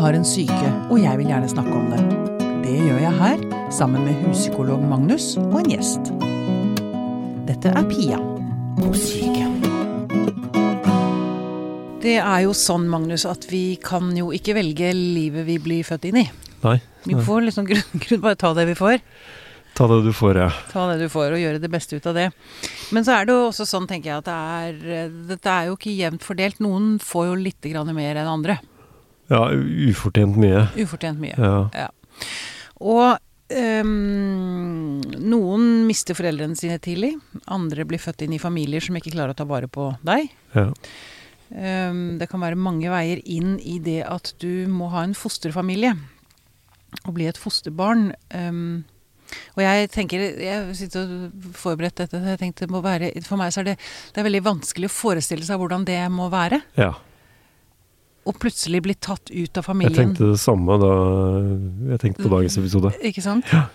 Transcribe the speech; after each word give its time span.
har 0.00 0.16
en 0.16 0.24
syke, 0.24 0.68
og 0.88 0.98
jeg 1.00 1.18
vil 1.20 1.28
gjerne 1.28 1.48
snakke 1.50 1.76
om 1.76 1.90
det. 1.92 2.00
Det 2.64 2.76
gjør 2.78 3.00
jeg 3.02 3.16
her, 3.18 3.42
sammen 3.74 4.06
med 4.06 4.16
huspsykolog 4.24 4.82
Magnus 4.88 5.34
og 5.42 5.58
en 5.60 5.72
gjest. 5.74 6.12
Dette 7.48 7.72
er 7.74 7.88
Pia 7.90 8.20
på 8.78 8.92
syke. 8.96 9.48
Det 12.00 12.16
er 12.16 12.46
jo 12.46 12.54
sånn, 12.56 12.86
Magnus, 12.88 13.26
at 13.28 13.44
vi 13.50 13.76
kan 13.82 14.08
jo 14.16 14.30
ikke 14.32 14.56
velge 14.56 14.94
livet 14.96 15.44
vi 15.48 15.58
blir 15.60 15.84
født 15.84 16.08
inn 16.08 16.22
i. 16.22 16.24
Nei. 16.64 16.78
Vi 17.04 17.18
får 17.20 17.44
liksom 17.50 17.68
grunn, 17.70 18.00
grunn 18.06 18.24
bare 18.24 18.40
ta 18.40 18.54
det 18.56 18.64
vi 18.70 18.78
får. 18.78 19.04
Ta 19.76 19.86
det 19.90 20.00
du 20.08 20.10
får, 20.16 20.40
ja. 20.40 20.48
Ta 20.72 20.86
det 20.90 20.98
du 21.04 21.08
får, 21.12 21.36
og 21.36 21.42
gjøre 21.42 21.60
det 21.60 21.70
beste 21.72 22.00
ut 22.00 22.08
av 22.08 22.16
det. 22.16 22.30
Men 22.96 23.04
så 23.06 23.18
er 23.18 23.28
det 23.28 23.36
jo 23.36 23.46
også 23.50 23.68
sånn, 23.68 23.86
tenker 23.90 24.14
jeg, 24.14 24.24
at 24.24 24.30
det 24.30 24.96
er, 24.96 25.14
dette 25.34 25.52
er 25.52 25.68
jo 25.68 25.76
ikke 25.76 25.92
jevnt 25.94 26.24
fordelt. 26.24 26.64
Noen 26.64 26.96
får 27.04 27.30
jo 27.30 27.38
litt 27.44 27.70
mer 27.92 28.24
enn 28.24 28.32
andre. 28.38 28.58
Ja, 29.30 29.44
ufortjent 29.90 30.38
mye. 30.40 30.66
Ufortjent 30.82 31.20
mye. 31.22 31.36
Ja. 31.38 31.88
Og 32.80 33.18
Um, 33.50 35.00
noen 35.18 35.64
mister 35.88 36.14
foreldrene 36.14 36.54
sine 36.54 36.76
tidlig. 36.78 37.16
Andre 37.50 37.82
blir 37.88 37.98
født 37.98 38.22
inn 38.22 38.36
i 38.36 38.38
familier 38.38 38.84
som 38.84 38.94
ikke 38.94 39.10
klarer 39.16 39.34
å 39.34 39.38
ta 39.40 39.46
vare 39.48 39.70
på 39.70 39.90
deg. 40.06 40.30
ja. 40.54 40.70
Um, 41.50 42.20
det 42.20 42.28
kan 42.30 42.38
være 42.38 42.54
mange 42.54 42.86
veier 42.92 43.18
inn 43.26 43.56
i 43.66 43.80
det 43.82 44.04
at 44.06 44.28
du 44.38 44.68
må 44.70 44.86
ha 44.92 45.02
en 45.02 45.16
fosterfamilie. 45.18 45.96
Og 47.00 47.16
bli 47.16 47.26
et 47.26 47.40
fosterbarn. 47.42 48.12
Um, 48.30 48.84
og 49.56 49.64
jeg 49.64 49.90
tenker, 49.90 50.22
jeg 50.38 50.76
sitter 50.78 51.10
og 51.10 51.50
forberedt 51.58 52.04
dette, 52.04 52.22
jeg 52.22 52.38
tenkte 52.38 52.68
det 52.68 52.74
må 52.74 52.84
være, 52.86 53.10
for 53.26 53.38
meg 53.40 53.50
så 53.50 53.64
er 53.64 53.72
det, 53.72 53.76
det 54.14 54.22
er 54.22 54.26
veldig 54.26 54.44
vanskelig 54.46 54.86
å 54.90 54.94
forestille 54.94 55.46
seg 55.46 55.58
hvordan 55.58 55.86
det 55.90 55.98
må 56.14 56.30
være. 56.30 56.62
ja. 56.78 56.92
Å 58.30 58.36
plutselig 58.38 58.82
bli 58.84 58.94
tatt 58.94 59.32
ut 59.32 59.58
av 59.58 59.66
familien. 59.66 59.96
Jeg 59.96 60.12
tenkte 60.12 60.30
det 60.30 60.40
samme 60.42 60.78
da 60.78 60.94
jeg 61.94 62.02
tenkte 62.04 62.26
på 62.26 62.32
dagens 62.36 62.58
episode. 62.62 62.94
Ikke 63.10 63.24
sant? 63.24 63.50
Ja. 63.50 63.66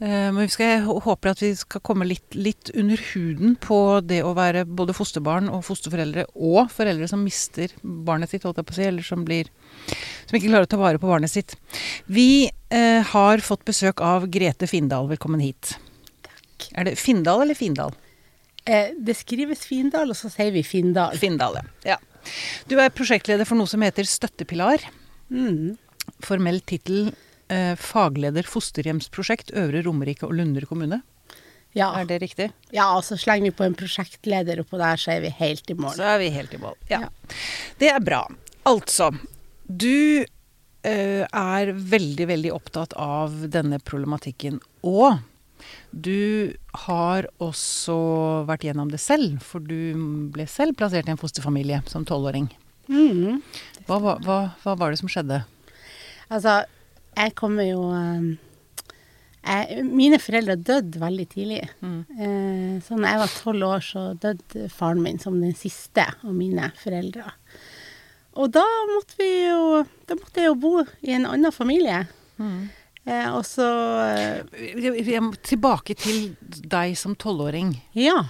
Eh, 0.00 0.30
men 0.32 0.46
vi 0.46 0.48
skal, 0.48 0.70
jeg 0.70 1.00
håper 1.04 1.34
at 1.34 1.42
vi 1.44 1.50
skal 1.60 1.82
komme 1.84 2.06
litt, 2.08 2.32
litt 2.32 2.70
under 2.72 3.02
huden 3.10 3.58
på 3.60 3.78
det 4.00 4.22
å 4.24 4.32
være 4.36 4.64
både 4.64 4.96
fosterbarn 4.96 5.50
og 5.52 5.66
fosterforeldre, 5.66 6.24
og 6.40 6.70
foreldre 6.72 7.08
som 7.10 7.20
mister 7.26 7.74
barnet 7.82 8.32
sitt, 8.32 8.46
holdt 8.48 8.62
jeg 8.62 8.68
på 8.70 8.76
å 8.76 8.78
si, 8.78 8.86
eller 8.88 9.04
som 9.06 9.26
blir 9.28 9.52
Som 10.30 10.38
ikke 10.38 10.48
klarer 10.48 10.68
å 10.68 10.70
ta 10.70 10.78
vare 10.80 11.00
på 11.02 11.10
barnet 11.10 11.32
sitt. 11.32 11.56
Vi 12.06 12.46
eh, 12.48 13.02
har 13.12 13.44
fått 13.44 13.66
besøk 13.68 14.00
av 14.00 14.28
Grete 14.32 14.68
Findal. 14.70 15.10
Velkommen 15.10 15.42
hit. 15.42 15.74
Takk. 16.24 16.70
Er 16.78 16.88
det 16.88 16.96
Findal 17.00 17.44
eller 17.44 17.58
Findal? 17.58 17.92
Eh, 18.70 18.92
det 18.94 19.16
skrives 19.18 19.64
Findal, 19.66 20.12
og 20.12 20.18
så 20.18 20.30
sier 20.32 20.54
vi 20.54 20.62
Findal. 20.66 21.16
Findal, 21.18 21.58
ja. 21.58 21.96
ja. 21.96 21.98
Du 22.70 22.76
er 22.78 22.92
prosjektleder 22.94 23.48
for 23.48 23.58
noe 23.58 23.70
som 23.70 23.82
heter 23.82 24.06
Støttepilar. 24.06 24.84
Mm. 25.32 25.74
Formell 26.22 26.60
tittel 26.68 27.10
eh, 27.50 27.74
fagleder 27.80 28.46
fosterhjemsprosjekt 28.46 29.54
Øvre 29.58 29.82
Romerike 29.86 30.28
og 30.28 30.36
Lunder 30.38 30.66
kommune. 30.70 31.00
Ja. 31.76 31.92
Er 32.00 32.06
det 32.08 32.18
riktig? 32.22 32.48
ja, 32.74 32.88
og 32.96 33.04
så 33.06 33.14
slenger 33.18 33.50
vi 33.50 33.54
på 33.54 33.62
en 33.66 33.76
prosjektleder 33.78 34.58
oppå 34.62 34.78
der, 34.80 34.98
så 34.98 35.14
er 35.14 35.20
vi 35.22 35.30
helt 35.38 35.70
i 35.70 35.76
mål. 35.78 35.94
Så 35.98 36.06
er 36.16 36.18
vi 36.22 36.30
helt 36.34 36.54
i 36.54 36.58
mål. 36.62 36.74
Ja. 36.90 37.04
Ja. 37.06 37.36
Det 37.78 37.90
er 37.92 38.02
bra. 38.02 38.24
Altså, 38.66 39.12
du 39.66 40.26
eh, 40.26 41.22
er 41.26 41.72
veldig, 41.72 42.26
veldig 42.32 42.52
opptatt 42.54 42.96
av 42.98 43.36
denne 43.54 43.78
problematikken. 43.86 44.58
Og 44.82 45.20
du 45.90 46.52
har 46.86 47.28
også 47.42 47.96
vært 48.48 48.66
gjennom 48.68 48.90
det 48.92 49.00
selv, 49.02 49.40
for 49.44 49.62
du 49.62 50.28
ble 50.34 50.46
selv 50.50 50.76
plassert 50.78 51.08
i 51.08 51.14
en 51.14 51.20
fosterfamilie 51.20 51.82
som 51.90 52.06
tolvåring. 52.08 52.50
Mm. 52.90 53.40
Hva, 53.86 53.98
hva, 54.02 54.38
hva 54.62 54.76
var 54.78 54.92
det 54.92 55.00
som 55.00 55.10
skjedde? 55.10 55.42
Altså, 56.30 56.62
jeg 57.16 57.34
kommer 57.38 57.66
jo 57.66 57.82
eh, 57.94 58.30
jeg, 59.40 59.84
Mine 59.88 60.20
foreldre 60.22 60.58
døde 60.58 61.00
veldig 61.02 61.26
tidlig. 61.32 61.62
Mm. 61.82 62.00
Eh, 62.14 62.74
så 62.84 62.98
da 63.00 63.14
jeg 63.14 63.22
var 63.22 63.36
tolv 63.36 63.68
år, 63.70 63.84
så 63.84 64.04
døde 64.20 64.68
faren 64.72 65.02
min 65.04 65.20
som 65.22 65.38
den 65.42 65.56
siste 65.58 66.06
av 66.06 66.34
mine 66.34 66.70
foreldre. 66.80 67.34
Og 68.38 68.52
da 68.54 68.62
måtte 68.92 69.16
vi 69.18 69.30
jo 69.48 69.80
Da 70.06 70.14
måtte 70.14 70.38
jeg 70.38 70.52
jo 70.52 70.58
bo 70.60 70.74
i 71.02 71.16
en 71.16 71.26
annen 71.26 71.54
familie. 71.54 72.04
Eh, 73.08 73.28
og 73.32 73.44
så 73.48 73.66
eh, 74.12 75.30
Tilbake 75.46 75.96
til 75.98 76.34
deg 76.40 76.96
som 76.98 77.16
tolvåring. 77.16 77.74
Ja. 77.96 78.22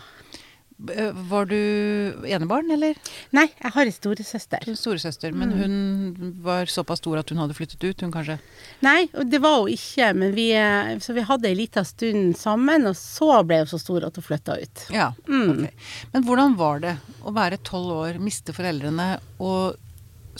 Eh, 0.88 1.10
Var 1.12 1.44
du 1.50 1.56
enebarn, 2.24 2.70
eller? 2.72 2.96
Nei, 3.36 3.46
jeg 3.60 3.72
har 3.74 3.84
en 3.84 3.92
storesøster. 3.92 4.62
Er 4.64 4.78
storesøster, 4.78 5.34
men 5.36 5.52
hun 5.52 5.74
var 6.44 6.70
såpass 6.72 7.02
stor 7.02 7.20
at 7.20 7.32
hun 7.32 7.42
hadde 7.42 7.56
flyttet 7.58 7.84
ut, 7.84 8.00
hun 8.06 8.14
kanskje? 8.14 8.38
Nei, 8.86 9.10
det 9.28 9.42
var 9.44 9.60
hun 9.60 9.74
ikke, 9.74 10.12
men 10.16 10.32
vi, 10.38 10.48
eh, 10.56 10.94
så 11.04 11.16
vi 11.16 11.26
hadde 11.28 11.50
en 11.50 11.58
liten 11.58 11.84
stund 11.84 12.38
sammen, 12.40 12.88
og 12.88 12.96
så 12.96 13.42
ble 13.44 13.60
hun 13.64 13.70
så 13.74 13.80
stor 13.82 14.08
at 14.08 14.16
hun 14.16 14.28
flytta 14.30 14.56
ut. 14.62 14.86
Ja. 14.94 15.10
Mm. 15.28 15.50
okay. 15.50 15.74
Men 16.14 16.26
hvordan 16.28 16.56
var 16.60 16.80
det 16.86 16.96
å 17.26 17.34
være 17.36 17.60
tolv 17.66 17.92
år, 18.06 18.22
miste 18.22 18.56
foreldrene, 18.56 19.12
og 19.42 19.76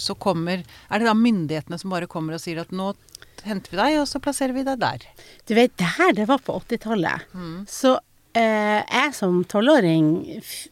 så 0.00 0.14
kommer 0.14 0.62
Er 0.62 1.00
det 1.02 1.08
da 1.08 1.12
myndighetene 1.18 1.76
som 1.76 1.90
bare 1.92 2.06
kommer 2.08 2.36
og 2.36 2.40
sier 2.40 2.60
at 2.62 2.70
nå 2.72 2.92
henter 3.46 3.72
vi 3.74 3.80
deg, 3.80 3.98
og 4.02 4.06
så 4.10 4.20
plasserer 4.22 4.56
vi 4.56 4.64
deg 4.66 4.80
der? 4.82 5.04
Du 5.48 5.54
vet, 5.58 5.74
det 5.80 5.94
her 5.98 6.12
det 6.16 6.28
var 6.30 6.42
på 6.44 6.58
80-tallet. 6.62 7.28
Så 7.70 7.94
eh, 8.38 8.80
jeg 8.84 9.14
som 9.16 9.40
tolvåring 9.50 10.10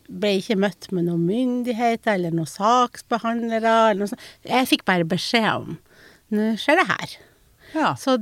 ble 0.08 0.34
ikke 0.40 0.58
møtt 0.60 0.90
med 0.94 1.08
noen 1.08 1.24
myndigheter 1.28 2.14
eller 2.18 2.34
noen 2.36 2.50
saksbehandlere. 2.50 3.76
Eller 3.92 4.02
noe 4.04 4.12
sånt. 4.12 4.28
Jeg 4.46 4.68
fikk 4.70 4.84
bare 4.88 5.08
beskjed 5.08 5.48
om 5.54 5.78
nå 6.34 6.52
skjer 6.60 6.76
det 6.82 6.88
her. 6.90 7.16
Ja. 7.76 7.90
Så 8.00 8.14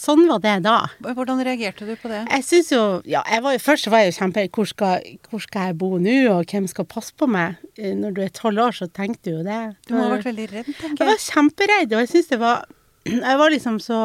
sånn 0.00 0.26
var 0.28 0.42
det 0.44 0.58
da. 0.66 0.74
Hvordan 1.00 1.40
reagerte 1.44 1.86
du 1.88 1.94
på 1.96 2.10
det? 2.12 2.26
Jeg 2.28 2.44
synes 2.44 2.68
jo 2.74 2.80
Ja, 3.08 3.22
jeg 3.24 3.40
var 3.44 3.54
jo, 3.54 3.60
først 3.64 3.88
var 3.88 4.02
jeg 4.02 4.10
jo 4.12 4.16
kjempe 4.18 4.44
hvor 4.52 4.68
skal, 4.68 5.06
hvor 5.30 5.40
skal 5.40 5.70
jeg 5.70 5.78
bo 5.80 5.94
nå, 5.96 6.16
og 6.34 6.44
hvem 6.52 6.66
skal 6.68 6.84
passe 6.88 7.14
på 7.16 7.28
meg? 7.30 7.56
Eh, 7.78 7.94
Når 7.96 8.12
du 8.16 8.20
er 8.24 8.32
tolv 8.36 8.60
år, 8.66 8.76
så 8.76 8.88
tenkte 8.92 9.30
du 9.30 9.38
jo 9.38 9.46
det. 9.46 9.60
Du 9.88 9.94
må 9.96 10.04
ha 10.04 10.10
vært 10.18 10.28
veldig 10.28 10.46
redd, 10.52 10.68
tenker 10.76 10.92
Jeg 10.92 11.00
Jeg 11.00 11.08
var 11.08 11.24
kjemperedd, 11.24 11.94
og 11.96 12.04
jeg 12.04 12.10
syns 12.12 12.28
det 12.34 12.40
var 12.44 12.66
Jeg 13.08 13.38
var 13.38 13.50
liksom 13.50 13.80
så 13.82 13.98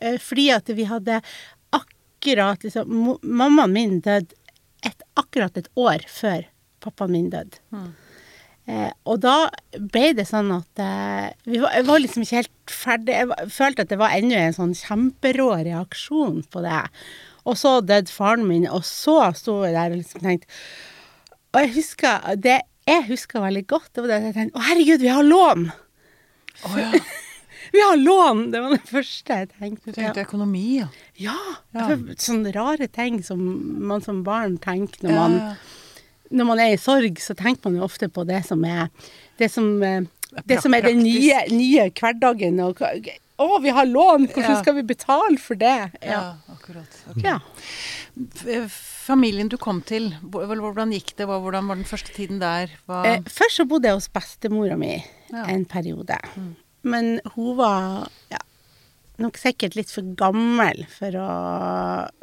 eh, 0.00 0.18
Fordi 0.22 0.48
at 0.54 0.70
vi 0.70 0.86
hadde 0.86 1.20
akkurat 1.74 2.62
liksom 2.64 3.18
Mammaen 3.22 3.74
min 3.74 4.00
døde 4.04 4.36
et, 4.84 5.00
akkurat 5.16 5.56
et 5.56 5.70
år 5.80 6.02
før 6.12 6.42
pappaen 6.84 7.14
min 7.14 7.30
døde. 7.32 7.56
Mm. 7.72 7.86
Eh, 8.68 8.90
og 9.08 9.22
da 9.24 9.48
ble 9.76 10.10
det 10.16 10.26
sånn 10.28 10.50
at 10.52 10.80
eh, 10.80 11.30
vi 11.48 11.62
var, 11.62 11.72
Jeg 11.72 11.86
var 11.88 12.02
liksom 12.02 12.24
ikke 12.24 12.42
helt 12.42 12.74
ferdig. 12.74 13.14
Jeg 13.16 13.30
var, 13.30 13.48
følte 13.52 13.86
at 13.86 13.94
det 13.94 14.00
var 14.02 14.12
ennå 14.12 14.36
en 14.36 14.56
sånn 14.56 14.74
kjemperå 14.76 15.48
reaksjon 15.64 16.42
på 16.52 16.64
det. 16.64 16.82
Og 17.48 17.56
så 17.60 17.78
døde 17.84 18.12
faren 18.12 18.44
min, 18.48 18.68
og 18.68 18.84
så 18.88 19.18
sto 19.36 19.62
jeg 19.64 19.72
der 19.76 19.96
og 19.96 20.00
liksom 20.00 20.24
tenkte 20.24 20.48
Og 21.52 21.60
jeg 21.60 21.74
husker 21.78 22.36
det 22.40 22.60
jeg 22.84 23.06
husker 23.08 23.40
veldig 23.40 23.64
godt, 23.68 23.88
det 23.94 24.02
var 24.04 24.10
det 24.10 24.16
at 24.16 24.26
jeg 24.28 24.36
tenkte 24.36 24.60
Å, 24.60 24.64
herregud, 24.68 25.04
vi 25.04 25.12
har 25.12 25.24
lån! 25.24 25.68
Oh, 26.68 26.74
ja. 26.76 26.90
Vi 27.76 27.80
har 27.82 27.96
lån! 27.98 28.50
Det 28.54 28.60
var 28.62 28.74
det 28.76 28.82
første 28.88 29.38
jeg 29.40 29.48
tenkte. 29.58 29.90
Du 29.90 29.96
tenkte 29.98 30.22
økonomi, 30.26 30.64
ja. 30.80 30.88
Ja. 31.18 31.36
Ja. 31.74 31.88
Sånne 32.22 32.52
rare 32.54 32.86
ting 32.92 33.20
som 33.26 33.40
man 33.88 34.04
som 34.04 34.22
barn 34.26 34.56
tenker 34.62 35.02
når 35.08 35.16
man, 35.18 35.36
når 36.30 36.48
man 36.52 36.62
er 36.62 36.74
i 36.74 36.80
sorg, 36.80 37.18
så 37.22 37.34
tenker 37.38 37.66
man 37.70 37.80
jo 37.80 37.86
ofte 37.88 38.08
på 38.14 38.24
det 38.28 38.44
som 38.46 38.62
er 38.68 38.88
det 39.40 39.50
som, 39.50 39.72
eh, 39.82 40.02
Det 40.46 40.60
som 40.62 40.74
er 40.74 40.82
den 40.82 41.02
nye, 41.02 41.44
nye 41.50 41.90
hverdagen. 41.94 42.56
Og, 42.64 42.80
å, 43.38 43.60
vi 43.62 43.70
har 43.74 43.86
lån! 43.86 44.28
Hvordan 44.34 44.56
skal 44.62 44.74
vi 44.78 44.82
betale 44.94 45.38
for 45.38 45.54
det? 45.58 45.74
Ja, 46.02 46.10
Ja. 46.10 46.22
akkurat. 46.54 46.98
Okay. 47.10 47.22
ja. 47.28 47.38
Eh, 48.46 48.66
Familien 49.04 49.50
du 49.52 49.58
kom 49.60 49.82
til, 49.84 50.14
hvordan 50.32 50.92
gikk 50.94 51.10
det? 51.18 51.26
Hvordan 51.28 51.66
var 51.68 51.76
den 51.76 51.84
første 51.84 52.14
tiden 52.16 52.38
der? 52.40 52.70
Hva, 52.88 53.02
Eh, 53.04 53.20
først 53.28 53.58
så 53.60 53.66
bodde 53.68 53.90
jeg 53.90 53.98
hos 53.98 54.08
bestemora 54.08 54.78
mi 54.80 55.04
Ja. 55.30 55.44
en 55.52 55.66
periode. 55.66 56.16
Men 56.84 57.16
hun 57.34 57.56
var 57.58 58.06
ja, 58.32 58.40
nok 59.22 59.40
sikkert 59.40 59.76
litt 59.78 59.92
for 59.92 60.06
gammel 60.18 60.84
for 60.92 61.16
å, 61.18 61.32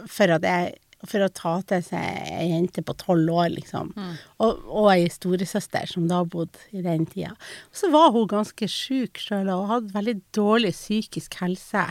for 0.06 0.38
at 0.38 0.48
jeg 0.48 0.80
for 1.10 1.24
å 1.25 1.31
ta 1.34 1.54
til 1.66 1.81
seg 1.81 2.28
ei 2.30 2.52
jente 2.52 2.84
på 2.86 2.94
tolv 3.00 3.30
år, 3.34 3.48
liksom. 3.56 3.88
Og, 4.44 4.60
og 4.69 4.90
ei 4.92 5.08
storesøster 5.10 5.90
som 5.90 6.06
da 6.10 6.22
bodde 6.30 6.62
i 6.78 6.84
den 6.86 7.08
tida. 7.10 7.34
Og 7.72 7.80
så 7.81 7.90
var 7.94 8.12
hun 8.13 8.30
ganske 8.30 8.69
sjuk 8.69 9.22
sjøl 9.22 9.50
og 9.50 9.69
hadde 9.72 9.96
veldig 9.96 10.18
dårlig 10.38 10.75
psykisk 10.75 11.40
helse. 11.42 11.88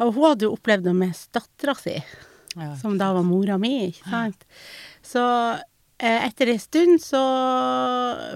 Og 0.00 0.14
hun 0.16 0.30
hadde 0.30 0.48
jo 0.48 0.54
opplevd 0.56 0.88
det 0.88 0.96
med 0.96 1.20
dattera 1.36 1.76
si 1.78 1.98
ja. 1.98 2.72
som 2.80 2.96
da 2.98 3.12
var 3.14 3.26
mora 3.26 3.58
mi, 3.60 3.90
ikke 3.90 4.10
sant. 4.10 4.48
Så 5.04 5.24
eh, 5.98 6.24
etter 6.24 6.54
en 6.54 6.62
stund 6.62 7.04
så 7.04 7.24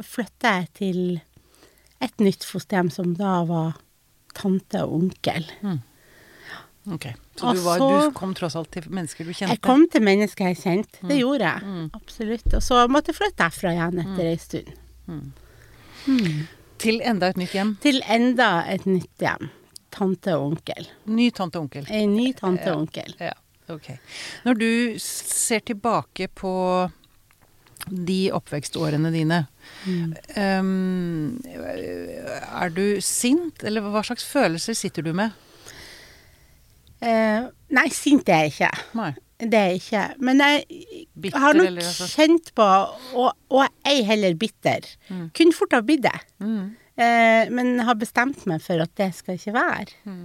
flytta 0.07 0.59
jeg 0.59 0.71
til 0.83 1.01
et 2.01 2.19
nytt 2.23 2.45
fosterhjem 2.47 2.91
som 2.95 3.15
da 3.19 3.45
var 3.49 3.77
tante 4.35 4.83
og 4.85 4.93
onkel. 5.03 5.47
Ok. 6.89 7.07
Så 7.37 7.53
du, 7.55 7.61
var, 7.61 7.79
så- 7.79 7.89
du 8.09 8.13
kom 8.17 8.35
tross 8.35 8.55
alt 8.57 8.71
til 8.73 8.83
mennesker 8.89 9.25
du 9.27 9.33
kjente? 9.35 9.51
Jeg 9.53 9.61
kom 9.61 9.87
til 9.93 10.01
mennesker 10.03 10.47
jeg 10.49 10.57
kjente, 10.63 11.03
Mm. 11.03 11.09
det 11.09 11.19
gjorde 11.19 11.45
jeg. 11.45 11.91
Absolutt. 11.95 12.55
Og 12.55 12.63
så 12.63 12.89
måtte 12.89 13.09
jeg 13.13 13.17
flytte 13.19 13.37
derfra 13.43 13.73
igjen 13.75 13.99
etter 14.05 14.25
ei 14.31 14.37
stund. 14.37 15.33
Til 16.79 17.01
enda 17.03 17.29
et 17.33 17.37
nytt 17.41 17.53
hjem. 17.57 17.73
Til 17.83 18.01
enda 18.09 18.49
et 18.71 18.85
nytt 18.87 19.19
hjem. 19.25 19.51
Tante 19.91 20.35
og 20.37 20.53
onkel. 20.53 20.87
Ny 21.11 21.31
tante 21.35 21.59
og 21.59 21.67
onkel. 21.67 21.87
Ei 21.91 22.07
ny 22.07 22.31
tante 22.39 22.71
og 22.73 22.85
onkel. 22.85 23.15
Ja, 23.21 23.33
ok. 23.69 23.89
Når 24.47 24.59
du 24.61 24.71
ser 25.03 25.61
tilbake 25.67 26.29
på 26.39 26.53
de 27.93 28.31
oppvekstårene 28.37 29.11
dine, 29.15 29.47
Mm. 29.87 30.15
um, 30.37 31.41
er 31.45 32.71
du 32.73 33.01
sint, 33.05 33.63
eller 33.69 33.85
hva 33.85 34.01
slags 34.07 34.25
følelser 34.25 34.75
sitter 34.75 35.03
du 35.05 35.13
med? 35.13 35.31
Uh, 37.03 37.47
nei, 37.71 37.87
sint 37.95 38.27
er 38.33 38.47
jeg 38.49 38.55
ikke. 38.57 38.71
Nei. 38.99 39.11
Det 39.39 39.55
er 39.55 39.69
jeg 39.71 39.83
ikke. 39.85 40.05
Men 40.27 40.41
jeg 40.43 40.65
Bitter, 41.21 41.39
har 41.39 41.55
nok 41.55 41.77
altså? 41.79 42.09
kjent 42.11 42.49
på, 42.59 42.65
og, 43.15 43.29
og 43.55 43.69
ei 43.87 44.01
heller 44.09 44.35
bitter. 44.41 44.89
Mm. 45.13 45.29
Kunne 45.37 45.55
fort 45.55 45.77
ha 45.77 45.83
blitt 45.87 46.03
det. 46.09 46.17
Mm. 46.43 46.73
Uh, 46.99 47.45
men 47.55 47.77
har 47.87 47.95
bestemt 48.01 48.43
meg 48.51 48.65
for 48.65 48.83
at 48.83 48.91
det 48.99 49.13
skal 49.15 49.39
ikke 49.39 49.55
være. 49.55 49.95
Mm. 50.09 50.25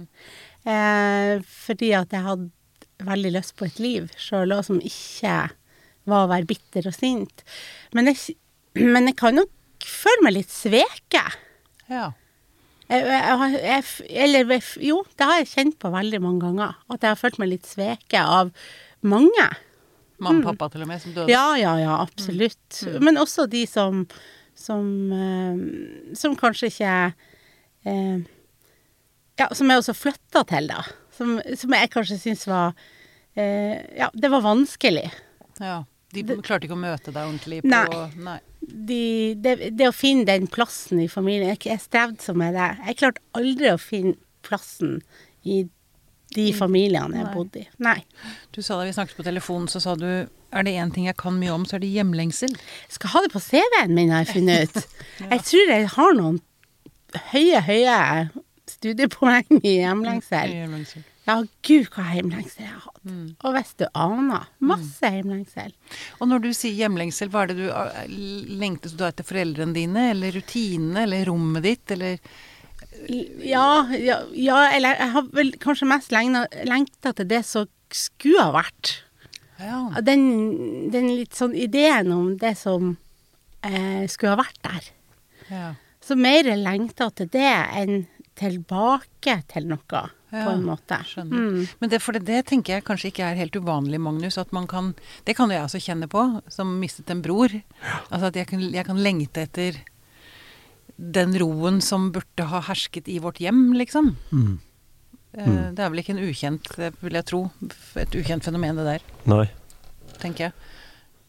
Uh, 0.66 1.44
fordi 1.46 1.92
at 1.94 2.10
jeg 2.16 2.24
hadde 2.26 2.50
veldig 3.04 3.34
lyst 3.36 3.54
på 3.58 3.68
et 3.68 3.78
liv 3.82 4.10
sjøl 4.18 4.54
òg 4.56 4.64
som 4.66 4.80
ikke 4.82 5.36
var 6.10 6.26
å 6.26 6.30
være 6.32 6.48
bitter 6.50 6.90
og 6.90 6.96
sint. 6.96 7.44
Men 7.96 8.10
jeg, 8.10 8.36
men 8.80 9.10
jeg 9.10 9.18
kan 9.20 9.36
nok 9.40 9.88
føle 9.88 10.26
meg 10.26 10.38
litt 10.38 10.52
sveket. 10.52 11.40
Ja. 11.90 12.12
Jeg, 12.90 13.04
jeg, 13.08 13.52
jeg, 13.64 13.84
eller 14.26 14.56
jo, 14.84 15.00
det 15.16 15.28
har 15.28 15.40
jeg 15.40 15.52
kjent 15.52 15.78
på 15.80 15.92
veldig 15.92 16.20
mange 16.24 16.44
ganger. 16.44 16.80
At 16.92 17.04
jeg 17.04 17.14
har 17.14 17.20
følt 17.20 17.40
meg 17.40 17.54
litt 17.54 17.68
sveket 17.68 18.20
av 18.20 18.52
mange. 19.04 19.50
Mamma 20.22 20.44
og 20.44 20.52
pappa 20.52 20.70
til 20.72 20.84
og 20.84 20.90
med, 20.92 21.02
som 21.02 21.12
døde. 21.12 21.26
Mm. 21.28 21.34
Ja, 21.34 21.46
ja, 21.58 21.74
ja, 21.82 21.98
absolutt. 22.04 22.84
Men 23.02 23.20
også 23.20 23.48
de 23.50 23.64
som 23.68 24.04
som, 24.54 25.12
eh, 25.12 26.14
som 26.14 26.36
kanskje 26.38 26.70
ikke 26.70 26.94
eh, 27.84 28.18
Ja, 29.34 29.48
som 29.50 29.66
jeg 29.70 29.80
også 29.80 29.96
flytta 29.98 30.44
til, 30.46 30.68
da. 30.70 30.84
Som, 31.14 31.40
som 31.58 31.74
jeg 31.74 31.90
kanskje 31.90 32.20
syns 32.22 32.46
var 32.46 32.76
eh, 33.34 33.82
Ja, 33.98 34.10
det 34.14 34.30
var 34.30 34.44
vanskelig. 34.46 35.08
Ja. 35.58 35.82
De 36.14 36.36
klarte 36.44 36.68
ikke 36.68 36.76
å 36.76 36.80
møte 36.80 37.10
deg 37.10 37.22
ordentlig 37.22 37.60
på 37.64 37.70
Nei. 37.72 38.02
Nei. 38.24 38.38
De, 38.64 39.00
det, 39.44 39.54
det 39.76 39.88
å 39.90 39.94
finne 39.94 40.24
den 40.28 40.46
plassen 40.48 41.02
i 41.02 41.08
familien 41.12 41.50
Jeg, 41.52 41.60
jeg 41.68 41.82
strevde 41.82 42.22
som 42.24 42.38
med 42.40 42.56
det. 42.56 42.70
Jeg 42.88 43.00
klarte 43.02 43.24
aldri 43.36 43.72
å 43.74 43.80
finne 43.80 44.16
plassen 44.44 45.00
i 45.44 45.64
de 46.34 46.46
familiene 46.56 47.20
jeg 47.20 47.26
Nei. 47.28 47.34
bodde 47.34 47.60
i. 47.60 47.66
Nei. 47.84 47.98
Du 48.54 48.62
sa 48.64 48.78
da 48.78 48.86
vi 48.88 48.94
snakket 48.96 49.18
på 49.18 49.26
telefonen, 49.26 49.68
så 49.70 49.82
sa 49.82 49.94
du 49.98 50.08
er 50.08 50.66
det 50.66 50.74
én 50.78 50.90
ting 50.94 51.06
jeg 51.08 51.18
kan 51.18 51.36
mye 51.38 51.52
om, 51.54 51.66
så 51.66 51.76
er 51.76 51.84
det 51.84 51.92
hjemlengsel. 51.94 52.54
Jeg 52.54 52.96
skal 52.96 53.12
ha 53.14 53.22
det 53.24 53.30
på 53.34 53.42
CV-en 53.42 53.94
min, 53.94 54.12
har 54.14 54.24
jeg 54.24 54.36
funnet 54.36 54.68
ut. 54.70 54.98
Jeg 55.34 55.40
tror 55.46 55.70
jeg 55.70 55.88
har 55.94 56.16
noen 56.18 56.40
høye, 57.30 57.60
høye 57.68 57.98
studiepoeng 58.70 59.60
i 59.62 59.76
hjemlengsel. 59.80 60.54
Hjemlengsel. 60.58 61.04
Ja, 61.24 61.38
gud, 61.64 61.86
hva 61.94 62.04
hjemlengsel 62.12 62.66
jeg 62.66 62.72
har 62.72 62.82
hatt. 62.84 63.04
Mm. 63.08 63.28
Og 63.40 63.54
hvis 63.56 63.70
du 63.80 63.84
aner. 63.96 64.48
Masse 64.60 65.10
hjemlengsel. 65.14 65.72
Og 66.20 66.28
når 66.28 66.42
du 66.44 66.50
sier 66.56 66.76
hjemlengsel, 66.82 67.30
hva 67.32 67.44
er 67.44 67.52
det 67.52 67.56
du 67.62 67.68
eh, 67.70 68.16
lengtes 68.60 68.96
du 68.98 69.06
etter 69.06 69.24
foreldrene 69.24 69.76
dine, 69.76 70.10
eller 70.12 70.36
rutinene, 70.36 71.06
eller 71.06 71.24
rommet 71.30 71.64
ditt, 71.64 71.94
eller 71.96 72.18
Ja, 73.42 73.86
ja, 73.96 74.20
ja 74.36 74.58
eller 74.76 75.00
jeg 75.00 75.12
har 75.16 75.30
vel 75.34 75.54
kanskje 75.62 75.88
mest 75.90 76.12
lengta 76.12 77.14
til 77.16 77.30
det 77.32 77.40
som 77.48 77.70
skulle 77.94 78.44
ha 78.44 78.52
vært. 78.60 78.98
Ja. 79.62 79.80
Den, 80.04 80.90
den 80.92 81.08
litt 81.14 81.38
sånn 81.38 81.54
ideen 81.56 82.12
om 82.12 82.34
det 82.40 82.52
som 82.60 82.96
eh, 83.64 84.04
skulle 84.12 84.34
ha 84.36 84.42
vært 84.44 84.60
der. 84.66 84.92
ja. 85.48 85.70
Så 86.04 86.18
mer 86.20 86.44
lengta 86.60 87.06
til 87.16 87.30
det 87.32 87.48
enn 87.80 88.02
tilbake 88.36 89.38
til 89.48 89.70
noe, 89.70 90.02
Ja, 90.34 90.44
på 90.48 90.50
en 90.56 90.66
måte. 90.66 90.98
Mm. 91.22 91.64
Men 91.78 91.90
det, 91.92 92.02
for 92.02 92.16
det, 92.16 92.24
det 92.26 92.40
tenker 92.50 92.74
jeg 92.76 92.84
kanskje 92.88 93.12
ikke 93.12 93.28
er 93.30 93.38
helt 93.38 93.54
uvanlig, 93.56 94.00
Magnus. 94.02 94.36
At 94.40 94.50
man 94.56 94.66
kan 94.66 94.92
Det 95.24 95.36
kan 95.38 95.48
jo 95.52 95.54
jeg 95.56 95.68
også 95.68 95.80
kjenne 95.84 96.08
på, 96.10 96.24
som 96.50 96.76
mistet 96.82 97.10
en 97.14 97.22
bror. 97.22 97.54
Altså 98.10 98.26
at 98.32 98.36
jeg 98.42 98.50
kan, 98.50 98.64
jeg 98.74 98.86
kan 98.88 98.98
lengte 98.98 99.46
etter 99.46 99.78
den 100.96 101.34
roen 101.40 101.80
som 101.82 102.10
burde 102.14 102.46
ha 102.50 102.60
hersket 102.68 103.08
i 103.10 103.18
vårt 103.22 103.40
hjem, 103.42 103.72
liksom. 103.78 104.16
Mm. 104.30 104.58
Mm. 105.34 105.74
Det 105.74 105.82
er 105.82 105.90
vel 105.90 105.98
ikke 106.04 106.14
en 106.14 106.22
ukjent, 106.22 106.68
det 106.78 106.92
vil 107.02 107.16
jeg 107.18 107.26
tro, 107.26 107.40
et 107.98 108.14
ukjent 108.14 108.46
fenomen 108.46 108.76
det 108.78 108.84
der, 108.86 109.06
Nei, 109.26 109.48
tenker 110.22 110.44
jeg. 110.44 110.52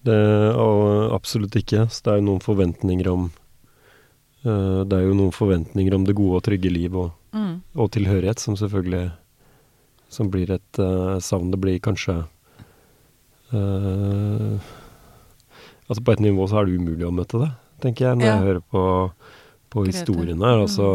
det 0.06 0.20
og 0.62 1.16
absolutt 1.16 1.58
ikke. 1.58 1.88
Så 1.90 2.06
det 2.06 2.12
er 2.14 2.20
jo 2.22 2.28
noen 2.28 2.44
forventninger 2.46 3.10
om 3.10 3.24
eh, 3.32 3.45
Det 4.46 4.94
er 4.94 5.08
jo 5.08 5.16
noen 5.18 5.34
forventninger 5.34 5.96
om 5.98 6.04
det 6.06 6.14
gode 6.16 6.38
og 6.40 6.44
trygge 6.46 6.70
liv 6.72 6.96
og, 6.96 7.12
Mm. 7.36 7.56
og 7.76 7.90
tilhørighet 7.92 8.40
som 8.40 8.56
selvfølgelig 8.56 9.12
Som 10.10 10.30
blir 10.32 10.52
et 10.54 10.80
uh, 10.80 11.18
savn. 11.20 11.50
Det 11.52 11.60
blir 11.60 11.80
kanskje 11.84 12.14
uh, 13.54 14.56
Altså 15.90 16.02
på 16.06 16.14
et 16.16 16.22
nivå 16.24 16.48
så 16.50 16.62
er 16.62 16.66
det 16.70 16.78
umulig 16.80 17.06
å 17.06 17.12
møte 17.14 17.38
det, 17.44 17.50
tenker 17.84 18.08
jeg, 18.08 18.18
når 18.18 18.26
Ja. 18.26 18.32
jeg 18.38 18.46
hører 18.48 18.62
på, 18.72 18.84
på 19.70 19.84
Grete. 19.84 19.92
historien 20.00 20.40
her. 20.42 20.62
Altså 20.64 20.88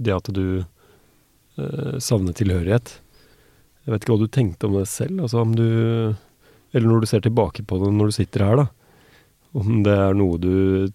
det 0.00 0.14
at 0.14 0.30
du 0.32 0.64
uh, 1.58 1.98
savner 2.00 2.32
tilhørighet. 2.32 2.94
Jeg 3.84 3.92
vet 3.92 4.02
ikke 4.06 4.14
hva 4.14 4.22
du 4.22 4.28
tenkte 4.32 4.66
om 4.70 4.72
det 4.78 4.86
selv, 4.88 5.20
altså 5.22 5.40
om 5.42 5.52
du 5.54 6.14
Eller 6.74 6.88
når 6.88 7.00
du 7.00 7.06
ser 7.06 7.20
tilbake 7.20 7.62
på 7.66 7.78
det 7.82 7.92
når 7.92 8.06
du 8.06 8.12
sitter 8.12 8.44
her, 8.44 8.56
da. 8.56 8.66
Om 9.54 9.82
det 9.84 9.92
er 9.96 10.14
noe 10.14 10.36
du 10.38 10.88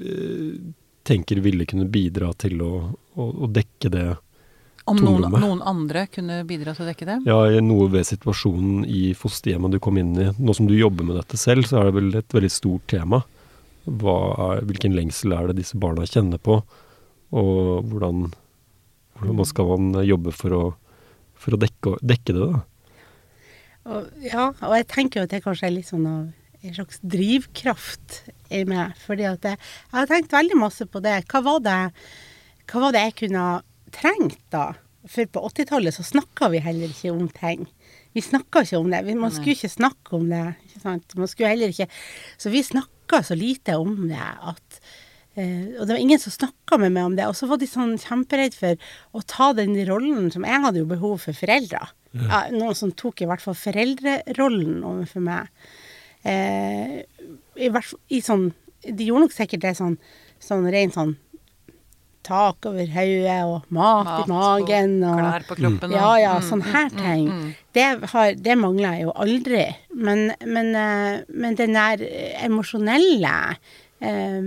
eh, 0.00 0.54
tenker 1.04 1.40
ville 1.44 1.66
kunne 1.68 1.86
bidra 1.90 2.32
til 2.40 2.62
å, 2.64 2.74
å, 3.14 3.26
å 3.44 3.48
dekke 3.52 3.90
det 3.92 4.06
Om 4.90 5.00
noen, 5.00 5.28
noen 5.32 5.62
andre 5.64 6.06
kunne 6.12 6.42
bidra 6.48 6.74
til 6.76 6.84
å 6.84 6.88
dekke 6.90 7.08
det? 7.08 7.18
Ja, 7.28 7.38
i 7.48 7.60
noe 7.64 7.88
ved 7.92 8.08
situasjonen 8.08 8.84
i 8.84 9.14
fosterhjemmet 9.16 9.76
du 9.76 9.80
kom 9.84 10.00
inn 10.00 10.12
i. 10.20 10.30
Nå 10.36 10.56
som 10.56 10.68
du 10.68 10.74
jobber 10.76 11.06
med 11.08 11.16
dette 11.20 11.40
selv, 11.40 11.68
så 11.68 11.80
er 11.80 11.88
det 11.88 11.96
vel 11.96 12.20
et 12.20 12.36
veldig 12.36 12.52
stort 12.52 12.84
tema. 12.92 13.22
Hva 13.84 14.16
er, 14.50 14.64
hvilken 14.68 14.96
lengsel 14.96 15.36
er 15.36 15.48
det 15.50 15.58
disse 15.60 15.80
barna 15.80 16.04
kjenner 16.08 16.40
på, 16.40 16.58
og 17.34 17.88
hvordan, 17.90 18.30
hvordan 19.20 19.48
skal 19.48 19.72
man 19.72 20.04
jobbe 20.04 20.32
for 20.36 20.56
å, 20.56 20.62
for 21.40 21.56
å 21.56 21.60
dekke, 21.60 21.98
dekke 22.04 22.36
det, 22.36 22.48
da? 22.52 22.62
Og, 23.84 24.08
ja, 24.24 24.48
og 24.48 24.72
jeg 24.78 24.88
tenker 24.88 25.20
jo 25.20 25.26
at 25.26 25.34
det 25.34 25.42
kanskje 25.44 25.68
er 25.68 25.74
litt 25.76 25.90
sånn 25.90 26.06
av 26.08 26.22
en 26.64 26.76
slags 26.76 27.00
drivkraft 27.02 28.22
i 28.54 28.62
meg. 28.68 28.94
Fordi 29.04 29.26
at 29.28 29.44
jeg, 29.44 29.60
jeg 29.60 29.98
har 29.98 30.10
tenkt 30.10 30.34
veldig 30.34 30.58
masse 30.60 30.86
på 30.88 31.02
det. 31.04 31.18
Hva 31.30 31.42
var 31.44 31.60
det, 31.64 31.78
hva 32.70 32.86
var 32.86 32.96
det 32.96 33.04
jeg 33.08 33.18
kunne 33.24 33.44
ha 33.44 33.60
trengt 33.94 34.40
da? 34.54 34.72
For 35.10 35.28
på 35.28 35.42
80-tallet 35.50 35.92
så 35.92 36.06
snakka 36.06 36.48
vi 36.54 36.62
heller 36.64 36.88
ikke 36.88 37.12
om 37.12 37.28
ting. 37.36 37.66
Vi 38.16 38.22
snakka 38.24 38.62
ikke 38.64 38.80
om 38.80 38.92
det. 38.92 39.02
Man 39.18 39.32
skulle 39.34 39.56
ikke 39.56 39.72
snakke 39.72 40.16
om 40.16 40.28
det. 40.30 40.44
ikke 40.68 40.80
sant? 40.80 41.16
Man 41.18 41.28
skulle 41.28 41.50
heller 41.52 41.74
ikke 41.74 41.90
Så 42.40 42.52
vi 42.54 42.62
snakka 42.64 43.20
så 43.26 43.36
lite 43.38 43.76
om 43.80 44.06
det 44.08 44.20
at 44.20 44.80
Uh, 45.34 45.80
Og 45.80 45.88
det 45.88 45.96
var 45.96 45.98
ingen 45.98 46.20
som 46.22 46.30
snakka 46.30 46.76
med 46.78 46.92
meg 46.94 47.08
om 47.08 47.14
det. 47.18 47.24
Og 47.26 47.34
så 47.34 47.48
var 47.50 47.58
de 47.58 47.66
sånn 47.66 47.96
kjemperedd 47.98 48.54
for 48.54 48.78
å 49.18 49.22
ta 49.26 49.48
den 49.58 49.74
rollen 49.88 50.28
som 50.30 50.46
Jeg 50.46 50.62
hadde 50.62 50.78
jo 50.78 50.86
behov 50.86 51.24
for 51.24 51.34
foreldre. 51.34 51.80
Ja, 52.14 52.44
noen 52.54 52.76
som 52.78 52.92
tok 52.94 53.24
i 53.24 53.26
hvert 53.26 53.42
fall 53.42 53.56
foreldrerollen 53.58 54.84
overfor 54.86 55.24
meg. 55.26 55.48
Eh, 56.24 57.02
i 57.56 57.68
hvert 57.68 57.92
i 58.10 58.20
sånn, 58.24 58.48
de 58.84 59.04
gjorde 59.06 59.26
nok 59.26 59.32
sikkert 59.36 59.60
det 59.66 59.74
sånn, 59.76 59.98
sånn 60.40 60.66
rent 60.72 60.96
sånn 60.96 61.14
tak 62.24 62.64
over 62.70 62.86
hodet 62.88 63.40
og 63.44 63.66
mat, 63.76 64.22
i 64.24 64.30
magen 64.30 64.94
og 65.04 65.18
klær 65.20 65.44
på 65.44 65.56
kroppen. 65.58 65.90
ja, 65.92 66.06
og- 66.08 66.20
ja, 66.22 66.32
mm, 66.38 66.46
sånne 66.48 66.70
her 66.72 66.88
mm, 66.88 66.96
ting. 66.96 67.26
mm, 67.28 67.42
mm. 67.42 67.54
Det, 67.74 67.84
har, 68.14 68.34
det 68.46 68.56
mangler 68.58 68.94
jeg 68.96 69.02
jo 69.02 69.12
aldri. 69.12 69.64
Men, 69.92 70.32
men, 70.46 70.74
eh, 70.74 71.20
men 71.28 71.54
den 71.60 71.74
der 71.76 72.00
emosjonelle 72.46 73.34
eh, 74.00 74.40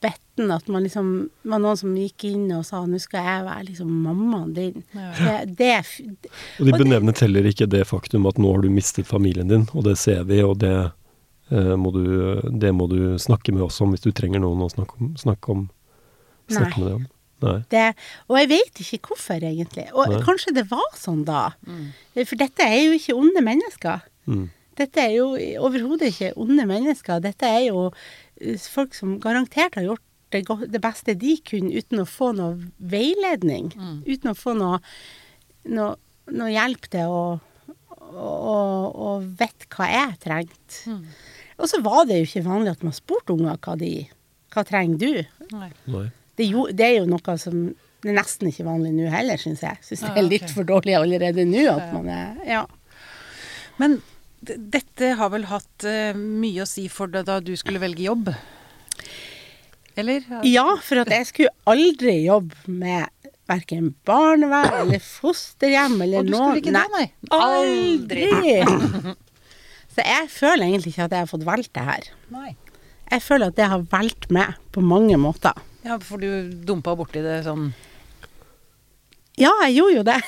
betten 0.00 0.50
at 0.54 0.68
man 0.72 0.84
liksom 0.86 1.08
var 1.44 1.60
noen 1.60 1.76
som 1.76 1.94
gikk 1.96 2.24
inn 2.30 2.46
og 2.56 2.64
sa 2.64 2.82
'nå 2.86 2.98
skal 3.00 3.24
jeg 3.24 3.44
være 3.44 3.64
liksom 3.68 3.90
mammaen 4.04 4.54
din'. 4.54 4.82
Ja. 4.94 5.44
Det, 5.44 5.56
det, 5.56 5.76
Og 6.60 6.66
de 6.66 6.72
Og 6.72 6.78
det- 6.78 6.78
benevnet 6.86 7.20
heller 7.20 7.42
ikke 7.44 7.68
det 7.68 7.86
faktum 7.86 8.26
at 8.28 8.36
nå 8.38 8.52
har 8.54 8.62
du 8.62 8.68
mistet 8.70 9.06
familien 9.06 9.48
din, 9.48 9.68
og 9.74 9.84
det 9.84 9.98
ser 9.98 10.24
vi, 10.24 10.40
og 10.42 10.58
det, 10.58 10.92
eh, 11.50 11.76
må, 11.76 11.92
du, 11.92 12.40
det 12.58 12.72
må 12.74 12.88
du 12.88 13.16
snakke 13.18 13.52
med 13.52 13.62
oss 13.62 13.80
om 13.80 13.92
hvis 13.92 14.00
du 14.02 14.12
trenger 14.12 14.40
noen 14.40 14.60
å 14.64 14.70
snakke, 14.72 14.96
om, 15.00 15.14
snakke, 15.16 15.48
om, 15.50 15.70
snakke 16.48 16.78
Nei. 16.78 16.84
med 16.84 16.86
deg 16.88 16.94
om. 16.94 17.06
Nei. 17.42 17.64
det, 17.68 17.94
og 18.30 18.38
jeg 18.38 18.48
vet 18.48 18.74
ikke 18.80 19.08
hvorfor, 19.10 19.36
egentlig. 19.44 19.92
Og 19.92 20.08
Nei. 20.08 20.20
kanskje 20.22 20.54
det 20.54 20.70
var 20.70 20.88
sånn 20.96 21.22
da. 21.26 21.50
Mm. 21.66 21.92
For 22.24 22.34
dette 22.36 22.60
er 22.64 22.86
jo 22.86 22.92
ikke 22.96 23.14
onde 23.14 23.42
mennesker. 23.44 24.00
Mm. 24.26 24.48
Dette 24.76 24.96
er 25.00 25.12
jo 25.16 25.36
overhodet 25.60 26.08
ikke 26.12 26.32
onde 26.36 26.64
mennesker. 26.66 27.20
Dette 27.20 27.44
er 27.44 27.66
jo 27.68 27.90
folk 28.70 28.94
som 28.96 29.16
garantert 29.22 29.78
har 29.78 29.86
gjort 29.90 30.02
det, 30.34 30.42
det 30.72 30.82
beste 30.82 31.14
de 31.18 31.36
kunne 31.46 31.74
uten 31.76 32.02
å 32.02 32.08
få 32.08 32.32
noe 32.36 32.56
veiledning. 32.78 33.70
Mm. 33.76 34.00
Uten 34.06 34.32
å 34.32 34.36
få 34.36 34.56
noe, 34.58 34.80
noe, 35.70 35.94
noe 36.34 36.50
hjelp 36.50 36.88
til 36.92 37.12
å, 37.12 37.22
å, 37.96 38.26
å, 38.26 38.58
å 39.06 39.10
vite 39.22 39.70
hva 39.76 39.88
jeg 39.92 40.20
trengte. 40.26 40.82
Mm. 40.90 41.02
Og 41.56 41.70
så 41.70 41.80
var 41.84 42.04
det 42.08 42.20
jo 42.20 42.28
ikke 42.28 42.46
vanlig 42.48 42.74
at 42.74 42.84
man 42.84 42.96
spurte 42.96 43.32
unger 43.36 43.58
hva 43.64 43.78
de 43.80 43.94
Hva 44.52 44.62
trenger 44.64 45.00
du? 45.00 45.46
Nei. 45.52 45.70
Nei. 45.92 46.06
Det, 46.36 46.44
jo, 46.48 46.66
det 46.72 46.84
er 46.84 46.94
jo 47.00 47.08
noe 47.10 47.36
som 47.40 47.66
det 48.04 48.12
er 48.12 48.18
nesten 48.20 48.50
ikke 48.50 48.66
vanlig 48.66 48.92
nå 48.94 49.08
heller, 49.10 49.40
syns 49.40 49.64
jeg. 49.64 49.80
Syns 49.82 50.04
det 50.04 50.20
er 50.20 50.26
litt 50.28 50.50
for 50.52 50.68
dårlig 50.68 50.94
allerede 50.94 51.46
nå 51.48 51.64
at 51.72 51.88
man 51.94 52.10
er 52.12 52.36
Ja. 52.46 52.60
Men 53.80 53.98
dette 54.54 55.14
har 55.18 55.32
vel 55.32 55.46
hatt 55.50 55.86
eh, 55.88 56.16
mye 56.16 56.64
å 56.64 56.68
si 56.68 56.86
for 56.92 57.10
deg 57.12 57.26
da 57.28 57.40
du 57.44 57.52
skulle 57.58 57.82
velge 57.82 58.06
jobb? 58.06 58.30
Eller? 59.96 60.26
Ja, 60.44 60.66
for 60.84 61.00
at 61.00 61.12
jeg 61.12 61.28
skulle 61.30 61.54
aldri 61.68 62.18
jobbe 62.26 62.58
med 62.68 63.08
verken 63.48 63.92
barnevern 64.06 64.82
eller 64.82 65.00
fosterhjem 65.02 66.00
eller 66.04 66.26
noe. 66.26 66.50
Og 66.50 66.58
du 66.58 66.60
skulle 66.60 66.62
ikke 66.64 66.74
det, 66.76 66.88
nei? 66.96 67.06
Aldri! 67.36 69.16
Så 69.96 70.04
jeg 70.04 70.28
føler 70.28 70.66
egentlig 70.66 70.92
ikke 70.92 71.06
at 71.06 71.14
jeg 71.16 71.24
har 71.24 71.30
fått 71.30 71.46
valgt 71.48 71.72
det 71.78 71.84
her. 71.86 72.08
Nei. 72.34 72.50
Jeg 73.06 73.22
føler 73.22 73.52
at 73.52 73.56
det 73.56 73.68
har 73.70 73.86
valgt 73.88 74.28
meg 74.34 74.58
på 74.74 74.82
mange 74.84 75.16
måter. 75.20 75.56
Ja, 75.86 75.96
for 76.02 76.20
du 76.20 76.50
dumpa 76.66 76.96
borti 76.98 77.22
det 77.24 77.38
sånn 77.46 77.70
Ja, 79.36 79.50
jeg 79.66 79.74
gjorde 79.76 79.96
jo 79.98 80.04
det. 80.06 80.20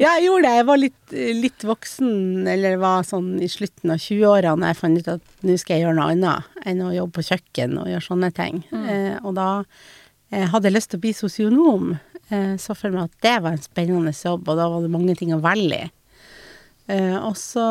Ja, 0.00 0.14
jeg 0.16 0.24
gjorde 0.26 0.42
det. 0.48 0.54
Jeg 0.56 0.66
var 0.66 0.80
litt, 0.80 1.12
litt 1.38 1.64
voksen, 1.66 2.46
eller 2.50 2.80
var 2.82 3.04
sånn 3.06 3.36
i 3.42 3.48
slutten 3.50 3.92
av 3.94 4.00
20-åra 4.02 4.56
da 4.58 4.72
jeg 4.72 4.78
fant 4.80 4.98
ut 4.98 5.10
at 5.12 5.44
nå 5.46 5.54
skal 5.60 5.76
jeg 5.78 5.84
gjøre 5.84 5.96
noe 6.00 6.08
annet 6.16 6.66
enn 6.66 6.82
å 6.82 6.90
jobbe 6.96 7.20
på 7.20 7.26
kjøkken 7.28 7.76
og 7.78 7.90
gjøre 7.92 8.06
sånne 8.08 8.30
ting. 8.34 8.58
Eh, 8.74 9.14
og 9.22 9.36
da 9.38 9.48
eh, 9.62 10.48
hadde 10.50 10.66
jeg 10.70 10.74
lyst 10.76 10.90
til 10.92 10.98
å 10.98 11.04
bli 11.04 11.12
sosionom. 11.14 11.92
Eh, 12.32 12.54
så 12.58 12.74
for 12.78 12.90
meg 12.94 13.06
at 13.06 13.22
det 13.28 13.36
var 13.44 13.54
en 13.54 13.62
spennende 13.62 14.14
jobb, 14.16 14.48
og 14.50 14.58
da 14.58 14.66
var 14.72 14.82
det 14.82 14.90
mange 14.96 15.14
ting 15.18 15.30
å 15.36 15.42
velge 15.44 15.78
i. 15.86 15.90
Eh, 16.90 17.18
og 17.22 17.36
så 17.38 17.66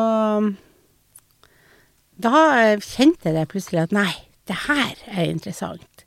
Da 2.22 2.32
kjente 2.80 3.28
jeg 3.28 3.36
det 3.36 3.48
plutselig 3.50 3.82
at 3.84 3.92
nei, 3.92 4.12
det 4.48 4.56
her 4.64 4.96
er 5.10 5.28
interessant. 5.28 6.06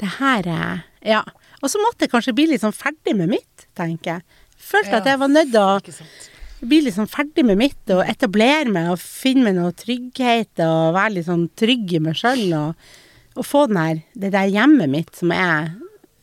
Det 0.00 0.18
her 0.18 0.44
er 0.50 0.84
Ja. 1.00 1.22
Og 1.64 1.72
så 1.72 1.80
måtte 1.80 2.04
jeg 2.04 2.12
kanskje 2.12 2.34
bli 2.36 2.44
litt 2.50 2.60
sånn 2.60 2.76
ferdig 2.76 3.14
med 3.16 3.30
mitt, 3.32 3.66
tenker 3.78 4.18
jeg. 4.18 4.40
Følte 4.64 4.98
at 5.00 5.08
jeg 5.08 5.20
var 5.20 5.30
nødt 5.32 5.52
til 5.52 5.62
å 5.64 6.66
bli 6.68 6.80
litt 6.84 6.96
sånn 6.96 7.08
ferdig 7.10 7.44
med 7.44 7.58
mitt 7.60 7.92
og 7.92 8.04
etablere 8.08 8.68
meg 8.72 8.90
og 8.92 9.00
finne 9.00 9.48
meg 9.48 9.56
noe 9.58 9.72
trygghet 9.76 10.60
og 10.64 10.94
være 10.96 11.16
litt 11.16 11.28
sånn 11.28 11.48
trygg 11.60 11.96
i 11.96 12.00
meg 12.04 12.16
sjøl 12.20 12.44
og, 12.56 12.86
og 13.34 13.48
få 13.48 13.64
den 13.70 13.80
her, 13.80 14.02
det 14.16 14.32
der 14.36 14.52
hjemmet 14.52 14.92
mitt 14.92 15.16
som 15.18 15.32
jeg 15.34 15.72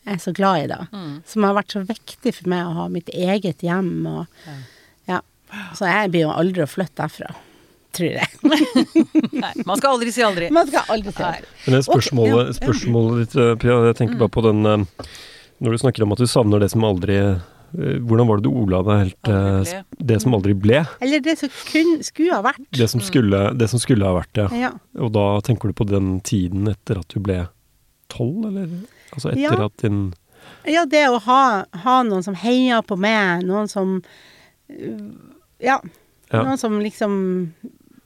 er 0.02 0.18
så 0.22 0.32
glad 0.34 0.64
i, 0.64 0.68
da. 0.72 0.80
Som 1.30 1.46
har 1.46 1.54
vært 1.58 1.74
så 1.76 1.84
viktig 1.86 2.34
for 2.34 2.50
meg 2.50 2.66
å 2.66 2.74
ha 2.80 2.88
mitt 2.90 3.10
eget 3.14 3.62
hjem 3.66 3.92
og 4.10 4.46
ja. 5.10 5.20
Så 5.78 5.86
jeg 5.90 6.10
blir 6.14 6.26
jo 6.26 6.34
aldri 6.34 6.64
å 6.64 6.70
flytte 6.70 7.02
derfra, 7.04 7.34
tror 7.94 8.16
jeg. 8.18 8.30
Nei, 9.44 9.52
man 9.68 9.78
skal 9.78 9.92
aldri 9.98 10.14
si 10.14 10.24
aldri. 10.26 10.48
Man 10.54 10.70
skal 10.70 10.90
aldri 10.90 11.12
si 11.14 11.22
aldri. 11.26 11.50
Men 11.66 11.76
det 11.76 11.84
spørsmålet, 11.86 12.56
spørsmålet 12.58 13.20
ditt, 13.22 13.36
eh, 13.38 13.52
Pia, 13.62 13.78
jeg 13.90 13.98
tenker 14.00 14.18
bare 14.22 14.32
på 14.32 14.44
den 14.48 14.66
eh, 14.66 15.12
Når 15.62 15.74
du 15.76 15.78
snakker 15.82 16.02
om 16.04 16.12
at 16.14 16.22
du 16.22 16.26
savner 16.26 16.62
det 16.62 16.70
som 16.72 16.84
aldri 16.88 17.16
eh, 17.22 17.98
Hvordan 18.02 18.28
var 18.28 18.40
det 18.40 18.44
du 18.48 18.50
ordla 18.52 18.80
deg 18.84 19.02
helt 19.04 19.30
eh, 19.32 19.82
Det 20.10 20.18
som 20.24 20.34
aldri 20.36 20.52
ble? 20.58 20.82
Eller 21.00 21.22
det 21.24 21.36
som 21.40 21.52
kun 21.70 21.92
skulle 22.04 22.34
ha 22.34 22.42
vært. 22.44 22.64
Det 22.76 22.88
som 22.90 23.00
skulle, 23.04 23.44
det 23.56 23.68
som 23.72 23.80
skulle 23.80 24.04
ha 24.08 24.16
vært, 24.18 24.36
ja. 24.42 24.48
Ja. 24.58 24.72
Og 25.00 25.12
da 25.14 25.26
tenker 25.46 25.70
du 25.72 25.76
på 25.78 25.86
den 25.88 26.16
tiden 26.26 26.66
etter 26.72 27.00
at 27.00 27.08
du 27.14 27.20
ble 27.24 27.44
tolv, 28.12 28.44
eller? 28.50 28.68
Altså 29.14 29.30
etter 29.32 29.46
Ja. 29.62 29.68
at 29.70 29.78
din 29.84 30.02
Ja, 30.68 30.84
det 30.84 31.06
å 31.08 31.20
ha, 31.24 31.64
ha 31.84 31.96
noen 32.02 32.22
som 32.26 32.34
heia 32.34 32.82
på 32.84 32.98
meg, 33.00 33.46
noen 33.48 33.70
som 33.70 34.00
øh, 34.68 35.08
Ja. 35.62 35.78
Ja. 36.32 36.42
Noen 36.42 36.58
som 36.58 36.78
liksom 36.80 37.14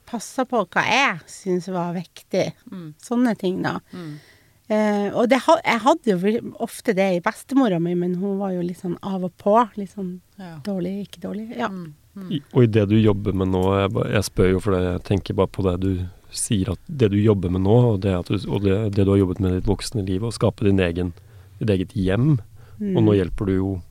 passer 0.06 0.46
på 0.46 0.60
hva 0.70 0.82
jeg 0.86 1.20
syns 1.30 1.66
var 1.72 1.92
viktig. 1.96 2.52
Mm. 2.70 2.88
Sånne 3.02 3.34
ting, 3.38 3.60
da. 3.64 3.78
Mm. 3.94 4.16
Eh, 4.68 5.12
og 5.14 5.28
det, 5.30 5.38
jeg 5.62 5.80
hadde 5.84 6.10
jo 6.16 6.52
ofte 6.64 6.94
det 6.96 7.06
i 7.16 7.20
bestemora 7.22 7.78
mi, 7.78 7.92
men 7.94 8.16
hun 8.18 8.38
var 8.40 8.50
jo 8.56 8.64
litt 8.66 8.80
sånn 8.82 8.96
av 9.06 9.22
og 9.28 9.32
på. 9.38 9.54
Litt 9.78 9.92
sånn 9.94 10.20
Ja. 10.38 10.56
dårlig, 10.64 11.06
ikke 11.08 11.20
dårlig. 11.22 11.56
Ja. 11.56 11.68
Mm. 11.68 11.94
Mm. 12.16 12.32
I- 12.32 12.42
Og 12.54 12.62
i 12.64 12.66
det 12.66 12.88
du 12.88 12.96
jobber 12.98 13.32
med 13.34 13.48
nå, 13.48 13.62
jeg, 13.76 14.12
jeg 14.12 14.24
spør 14.24 14.50
jo 14.50 14.60
fordi 14.60 14.82
jeg 14.82 15.02
tenker 15.04 15.34
bare 15.34 15.46
på 15.52 15.62
det 15.62 15.80
du 15.80 16.08
sier 16.32 16.70
at 16.72 16.78
det 16.88 17.10
du 17.12 17.16
jobber 17.20 17.50
med 17.50 17.62
nå, 17.62 17.76
og 17.94 18.00
det, 18.00 18.12
at 18.18 18.26
du, 18.26 18.34
og 18.50 18.62
det, 18.62 18.92
det 18.96 19.04
du 19.04 19.10
har 19.12 19.18
jobbet 19.18 19.40
med 19.40 19.52
i 19.52 19.60
ditt 19.60 19.68
voksne 19.68 20.04
liv, 20.06 20.22
å 20.22 20.32
skape 20.32 20.64
din 20.64 20.80
egen, 20.80 21.12
ditt 21.60 21.70
eget 21.70 21.92
hjem. 21.94 22.38
Mm. 22.80 22.96
Og 22.96 23.02
nå 23.04 23.14
hjelper 23.16 23.46
du 23.46 23.52
jo, 23.56 23.82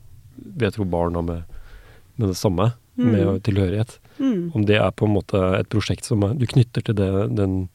vet 0.56 0.76
jo 0.76 0.84
barna 0.84 1.22
med, 1.24 1.44
med 2.18 2.28
det 2.28 2.36
samme, 2.36 2.74
Mm. 2.96 3.12
med 3.12 3.42
tilhørighet. 3.44 3.98
Mm. 4.18 4.52
Om 4.56 4.64
det 4.64 4.76
er 4.80 4.90
på 4.90 5.04
en 5.04 5.12
måte 5.12 5.36
et 5.58 5.68
prosjekt 5.68 6.04
som 6.08 6.22
er, 6.24 6.32
du 6.32 6.46
knytter 6.46 6.80
til 6.82 6.94
det, 6.96 7.36
den, 7.36 7.68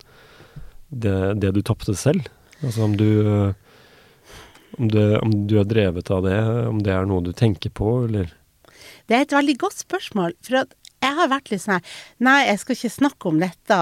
det, 0.89 1.39
det 1.39 1.51
du 1.53 1.61
tapte 1.61 1.93
selv. 1.95 2.25
Altså 2.63 2.83
om 2.85 2.93
du 2.97 3.05
øh, 3.21 3.53
om, 4.79 4.89
det, 4.91 5.05
om 5.21 5.31
du 5.49 5.57
er 5.59 5.65
drevet 5.67 6.11
av 6.13 6.23
det, 6.27 6.37
om 6.69 6.79
det 6.85 6.93
er 6.93 7.07
noe 7.09 7.23
du 7.25 7.31
tenker 7.33 7.69
på, 7.75 8.05
eller 8.07 8.29
Det 9.09 9.17
er 9.17 9.25
et 9.25 9.33
veldig 9.35 9.57
godt 9.59 9.81
spørsmål. 9.81 10.33
For 10.45 10.61
at 10.63 10.75
jeg 11.01 11.17
har 11.17 11.27
vært 11.31 11.49
litt 11.51 11.63
sånn 11.63 11.79
her 11.79 11.97
Nei, 12.23 12.37
jeg 12.47 12.59
skal 12.61 12.77
ikke 12.77 12.93
snakke 12.93 13.31
om 13.31 13.41
dette 13.41 13.79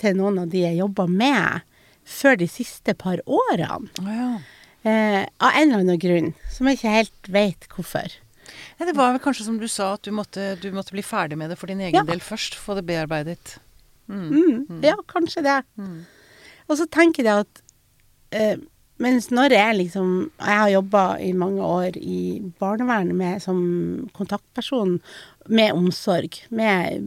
til 0.00 0.16
noen 0.18 0.40
av 0.42 0.48
de 0.52 0.64
jeg 0.64 0.80
jobber 0.80 1.06
med, 1.12 1.62
før 2.08 2.36
de 2.40 2.48
siste 2.50 2.94
par 2.98 3.20
årene. 3.26 3.92
Å 4.02 4.16
ja. 4.16 4.30
Eh, 4.82 5.20
av 5.38 5.54
en 5.54 5.68
eller 5.68 5.84
annen 5.84 6.00
grunn, 6.02 6.32
som 6.50 6.66
jeg 6.66 6.80
ikke 6.80 6.94
helt 6.96 7.28
vet 7.30 7.68
hvorfor. 7.70 8.16
Ja, 8.80 8.88
det 8.88 8.96
var 8.98 9.12
vel 9.14 9.22
kanskje 9.22 9.44
som 9.46 9.60
du 9.60 9.68
sa, 9.70 9.92
at 9.94 10.02
du 10.02 10.10
måtte, 10.10 10.56
du 10.58 10.72
måtte 10.74 10.90
bli 10.96 11.04
ferdig 11.06 11.38
med 11.38 11.52
det 11.52 11.58
for 11.60 11.70
din 11.70 11.78
egen 11.84 11.94
Ja. 11.94 12.02
del 12.02 12.18
først. 12.18 12.56
Få 12.58 12.74
det 12.74 12.82
bearbeidet. 12.88 13.58
Mm. 14.10 14.26
Mm, 14.66 14.80
Ja, 14.82 14.96
kanskje 15.06 15.44
det. 15.46 15.60
Mm. 15.78 16.00
Og 16.68 16.76
så 16.80 16.88
tenker 16.90 17.22
jeg 17.22 17.46
at 17.46 17.61
eh, 18.32 18.56
mens 19.02 19.30
når 19.34 19.54
jeg 19.56 19.76
liksom 19.78 20.10
Jeg 20.38 20.58
har 20.60 20.68
jobba 20.70 21.02
i 21.18 21.32
mange 21.34 21.62
år 21.64 21.96
i 21.98 22.40
barnevernet 22.60 23.16
med, 23.18 23.42
som 23.42 23.58
kontaktperson 24.14 25.00
med 25.48 25.72
omsorg, 25.74 26.38
med, 26.50 27.02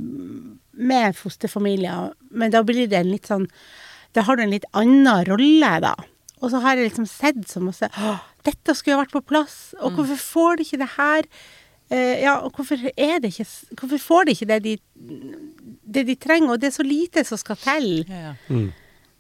med 0.74 1.15
fosterfamilier, 1.15 2.12
men 2.32 2.51
da 2.51 2.63
blir 2.67 2.89
det 2.91 3.00
en 3.00 3.13
litt 3.13 3.29
sånn 3.32 3.48
Da 4.15 4.25
har 4.27 4.36
du 4.36 4.44
en 4.44 4.55
litt 4.55 4.67
annen 4.75 5.24
rolle, 5.27 5.72
da. 5.84 5.96
Og 6.44 6.51
så 6.51 6.60
har 6.63 6.75
jeg 6.75 6.89
liksom 6.89 7.08
sett 7.10 7.46
så 7.48 7.62
masse 7.63 7.89
dette 8.46 8.75
skulle 8.77 8.96
jo 8.96 9.01
vært 9.01 9.13
på 9.15 9.24
plass, 9.25 9.58
og 9.82 9.96
hvorfor 9.98 10.20
får 10.22 10.58
de 10.60 10.65
ikke 10.65 10.82
det 10.82 10.91
her? 10.96 11.27
Eh, 11.94 12.22
ja, 12.24 12.36
og 12.41 12.58
hvorfor 12.58 12.82
er 12.98 13.20
det 13.22 13.29
ikke 13.29 13.46
Hvorfor 13.77 14.00
får 14.01 14.25
de 14.25 14.34
ikke 14.34 14.48
det 14.50 14.60
de, 14.65 14.74
det 15.86 16.03
de 16.08 16.15
trenger, 16.17 16.55
og 16.55 16.62
det 16.62 16.72
er 16.72 16.75
så 16.77 16.86
lite 16.86 17.24
som 17.27 17.38
skal 17.41 17.60
til? 17.62 17.89
Ja, 18.10 18.32
ja. 18.32 18.34
mm. 18.50 18.70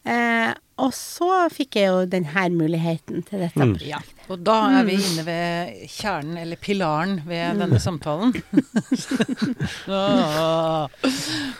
Eh, 0.05 0.53
og 0.77 0.91
så 0.93 1.27
fikk 1.53 1.77
jeg 1.79 1.87
jo 1.87 2.01
denne 2.11 2.45
muligheten 2.51 3.23
til 3.27 3.39
dette 3.45 3.55
Mm. 3.65 3.77
Ja, 3.87 3.99
og 4.29 4.41
da 4.43 4.55
er 4.79 4.83
vi 4.87 4.97
inne 4.99 5.23
ved 5.23 5.85
kjernen, 5.87 6.37
eller 6.41 6.57
pilaren, 6.59 7.21
ved 7.25 7.59
denne 7.61 7.79
samtalen. 7.79 8.33
Åh, 9.87 10.87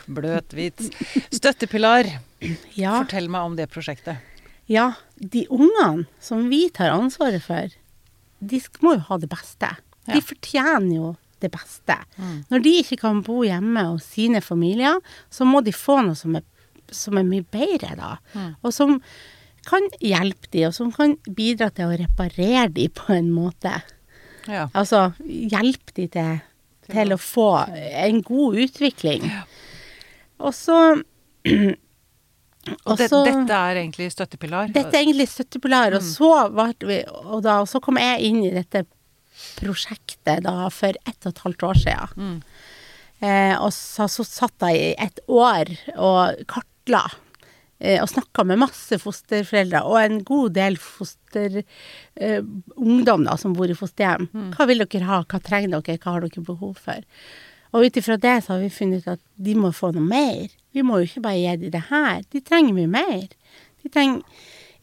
Bløt 0.06 0.54
vits. 0.54 0.90
Støttepilar, 1.32 2.10
Ja, 2.76 3.00
fortell 3.02 3.30
meg 3.32 3.42
om 3.48 3.56
det 3.58 3.70
prosjektet. 3.72 4.18
ja, 4.68 4.94
de 5.18 5.46
ungene 5.50 6.06
som 6.20 6.50
vi 6.50 6.70
tar 6.70 6.92
ansvaret 6.94 7.42
for, 7.44 7.70
de 8.42 8.60
må 8.82 8.96
jo 8.98 9.04
ha 9.10 9.18
det 9.18 9.30
beste. 9.30 9.70
Ja. 10.08 10.14
De 10.14 10.22
fortjener 10.22 10.96
jo 10.96 11.16
det 11.42 11.52
beste. 11.54 11.96
Mm. 12.18 12.44
Når 12.50 12.64
de 12.64 12.74
ikke 12.82 12.98
kan 13.02 13.22
bo 13.26 13.44
hjemme 13.46 13.84
hos 13.92 14.04
sine 14.16 14.42
familier, 14.42 15.00
så 15.30 15.46
må 15.46 15.62
de 15.64 15.72
få 15.74 16.00
noe 16.06 16.16
som 16.18 16.36
er, 16.36 16.44
som 16.94 17.18
er 17.18 17.26
mye 17.28 17.46
bedre, 17.52 17.96
da. 17.98 18.12
Mm. 18.34 18.52
Og 18.62 18.74
som 18.76 19.00
kan 19.66 19.88
hjelpe 20.04 20.50
de, 20.54 20.66
og 20.68 20.76
som 20.78 20.92
kan 20.94 21.16
bidra 21.26 21.72
til 21.74 21.90
å 21.90 21.98
reparere 21.98 22.68
de 22.76 22.90
på 22.94 23.14
en 23.16 23.32
måte. 23.34 23.72
Ja. 24.46 24.68
Altså 24.78 25.08
hjelpe 25.26 25.96
de 25.98 26.06
til, 26.14 26.36
til 26.92 27.16
å 27.16 27.18
få 27.18 27.48
en 27.74 28.22
god 28.28 28.60
utvikling. 28.68 29.26
Og 30.38 30.54
så 30.54 30.78
Og 32.90 32.98
det, 32.98 33.12
dette 33.14 33.54
er 33.54 33.78
egentlig 33.78 34.08
støttepilar? 34.10 34.72
Dette 34.74 34.90
er 34.98 35.04
egentlig 35.04 35.28
støttepilar, 35.30 35.92
Mm. 35.94 35.98
og 36.00 36.06
så, 36.08 36.30
vi, 36.82 36.96
og 37.06 37.44
da, 37.46 37.60
og 37.62 37.68
så 37.70 37.78
kom 37.80 38.00
jeg 38.02 38.24
inn 38.26 38.40
i 38.42 38.50
dette 38.56 38.82
prosjektet 39.60 40.42
da 40.46 40.70
for 40.74 40.90
ett 41.06 41.28
og 41.28 41.30
et 41.30 41.44
halvt 41.46 41.66
år 41.68 41.80
siden. 41.84 42.16
Mm. 42.18 42.40
Eh, 43.22 43.54
og 43.62 43.70
så, 43.74 44.08
så 44.10 44.26
satt 44.26 44.66
jeg 44.66 44.82
i 44.82 44.96
et 45.06 45.22
år 45.30 45.70
og 45.96 46.42
kartla 46.50 46.72
eh, 46.94 48.00
og 48.02 48.10
snakka 48.12 48.42
med 48.48 48.62
masse 48.62 48.96
fosterforeldre 49.02 49.80
og 49.88 49.98
en 50.02 50.18
god 50.28 50.50
del 50.58 50.74
fosterungdom 50.82 53.22
eh, 53.28 53.38
som 53.42 53.52
bor 53.58 53.70
i 53.70 53.78
fosterhjem. 53.78 54.24
Mm. 54.32 54.52
Hva 54.56 54.64
vil 54.70 54.82
dere 54.86 55.10
ha, 55.10 55.18
hva 55.24 55.40
trenger 55.44 55.70
dere, 55.76 56.02
hva 56.02 56.10
har 56.16 56.22
dere 56.28 56.46
behov 56.46 56.76
for? 56.88 57.02
Og 57.76 57.80
ut 57.86 57.98
ifra 58.00 58.16
det 58.22 58.38
så 58.46 58.50
har 58.54 58.62
vi 58.64 58.70
funnet 58.72 59.00
ut 59.04 59.14
at 59.18 59.24
de 59.36 59.54
må 59.60 59.70
få 59.76 59.88
noe 59.96 60.06
mer. 60.06 60.46
Vi 60.72 60.82
må 60.86 60.94
jo 61.02 61.08
ikke 61.10 61.26
bare 61.26 61.42
gi 61.42 61.56
dem 61.64 61.72
det 61.74 61.86
her, 61.90 62.18
de 62.32 62.40
trenger 62.44 62.74
mye 62.78 62.92
mer. 62.92 63.28
De 63.84 63.88
trenger 63.92 64.22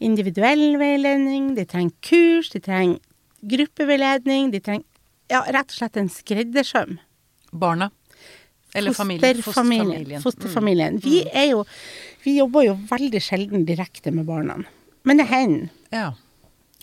individuell 0.03 0.77
veiledning, 0.81 1.43
de 1.57 1.65
trenger 1.69 1.95
kurs, 2.05 2.47
de 2.53 2.59
trenger 2.63 2.99
gruppeveiledning, 3.43 4.51
de 4.53 4.61
trenger 4.63 4.87
ja, 5.31 5.43
rett 5.53 5.71
og 5.71 5.77
slett 5.77 5.97
en 5.97 6.11
skreddersøm. 6.11 6.97
Barna? 7.53 7.89
Eller 8.73 8.93
familien? 8.93 9.41
Fosterfamilien. 9.43 10.05
Mm. 10.07 10.23
Fosterfamilien. 10.23 10.99
Vi 11.03 11.21
er 11.29 11.51
jo 11.51 11.63
Vi 12.23 12.37
jobber 12.37 12.63
jo 12.63 12.77
veldig 12.87 13.19
sjelden 13.19 13.65
direkte 13.67 14.11
med 14.15 14.25
barna. 14.25 14.61
Men 15.03 15.19
det 15.19 15.25
hender. 15.27 15.69
Ja. 15.91 16.13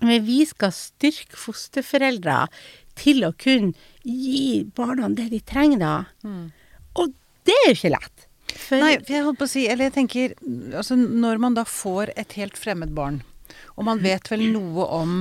Men 0.04 0.24
vi 0.26 0.42
skal 0.48 0.72
styrke 0.76 1.36
fosterforeldre 1.36 2.42
til 3.00 3.24
å 3.24 3.32
kunne 3.32 3.72
gi 4.04 4.66
barna 4.76 5.08
det 5.16 5.30
de 5.32 5.40
trenger 5.40 5.80
da. 5.80 5.94
Og 7.00 7.14
det 7.48 7.56
er 7.62 7.70
jo 7.70 7.78
ikke 7.78 7.94
lett. 7.94 8.26
For 8.50 8.82
Nei, 8.82 8.94
jeg 9.08 9.24
holdt 9.24 9.40
på 9.40 9.48
å 9.48 9.50
si, 9.50 9.64
eller 9.70 9.88
jeg 9.88 9.94
tenker 9.94 10.32
altså 10.74 10.96
Når 10.98 11.38
man 11.42 11.54
da 11.54 11.62
får 11.68 12.10
et 12.18 12.34
helt 12.40 12.58
fremmed 12.58 12.90
barn, 12.96 13.20
og 13.76 13.86
man 13.86 14.02
vet 14.02 14.26
vel 14.30 14.42
noe 14.52 14.86
om 14.90 15.12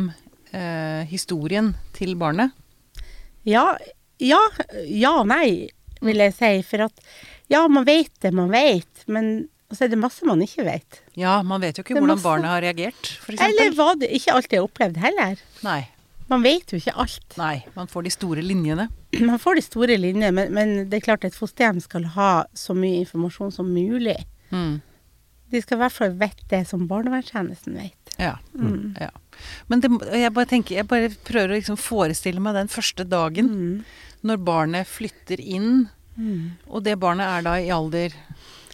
eh, 0.51 1.05
historien 1.09 1.75
til 1.95 2.15
barnet 2.19 2.55
ja, 3.47 3.77
ja, 4.19 4.39
ja 4.85 5.13
nei, 5.23 5.69
vil 6.05 6.21
jeg 6.23 6.33
si. 6.37 6.51
For 6.67 6.85
at 6.87 7.05
ja, 7.51 7.63
man 7.67 7.85
vet 7.87 8.11
det 8.23 8.31
man 8.35 8.51
vet, 8.53 9.05
men 9.07 9.47
så 9.71 9.85
er 9.85 9.91
det 9.93 9.99
masse 10.01 10.25
man 10.25 10.41
ikke 10.41 10.65
vet. 10.65 10.99
Ja, 11.19 11.39
man 11.45 11.61
vet 11.61 11.77
jo 11.77 11.83
ikke 11.85 11.97
hvordan 11.99 12.15
masse- 12.15 12.25
barnet 12.25 12.49
har 12.49 12.61
reagert, 12.65 13.11
f.eks. 13.21 13.41
Eller 13.45 13.73
hva 13.77 13.91
det 14.01 14.09
ikke 14.17 14.33
alltid 14.33 14.57
er 14.57 14.65
opplevd 14.65 14.97
heller. 15.03 15.41
Nei. 15.65 15.79
Man 16.29 16.43
vet 16.45 16.69
jo 16.73 16.77
ikke 16.77 16.93
alt. 17.01 17.37
Nei. 17.41 17.55
Man 17.75 17.87
får 17.89 18.05
de 18.05 18.11
store 18.13 18.41
linjene. 18.45 18.87
Man 19.29 19.39
får 19.41 19.55
de 19.57 19.63
store 19.65 19.95
linjene, 19.97 20.29
men, 20.35 20.51
men 20.53 20.73
det 20.89 20.99
er 20.99 21.05
klart 21.07 21.23
et 21.25 21.33
fosterhjem 21.37 21.79
skal 21.81 22.03
ha 22.13 22.31
så 22.53 22.75
mye 22.77 22.99
informasjon 23.01 23.51
som 23.55 23.71
mulig. 23.73 24.17
Mm. 24.53 24.75
De 25.49 25.61
skal 25.63 25.79
i 25.79 25.81
hvert 25.81 25.95
fall 25.95 26.13
vite 26.19 26.45
det 26.51 26.59
som 26.69 26.83
barnevernstjenesten 26.89 27.73
vet. 27.79 28.13
Ja. 28.21 28.35
Mm. 28.53 28.93
ja. 29.01 29.09
Men 29.69 29.81
det, 29.83 29.89
jeg 30.19 30.33
bare 30.33 30.45
tenker, 30.49 30.75
jeg 30.79 30.87
bare 30.87 31.09
prøver 31.27 31.53
å 31.53 31.57
liksom 31.59 31.77
forestille 31.79 32.39
meg 32.43 32.55
den 32.57 32.67
første 32.71 33.05
dagen 33.07 33.49
Mm. 33.49 33.83
når 34.23 34.37
barnet 34.43 34.87
flytter 34.87 35.39
inn, 35.39 35.87
og 36.67 36.83
det 36.83 36.97
barnet 36.99 37.27
er 37.27 37.41
da 37.45 37.53
i 37.63 37.69
alder 37.71 38.11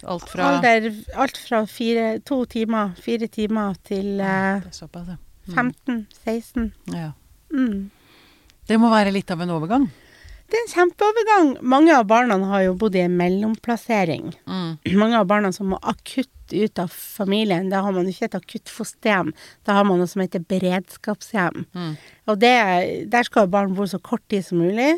alt 0.05 0.25
fra 0.29 0.47
Alder 0.55 0.87
alt 1.15 1.37
fra 1.37 1.59
fire, 1.69 2.19
to 2.25 2.43
timer, 2.49 2.95
fire 3.01 3.27
timer 3.27 3.75
til 3.85 4.17
ja, 4.17 4.57
er 4.61 4.65
såpass, 4.73 5.07
ja. 5.13 5.17
15-16. 5.53 6.71
ja. 6.93 7.11
Mm. 7.53 7.89
Det 8.67 8.79
må 8.81 8.89
være 8.89 9.11
litt 9.13 9.29
av 9.29 9.41
en 9.45 9.51
overgang. 9.53 9.83
Det 10.49 10.57
er 10.57 10.63
en 10.63 10.71
kjempeovergang. 10.73 11.51
Mange 11.61 11.93
av 11.93 12.05
barna 12.09 12.37
har 12.49 12.63
jo 12.65 12.73
bodd 12.77 12.95
i 12.97 13.03
en 13.05 13.13
mellomplassering. 13.17 14.31
Mm. 14.49 14.71
Mange 14.97 15.19
av 15.19 15.27
barna 15.29 15.51
som 15.53 15.69
må 15.73 15.77
akutt 15.85 16.29
ut 16.53 16.79
av 16.79 16.91
familien, 16.93 17.69
da 17.71 17.81
har 17.81 17.91
man 17.95 18.07
ikke 18.11 18.25
et 18.27 18.35
akutt 18.37 18.69
fosterhjem. 18.69 19.31
Da 19.65 19.73
har 19.79 19.85
man 19.87 19.97
noe 20.01 20.07
som 20.11 20.21
heter 20.21 20.43
beredskapshjem. 20.45 21.65
Mm. 21.73 21.95
Og 22.27 22.39
det, 22.41 22.53
der 23.09 23.23
skal 23.27 23.47
barn 23.47 23.73
bo 23.77 23.87
så 23.89 23.99
kort 24.03 24.21
tid 24.29 24.45
som 24.45 24.59
mulig. 24.61 24.91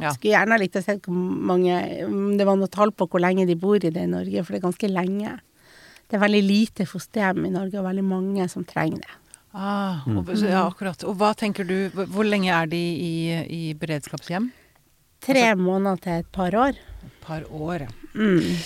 Ja. 0.00 0.10
Skulle 0.16 0.32
gjerne 0.34 0.56
likt 0.60 0.76
å 0.80 0.80
se 0.80 0.94
hvor 1.04 1.12
mange 1.12 1.74
Om 2.06 2.38
det 2.40 2.46
var 2.48 2.56
noe 2.56 2.70
tall 2.72 2.94
på 2.96 3.04
hvor 3.12 3.20
lenge 3.20 3.44
de 3.44 3.56
bor 3.60 3.76
i 3.76 3.90
det 3.92 4.06
i 4.06 4.08
Norge, 4.08 4.40
for 4.44 4.54
det 4.54 4.62
er 4.62 4.68
ganske 4.68 4.88
lenge. 4.88 5.34
Det 6.08 6.16
er 6.16 6.22
veldig 6.24 6.40
lite 6.44 6.86
fosterhjem 6.88 7.44
i 7.48 7.52
Norge, 7.52 7.76
og 7.80 7.86
veldig 7.88 8.04
mange 8.04 8.48
som 8.52 8.64
trenger 8.68 9.04
det. 9.04 9.18
Ah, 9.52 10.00
og, 10.08 10.30
ja, 10.40 10.62
akkurat. 10.64 11.04
Og 11.04 11.16
hva 11.20 11.34
tenker 11.36 11.64
du, 11.68 11.90
hvor- 11.92 12.24
lenge 12.24 12.48
er 12.52 12.66
de 12.72 12.76
i, 12.80 13.12
i 13.52 13.74
beredskapshjem? 13.76 14.50
Tre 15.20 15.44
måneder 15.60 16.00
til 16.02 16.12
et 16.24 16.32
par 16.32 16.56
år. 16.56 16.72
Et 17.04 17.18
par 17.20 17.44
år, 17.52 17.84
ja. 17.84 17.90
Mm. 18.16 18.56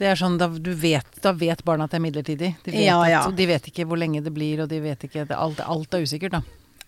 Det 0.00 0.08
er 0.08 0.16
sånn, 0.16 0.38
da, 0.40 0.46
du 0.48 0.70
vet, 0.80 1.08
da 1.20 1.34
vet 1.36 1.60
barna 1.66 1.84
at 1.84 1.92
det 1.92 1.98
er 1.98 2.04
midlertidig. 2.06 2.54
De 2.64 2.72
vet, 2.72 2.84
Ja, 2.86 3.00
ja. 3.04 3.24
At, 3.28 3.36
de 3.36 3.46
vet 3.50 3.66
ikke 3.68 3.84
hvor 3.88 4.00
lenge 4.00 4.22
det 4.24 4.32
blir, 4.32 4.62
og 4.64 4.70
de 4.70 4.78
vet 4.80 5.04
ikke 5.04 5.26
det, 5.28 5.36
alt, 5.36 5.60
alt 5.60 5.96
er 5.96 6.06
usikkert, 6.06 6.38
da. 6.38 6.40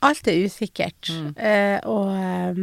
Alt 0.03 0.31
er 0.33 0.39
usikkert. 0.47 1.11
Mm. 1.13 1.29
Eh, 1.37 1.77
og, 1.93 2.09
eh, 2.17 2.63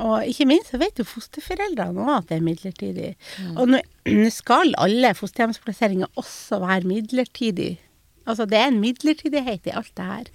og 0.00 0.30
ikke 0.32 0.46
minst 0.48 0.72
så 0.72 0.80
vet 0.80 0.98
jo 0.98 1.04
fosterforeldrene 1.04 2.06
òg 2.06 2.14
at 2.14 2.30
det 2.30 2.38
er 2.38 2.46
midlertidig. 2.46 3.12
Mm. 3.36 3.52
Og 3.60 3.70
nå 3.74 4.32
skal 4.32 4.72
alle 4.80 5.12
fosterhjemsplasseringer 5.18 6.08
også 6.18 6.62
være 6.64 6.88
midlertidig. 6.88 7.74
Altså 8.24 8.48
det 8.48 8.58
er 8.62 8.72
en 8.72 8.80
midlertidighet 8.80 9.68
i 9.68 9.76
alt 9.76 9.92
det 10.00 10.08
her. 10.08 10.32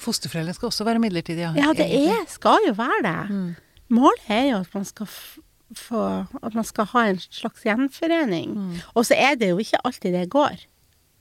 Fosterforeldre 0.00 0.54
skal 0.56 0.70
også 0.70 0.86
være 0.86 1.02
midlertidige. 1.02 1.50
Ja, 1.58 1.74
det 1.76 1.90
er, 1.90 2.22
skal 2.30 2.70
jo 2.70 2.78
være 2.78 3.02
det. 3.04 3.18
Mm. 3.34 3.54
Målet 3.98 4.30
er 4.30 4.44
jo 4.52 4.62
at 4.62 4.74
man 4.78 4.86
skal 4.86 5.10
f- 5.72 5.86
få 5.88 6.02
At 6.42 6.54
man 6.54 6.64
skal 6.64 6.86
ha 6.92 7.04
en 7.10 7.18
slags 7.22 7.62
gjenforening. 7.66 8.54
Mm. 8.56 8.76
Og 8.94 9.04
så 9.08 9.16
er 9.16 9.36
det 9.40 9.50
jo 9.52 9.58
ikke 9.62 9.80
alltid 9.84 10.12
det 10.16 10.28
går. 10.32 10.62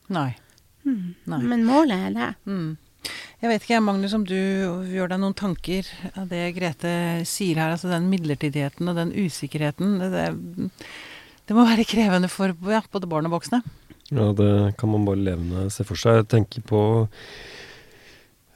Nei. 0.10 0.32
Nei. 0.90 1.42
Men 1.46 1.66
målet 1.68 2.08
er 2.10 2.14
det. 2.16 2.30
Mm. 2.50 2.78
Jeg 3.40 3.50
vet 3.54 3.64
ikke, 3.64 3.80
Magnus, 3.82 4.14
om 4.18 4.24
du 4.28 4.36
gjør 4.36 5.12
deg 5.14 5.20
noen 5.22 5.36
tanker 5.38 5.88
av 6.20 6.28
det 6.32 6.50
Grete 6.58 6.92
sier 7.30 7.56
her. 7.62 7.76
Altså 7.76 7.92
den 7.92 8.10
midlertidigheten 8.12 8.90
og 8.92 8.98
den 9.00 9.14
usikkerheten. 9.16 10.00
Det, 10.02 10.10
det, 10.12 10.80
det 11.48 11.56
må 11.58 11.64
være 11.70 11.86
krevende 11.88 12.28
for 12.32 12.52
ja, 12.70 12.82
både 12.92 13.08
barn 13.12 13.30
og 13.30 13.38
voksne. 13.38 13.62
Ja, 14.10 14.32
det 14.34 14.76
kan 14.82 14.90
man 14.90 15.06
bare 15.06 15.22
levende 15.22 15.68
se 15.72 15.86
for 15.86 16.00
seg. 16.00 16.24
Jeg 16.24 16.30
tenker 16.34 16.66
på 16.66 16.82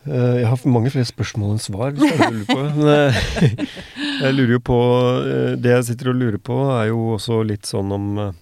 Jeg 0.03 0.47
har 0.49 0.63
mange 0.67 0.91
flere 0.91 1.07
spørsmål 1.07 1.53
enn 1.55 1.61
svar, 1.63 1.93
hvis 1.95 2.11
jeg 2.11 2.33
lurer 2.33 2.47
på. 2.49 2.57
Men 2.59 2.89
eh, 2.91 3.67
jeg 4.25 4.35
lurer 4.35 4.55
jo 4.57 4.63
på 4.67 4.79
eh, 5.23 5.53
Det 5.55 5.71
jeg 5.77 5.85
sitter 5.89 6.11
og 6.11 6.17
lurer 6.19 6.41
på, 6.43 6.57
er 6.75 6.89
jo 6.89 7.13
også 7.15 7.39
litt 7.47 7.69
sånn 7.69 7.93
om 7.95 8.09
eh, 8.19 8.33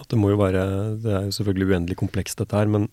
At 0.00 0.08
det 0.08 0.20
må 0.20 0.32
jo 0.32 0.40
være 0.40 0.62
Det 1.04 1.12
er 1.12 1.26
jo 1.28 1.36
selvfølgelig 1.36 1.68
uendelig 1.68 1.98
komplekst, 2.00 2.40
dette 2.40 2.56
her, 2.56 2.70
men 2.72 2.88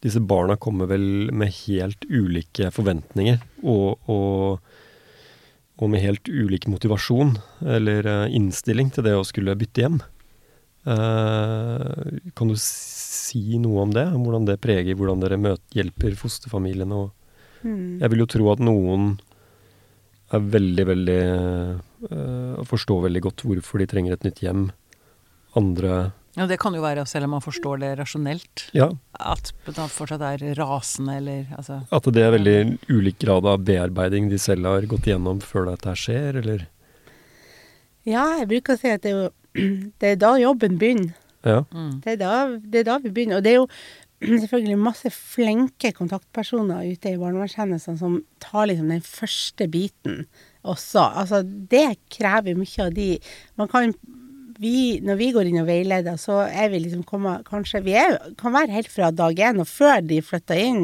disse 0.00 0.20
barna 0.24 0.56
kommer 0.56 0.88
vel 0.88 1.28
med 1.36 1.52
helt 1.66 2.06
ulike 2.08 2.70
forventninger, 2.72 3.36
og, 3.60 3.98
og, 4.08 4.62
og 5.76 5.90
med 5.92 6.00
helt 6.00 6.28
ulik 6.28 6.64
motivasjon, 6.72 7.34
eller 7.76 8.08
eh, 8.08 8.36
innstilling 8.36 8.88
til 8.94 9.04
det 9.04 9.12
å 9.18 9.26
skulle 9.28 9.58
bytte 9.60 9.84
hjem. 9.84 9.98
Eh, 10.88 12.20
kan 12.32 12.48
du 12.48 12.56
si 13.30 13.58
noe 13.62 13.82
om 13.86 13.94
det? 13.94 14.06
Om 14.10 14.26
Hvordan 14.26 14.46
det 14.50 14.60
preger 14.60 14.98
hvordan 14.98 15.22
dere 15.24 15.38
møter, 15.40 15.64
hjelper 15.78 16.18
fosterfamiliene? 16.18 17.00
Og 17.06 17.10
Mm. 17.60 17.98
jeg 18.00 18.08
vil 18.10 18.22
jo 18.22 18.26
tro 18.32 18.46
at 18.54 18.58
noen 18.64 19.18
er 20.32 20.40
veldig, 20.40 20.84
veldig 20.88 21.16
øh, 22.08 22.62
forstår 22.64 23.02
veldig 23.04 23.20
godt 23.26 23.42
hvorfor 23.44 23.82
de 23.82 23.86
trenger 23.90 24.14
et 24.16 24.24
nytt 24.24 24.40
hjem. 24.40 24.70
Andre 25.58 26.12
Ja, 26.38 26.46
Det 26.46 26.60
kan 26.62 26.72
jo 26.72 26.80
være 26.80 27.04
selv 27.10 27.24
om 27.26 27.30
man 27.34 27.42
forstår 27.42 27.80
det 27.82 27.98
rasjonelt. 27.98 28.70
Ja, 28.72 28.88
At 29.18 29.52
det 29.66 29.74
fortsatt 29.90 30.22
er 30.22 30.54
rasende, 30.54 31.16
eller 31.18 31.46
altså 31.58 31.82
at 31.90 32.04
det 32.14 32.22
er 32.22 32.30
veldig 32.38 32.78
ulik 32.88 33.18
grad 33.18 33.44
av 33.44 33.58
bearbeiding 33.66 34.30
de 34.30 34.38
selv 34.38 34.64
har 34.64 34.86
gått 34.86 35.08
igjennom 35.10 35.42
før 35.42 35.66
dette 35.72 35.92
skjer, 35.98 36.38
eller 36.40 36.66
Ja, 38.06 38.38
jeg 38.38 38.48
bruker 38.48 38.76
å 38.76 38.80
si 38.80 38.88
at 38.88 39.02
det 39.02 39.12
er 39.12 39.18
jo 39.18 39.30
det 40.00 40.14
er 40.14 40.16
da 40.16 40.36
jobben 40.38 40.78
begynner. 40.78 41.12
Ja. 41.46 41.64
mm. 41.72 42.00
Det 42.04 42.14
er, 42.14 42.20
da, 42.20 42.34
det 42.60 42.82
er 42.82 42.88
da 42.90 42.98
vi 43.02 43.12
begynner. 43.14 43.40
Og 43.40 43.46
det 43.46 43.54
er 43.54 43.58
jo 43.60 43.68
selvfølgelig 44.42 44.78
masse 44.80 45.12
flinke 45.14 45.92
kontaktpersoner 45.96 46.84
ute 46.92 47.14
i 47.14 47.20
barnevernstjenestene 47.20 48.00
som 48.00 48.20
tar 48.42 48.68
liksom 48.70 48.92
den 48.92 49.04
første 49.04 49.68
biten 49.72 50.24
også. 50.62 51.06
Altså, 51.22 51.42
det 51.44 52.00
krever 52.12 52.58
mye 52.58 52.86
av 52.86 52.96
de 52.96 53.12
Man 53.56 53.70
kan 53.70 53.94
vi, 54.60 55.00
når 55.00 55.16
vi 55.16 55.30
går 55.32 55.48
inn 55.48 55.62
og 55.62 55.70
veileder, 55.70 56.18
så 56.20 56.42
er 56.44 56.68
vi 56.68 56.82
liksom 56.82 57.04
kommet 57.08 57.46
Kanskje 57.48 57.80
vi 57.86 57.94
er, 57.96 58.18
kan 58.36 58.52
være 58.52 58.74
helt 58.74 58.90
fra 58.92 59.08
dag 59.08 59.38
én 59.40 59.62
og 59.62 59.68
før 59.70 60.02
de 60.04 60.20
flytter 60.20 60.60
inn, 60.60 60.82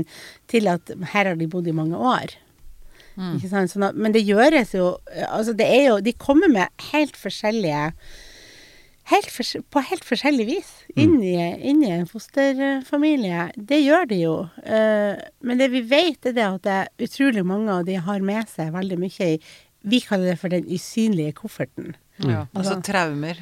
til 0.48 0.70
at 0.72 0.92
her 1.12 1.28
har 1.28 1.36
de 1.36 1.48
bodd 1.50 1.68
i 1.68 1.76
mange 1.76 1.98
år. 2.00 2.32
Mm. 3.16 3.34
Ikke 3.36 3.50
sant? 3.52 3.72
Sånn 3.72 3.84
at, 3.90 3.96
men 3.96 4.12
det 4.12 4.26
gjøres 4.28 4.74
jo 4.76 4.90
Altså, 5.08 5.54
det 5.56 5.64
er 5.72 5.86
jo 5.86 5.94
De 6.04 6.12
kommer 6.20 6.50
med 6.52 6.82
helt 6.90 7.14
forskjellige 7.16 7.86
helt 9.10 9.30
for, 9.30 9.60
på 9.70 9.82
helt 9.90 10.04
forskjellig 10.04 10.46
vis 10.48 10.70
inn 10.98 11.20
i, 11.22 11.36
inn 11.70 11.82
i 11.86 11.90
en 11.94 12.06
fosterfamilie. 12.10 13.50
Det 13.56 13.78
gjør 13.84 14.08
de 14.10 14.18
jo. 14.22 14.34
Eh, 14.64 15.14
men 15.46 15.58
det 15.60 15.68
vi 15.72 15.82
vet, 15.86 16.26
er 16.26 16.34
det 16.36 16.46
at 16.46 16.62
det 16.66 16.74
er 16.80 17.06
utrolig 17.06 17.44
mange 17.46 17.70
av 17.72 17.84
de 17.86 17.98
har 18.02 18.20
med 18.26 18.48
seg 18.50 18.72
veldig 18.74 18.98
mye 19.04 19.30
i 19.36 19.38
Vi 19.86 20.00
kaller 20.02 20.32
det 20.32 20.38
for 20.40 20.50
den 20.50 20.64
usynlige 20.66 21.32
kofferten. 21.38 21.92
ja. 22.18 22.46
Altså 22.56 22.74
Altså- 22.74 22.82
traumer. 22.92 23.36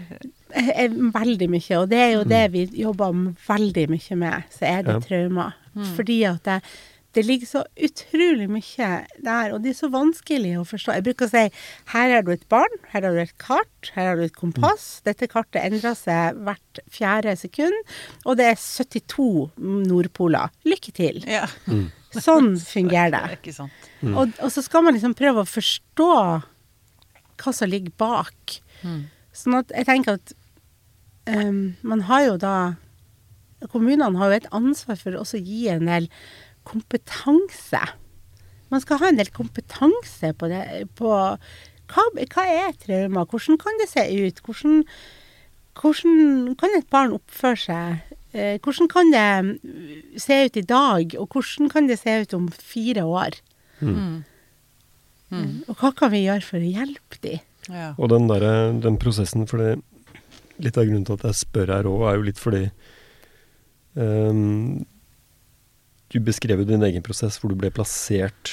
Eh, 0.53 0.68
eh, 0.85 0.90
Veldig 0.90 1.48
mye. 1.48 1.79
Og 1.81 1.88
det 1.88 1.98
er 1.98 2.11
jo 2.18 2.24
det 2.24 2.42
vi 2.53 2.66
jobber 2.83 3.14
veldig 3.48 3.88
mye 3.88 4.16
med, 4.16 4.42
så 4.50 4.62
er 4.68 4.83
det 4.83 4.92
Ja. 4.92 5.00
traumer. 5.00 5.55
Fordi 5.96 6.22
at 6.29 6.42
det, 6.44 6.62
det 7.14 7.22
ligger 7.27 7.46
så 7.46 7.61
utrolig 7.79 8.46
mye 8.50 8.88
der, 9.22 9.53
og 9.55 9.62
det 9.62 9.70
er 9.72 9.79
så 9.79 9.88
vanskelig 9.92 10.55
å 10.59 10.64
forstå. 10.66 10.96
Jeg 10.96 11.05
bruker 11.07 11.29
å 11.29 11.33
si 11.33 11.42
her 11.92 12.14
har 12.14 12.24
du 12.27 12.33
et 12.35 12.46
barn, 12.53 12.74
her 12.92 13.07
har 13.07 13.14
du 13.14 13.20
et 13.22 13.35
kart, 13.38 13.90
her 13.94 14.11
har 14.11 14.18
du 14.18 14.24
et 14.27 14.35
kompass. 14.37 14.87
Dette 15.07 15.29
kartet 15.31 15.62
endrer 15.62 15.94
seg 15.98 16.40
hvert 16.46 16.83
fjerde 16.90 17.37
sekund, 17.38 17.77
og 18.24 18.38
det 18.40 18.48
er 18.53 18.59
72 18.61 19.29
nordpoler. 19.87 20.50
Lykke 20.66 20.94
til. 20.96 21.22
Ja. 21.31 21.46
Sånn 22.14 22.55
fungerer 22.62 23.14
Det 23.14 23.22
det. 23.31 23.38
ikke 23.40 23.57
sant. 23.57 23.90
Og, 24.05 24.35
og 24.38 24.50
så 24.55 24.62
skal 24.62 24.85
man 24.87 24.94
liksom 24.98 25.16
prøve 25.18 25.42
å 25.42 25.48
forstå 25.50 26.11
hva 27.42 27.53
som 27.55 27.70
ligger 27.70 27.94
bak. 27.98 28.59
Mm. 28.83 29.05
Sånn 29.35 29.57
at 29.59 29.72
jeg 29.74 29.88
tenker 29.88 30.18
at 30.20 30.35
um, 31.31 31.74
man 31.83 32.05
har 32.11 32.29
jo 32.29 32.40
da 32.42 32.57
Kommunene 33.72 34.18
har 34.20 34.29
jo 34.29 34.37
et 34.37 34.46
ansvar 34.53 34.98
for 35.00 35.14
også 35.16 35.38
å 35.38 35.44
gi 35.46 35.62
en 35.72 35.87
del 35.88 36.09
kompetanse. 36.68 37.83
Man 38.72 38.83
skal 38.83 39.00
ha 39.03 39.11
en 39.11 39.20
del 39.20 39.31
kompetanse 39.35 40.33
på 40.38 40.50
det 40.50 40.64
på 40.98 41.12
hva, 41.12 42.05
hva 42.16 42.44
er 42.48 42.74
trauma, 42.81 43.27
hvordan 43.29 43.61
kan 43.61 43.81
det 43.81 43.90
se 43.92 44.05
ut, 44.09 44.40
hvordan, 44.44 44.85
hvordan 45.79 46.55
kan 46.59 46.77
et 46.79 46.88
barn 46.92 47.14
oppføre 47.16 47.61
seg 47.61 48.14
eh, 48.35 48.59
hvordan 48.64 48.90
kan 48.90 49.12
det 49.14 50.20
se 50.22 50.38
ut 50.46 50.57
i 50.59 50.66
dag, 50.66 51.16
og 51.20 51.29
hvordan 51.29 51.70
kan 51.72 51.90
det 51.90 52.00
se 52.00 52.20
ut 52.24 52.37
om 52.37 52.48
fire 52.53 53.05
år? 53.05 53.38
Mm. 53.81 54.24
Mm. 55.35 55.50
Og 55.68 55.77
hva 55.81 55.92
kan 55.96 56.12
vi 56.14 56.24
gjøre 56.24 56.46
for 56.46 56.62
å 56.62 56.72
hjelpe 56.79 57.20
de? 57.24 57.38
Ja. 57.70 57.92
Og 57.96 58.11
den, 58.12 58.29
der, 58.29 58.46
den 58.85 58.98
prosessen, 59.00 59.46
for 59.50 59.62
det, 59.62 59.77
litt 60.62 60.79
av 60.79 60.88
grunnen 60.88 61.07
til 61.07 61.18
at 61.18 61.29
jeg 61.29 61.40
spør 61.42 61.72
her 61.77 61.88
òg, 61.90 62.03
er 62.09 62.18
jo 62.18 62.27
litt 62.27 62.40
fordi 62.42 62.64
ehm, 63.98 64.85
Du 66.14 66.20
beskrev 66.22 66.62
jo 66.62 66.68
din 66.68 66.85
egen 66.87 67.03
prosess 67.03 67.40
hvor 67.40 67.50
du 67.50 67.59
ble 67.59 67.72
plassert. 67.74 68.53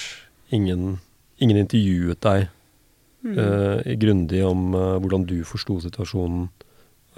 Ingen, 0.52 0.98
ingen 1.40 1.62
intervjuet 1.62 2.20
deg 2.26 2.50
Mm. 3.22 3.38
uh, 3.38 3.96
grundig 4.02 4.40
om 4.42 4.74
uh, 4.74 4.98
hvordan 4.98 5.28
du 5.30 5.44
forsto 5.46 5.76
situasjonen, 5.84 6.48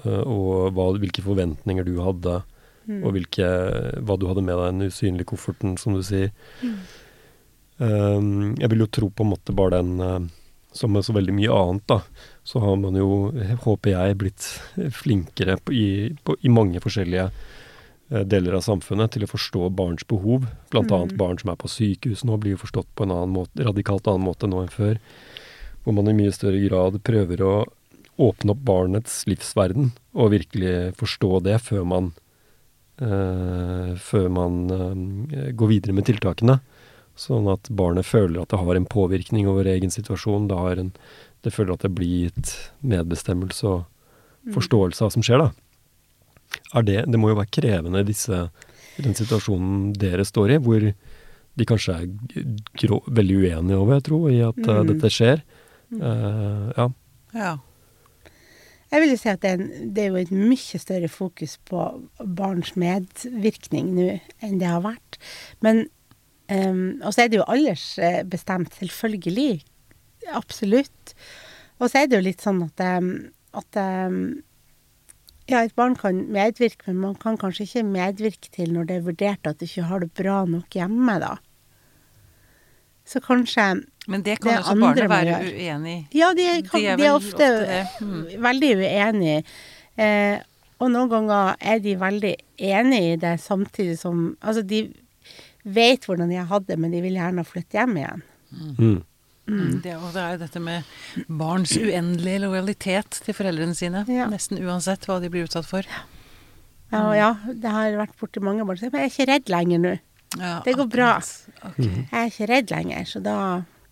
uh, 0.04 0.20
og 0.20 0.74
hva, 0.76 0.90
hvilke 1.00 1.24
forventninger 1.24 1.86
du 1.86 1.94
hadde, 2.04 2.42
Mm. 2.84 2.98
og 3.00 3.14
hvilke, 3.14 3.46
hva 4.04 4.18
du 4.20 4.26
hadde 4.28 4.42
med 4.44 4.58
deg 4.60 4.66
i 4.66 4.72
den 4.74 4.90
usynlige 4.92 5.24
kofferten, 5.30 5.78
som 5.80 5.94
du 5.96 6.02
sier. 6.04 6.28
Mm. 6.60 6.74
Um, 7.78 8.56
jeg 8.60 8.68
vil 8.68 8.84
jo 8.84 8.90
tro 8.92 9.08
på 9.08 9.24
en 9.24 9.30
måte 9.32 9.56
bare 9.56 9.80
den 9.80 10.28
Som 10.74 10.92
med 10.92 11.06
så 11.06 11.14
veldig 11.14 11.32
mye 11.32 11.48
annet, 11.48 11.86
da, 11.86 12.02
så 12.44 12.60
har 12.60 12.76
man 12.76 12.96
jo, 12.98 13.30
håper 13.64 13.90
jeg, 13.94 14.18
blitt 14.18 14.42
flinkere 14.92 15.56
på, 15.56 15.72
i, 15.72 16.16
på, 16.20 16.34
i 16.42 16.50
mange 16.52 16.80
forskjellige 16.82 17.30
deler 18.10 18.54
av 18.54 18.60
samfunnet 18.66 19.14
til 19.14 19.24
å 19.24 19.30
forstå 19.30 19.70
barns 19.74 20.04
behov. 20.06 20.46
Blant 20.70 20.90
Mm. 20.90 21.16
barn 21.16 21.38
som 21.38 21.50
er 21.50 21.56
på 21.56 21.68
sykehus 21.68 22.24
nå, 22.24 22.36
blir 22.38 22.52
jo 22.52 22.64
forstått 22.64 22.86
på 22.94 23.04
en 23.04 23.10
annen 23.10 23.32
måte, 23.32 23.64
radikalt 23.64 24.06
annen 24.06 24.26
måte 24.26 24.46
nå 24.46 24.62
enn 24.62 24.68
før. 24.68 24.98
Hvor 25.84 25.94
man 25.94 26.08
i 26.08 26.12
mye 26.12 26.32
større 26.32 26.60
grad 26.68 27.02
prøver 27.02 27.40
å 27.40 27.66
åpne 28.18 28.50
opp 28.50 28.62
barnets 28.64 29.24
livsverden 29.26 29.92
og 30.14 30.30
virkelig 30.30 30.94
forstå 30.96 31.42
det 31.42 31.60
før 31.60 31.84
man 31.84 32.12
uh, 33.00 33.96
før 33.98 34.28
man 34.30 34.70
uh, 34.70 35.50
går 35.52 35.68
videre 35.68 35.92
med 35.96 36.06
tiltakene. 36.06 36.60
Sånn 37.16 37.48
at 37.50 37.68
barnet 37.70 38.06
føler 38.06 38.42
at 38.42 38.50
det 38.50 38.58
har 38.58 38.76
en 38.76 38.86
påvirkning 38.86 39.48
over 39.48 39.64
egen 39.64 39.90
situasjon. 39.90 40.48
Det, 40.48 40.56
har 40.58 40.76
en, 40.82 40.92
det 41.42 41.52
føler 41.54 41.74
at 41.74 41.82
det 41.86 41.94
blir 41.94 42.28
gitt 42.28 42.54
medbestemmelse 42.82 43.64
og 43.64 43.84
Mm. 44.44 44.52
forståelse 44.52 45.00
av 45.00 45.08
hva 45.08 45.12
som 45.14 45.22
skjer, 45.24 45.38
da. 45.40 45.52
Er 46.74 46.86
det, 46.86 47.02
det 47.10 47.20
må 47.20 47.32
jo 47.32 47.38
være 47.40 47.52
krevende 47.54 48.04
disse, 48.06 48.46
i 48.98 49.04
den 49.04 49.16
situasjonen 49.18 49.92
dere 49.98 50.26
står 50.26 50.56
i, 50.56 50.62
hvor 50.62 50.88
de 51.54 51.66
kanskje 51.68 51.94
er 51.94 52.48
grå, 52.80 53.00
veldig 53.14 53.36
uenige 53.42 53.78
over, 53.78 53.94
jeg 53.98 54.06
tror, 54.08 54.26
i 54.30 54.40
at 54.42 54.58
mm. 54.58 54.70
uh, 54.70 54.82
dette 54.90 55.12
skjer. 55.12 55.44
Uh, 55.94 56.70
ja. 56.74 56.88
ja. 57.36 57.52
Jeg 58.94 59.02
vil 59.02 59.10
jo 59.10 59.18
si 59.18 59.30
at 59.30 59.42
det 59.42 59.50
er, 59.50 59.62
en, 59.62 59.92
det 59.94 60.02
er 60.04 60.12
jo 60.12 60.20
et 60.22 60.32
mye 60.34 60.78
større 60.78 61.10
fokus 61.10 61.56
på 61.66 61.84
barns 62.38 62.74
medvirkning 62.78 63.90
nå 63.96 64.08
enn 64.44 64.60
det 64.60 64.70
har 64.70 64.84
vært. 64.84 65.18
Men 65.66 65.86
um, 66.46 67.00
Og 67.02 67.14
så 67.14 67.24
er 67.24 67.32
det 67.32 67.40
jo 67.40 67.48
aldersbestemt, 67.50 68.74
selvfølgelig. 68.78 69.64
Absolutt. 70.34 71.14
Og 71.80 71.90
så 71.90 72.02
er 72.04 72.10
det 72.10 72.20
jo 72.20 72.26
litt 72.28 72.44
sånn 72.44 72.62
at, 72.68 72.84
um, 73.00 73.10
at 73.58 73.80
um, 73.82 74.20
ja, 75.50 75.60
et 75.60 75.74
barn 75.76 75.96
kan 75.98 76.22
medvirke, 76.32 76.86
men 76.88 77.00
man 77.02 77.16
kan 77.20 77.36
kanskje 77.40 77.66
ikke 77.66 77.82
medvirke 77.88 78.52
til 78.54 78.72
når 78.72 78.88
det 78.88 78.96
er 78.96 79.08
vurdert 79.08 79.50
at 79.50 79.60
du 79.60 79.66
ikke 79.66 79.88
har 79.90 80.04
det 80.04 80.12
bra 80.16 80.38
nok 80.48 80.78
hjemme, 80.78 81.18
da. 81.20 81.34
Så 83.04 83.20
kanskje 83.20 83.84
Men 84.08 84.22
det 84.24 84.38
kan 84.40 84.50
Det 84.52 84.58
også 84.62 84.72
andre 84.72 85.08
barnet 85.08 85.32
være 85.32 85.52
uenig 85.52 85.94
i. 85.94 86.18
Ja, 86.18 86.32
de 86.36 86.46
er, 86.48 86.62
kan, 86.64 86.80
De 86.80 86.86
er 86.86 86.96
de 86.96 87.04
er 87.04 87.12
ofte, 87.12 87.44
ofte. 87.44 88.04
Mm. 88.04 88.42
veldig 88.42 88.70
uenige. 88.80 89.44
Eh, 89.96 90.38
og 90.80 90.90
noen 90.90 91.10
ganger 91.12 91.56
er 91.60 91.80
de 91.84 91.94
veldig 92.00 92.34
enige 92.58 93.12
i 93.12 93.16
det, 93.16 93.40
samtidig 93.40 93.98
som 93.98 94.36
Altså, 94.40 94.62
de 94.62 94.86
vet 95.64 96.04
hvordan 96.04 96.28
de 96.28 96.36
har 96.40 96.48
hatt 96.50 96.66
det, 96.68 96.78
men 96.78 96.92
de 96.92 97.00
vil 97.04 97.16
gjerne 97.16 97.44
flytte 97.44 97.78
hjem 97.78 97.96
igjen. 97.96 98.24
Mm. 98.78 99.02
Mm. 99.44 99.82
Det, 99.84 99.92
og 99.98 100.14
det 100.14 100.22
er 100.22 100.34
jo 100.34 100.40
dette 100.40 100.60
med 100.64 101.26
barns 101.28 101.74
uendelige 101.76 102.40
lojalitet 102.46 103.18
til 103.26 103.36
foreldrene 103.36 103.76
sine. 103.76 104.04
Ja. 104.08 104.28
Nesten 104.32 104.60
uansett 104.62 105.04
hva 105.08 105.18
de 105.20 105.30
blir 105.32 105.44
utsatt 105.48 105.68
for. 105.68 105.84
Ja, 106.92 107.02
og 107.02 107.14
ja, 107.18 107.30
det 107.50 107.70
har 107.74 107.96
vært 107.98 108.16
borti 108.20 108.40
mange 108.44 108.64
barn 108.64 108.78
som 108.78 108.86
sier 108.86 108.94
men 108.94 109.04
jeg 109.04 109.10
er 109.10 109.14
ikke 109.14 109.30
redd 109.32 109.52
lenger 109.52 109.82
nå. 109.82 109.94
Ja, 110.38 110.54
Det 110.64 110.74
går 110.78 110.88
bra. 110.90 111.12
Okay. 111.60 111.86
Mhm. 111.86 112.04
Jeg 112.10 112.20
er 112.20 112.30
ikke 112.32 112.50
redd 112.50 112.70
lenger, 112.74 113.04
så 113.10 113.22
da 113.22 113.36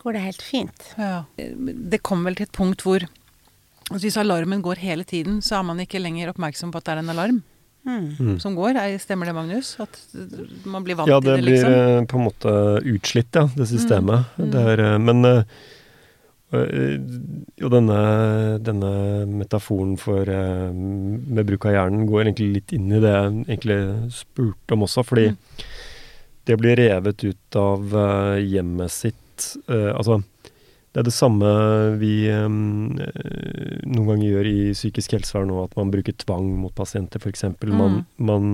går 0.02 0.16
det 0.16 0.22
helt 0.24 0.42
fint. 0.42 0.88
Ja. 0.98 1.24
Det 1.36 2.02
kommer 2.02 2.30
vel 2.30 2.40
til 2.40 2.48
et 2.48 2.56
punkt 2.56 2.82
hvor 2.82 3.04
altså 3.92 4.06
hvis 4.06 4.16
alarmen 4.18 4.62
går 4.64 4.80
hele 4.82 5.04
tiden, 5.04 5.40
så 5.42 5.58
er 5.58 5.66
man 5.68 5.82
ikke 5.84 6.00
lenger 6.00 6.32
oppmerksom 6.32 6.72
på 6.72 6.80
at 6.80 6.88
det 6.88 6.94
er 6.96 7.02
en 7.02 7.12
alarm 7.12 7.42
Mm. 7.84 8.14
Mm. 8.20 8.38
som 8.40 8.54
går. 8.54 8.76
Er- 8.78 8.98
Stemmer 9.02 9.26
det, 9.26 9.34
Magnus? 9.34 9.76
At 9.80 9.96
man 10.64 10.84
blir 10.84 10.94
vant 10.94 11.08
Ja, 11.10 11.18
til 11.20 11.30
det 11.32 11.36
det, 11.36 11.42
blir 11.42 11.56
liksom? 11.56 11.72
eh, 11.72 12.04
på 12.06 12.18
en 12.18 12.26
måte 12.28 12.52
utslitt, 12.94 13.34
ja, 13.34 13.48
det 13.56 13.66
systemet. 13.66 14.24
Mm. 14.38 14.50
Det 14.52 14.60
er, 14.72 14.80
eh, 14.86 14.98
men 14.98 15.24
eh, 15.24 15.44
jo, 16.52 17.68
denne, 17.72 17.98
denne 18.62 18.92
metaforen 19.26 19.94
for 19.98 20.28
med 20.28 21.46
bruk 21.48 21.64
av 21.66 21.72
hjernen 21.78 22.06
går 22.10 22.26
egentlig 22.26 22.50
litt 22.58 22.74
inn 22.76 22.90
i 22.92 23.00
det 23.00 23.12
jeg 23.14 23.46
egentlig 23.56 23.78
spurte 24.12 24.76
om 24.76 24.84
også, 24.84 25.04
fordi 25.08 25.28
Mm. 25.32 25.36
det 26.44 26.58
blir 26.60 26.76
revet 26.76 27.24
ut 27.24 27.56
av 27.56 27.80
hjemmet 28.38 28.90
sitt 28.90 29.18
Altså, 29.66 30.22
det 30.92 31.00
er 31.00 31.06
det 31.08 31.14
samme 31.16 31.48
vi 31.96 32.28
um, 32.28 32.92
noen 32.92 34.08
ganger 34.10 34.26
gjør 34.26 34.48
i 34.50 34.58
psykisk 34.76 35.14
helsevern 35.16 35.48
nå, 35.48 35.62
at 35.64 35.76
man 35.78 35.92
bruker 35.92 36.16
tvang 36.20 36.50
mot 36.60 36.74
pasienter, 36.76 37.22
f.eks. 37.22 37.46
Man, 37.72 38.02
man 38.20 38.50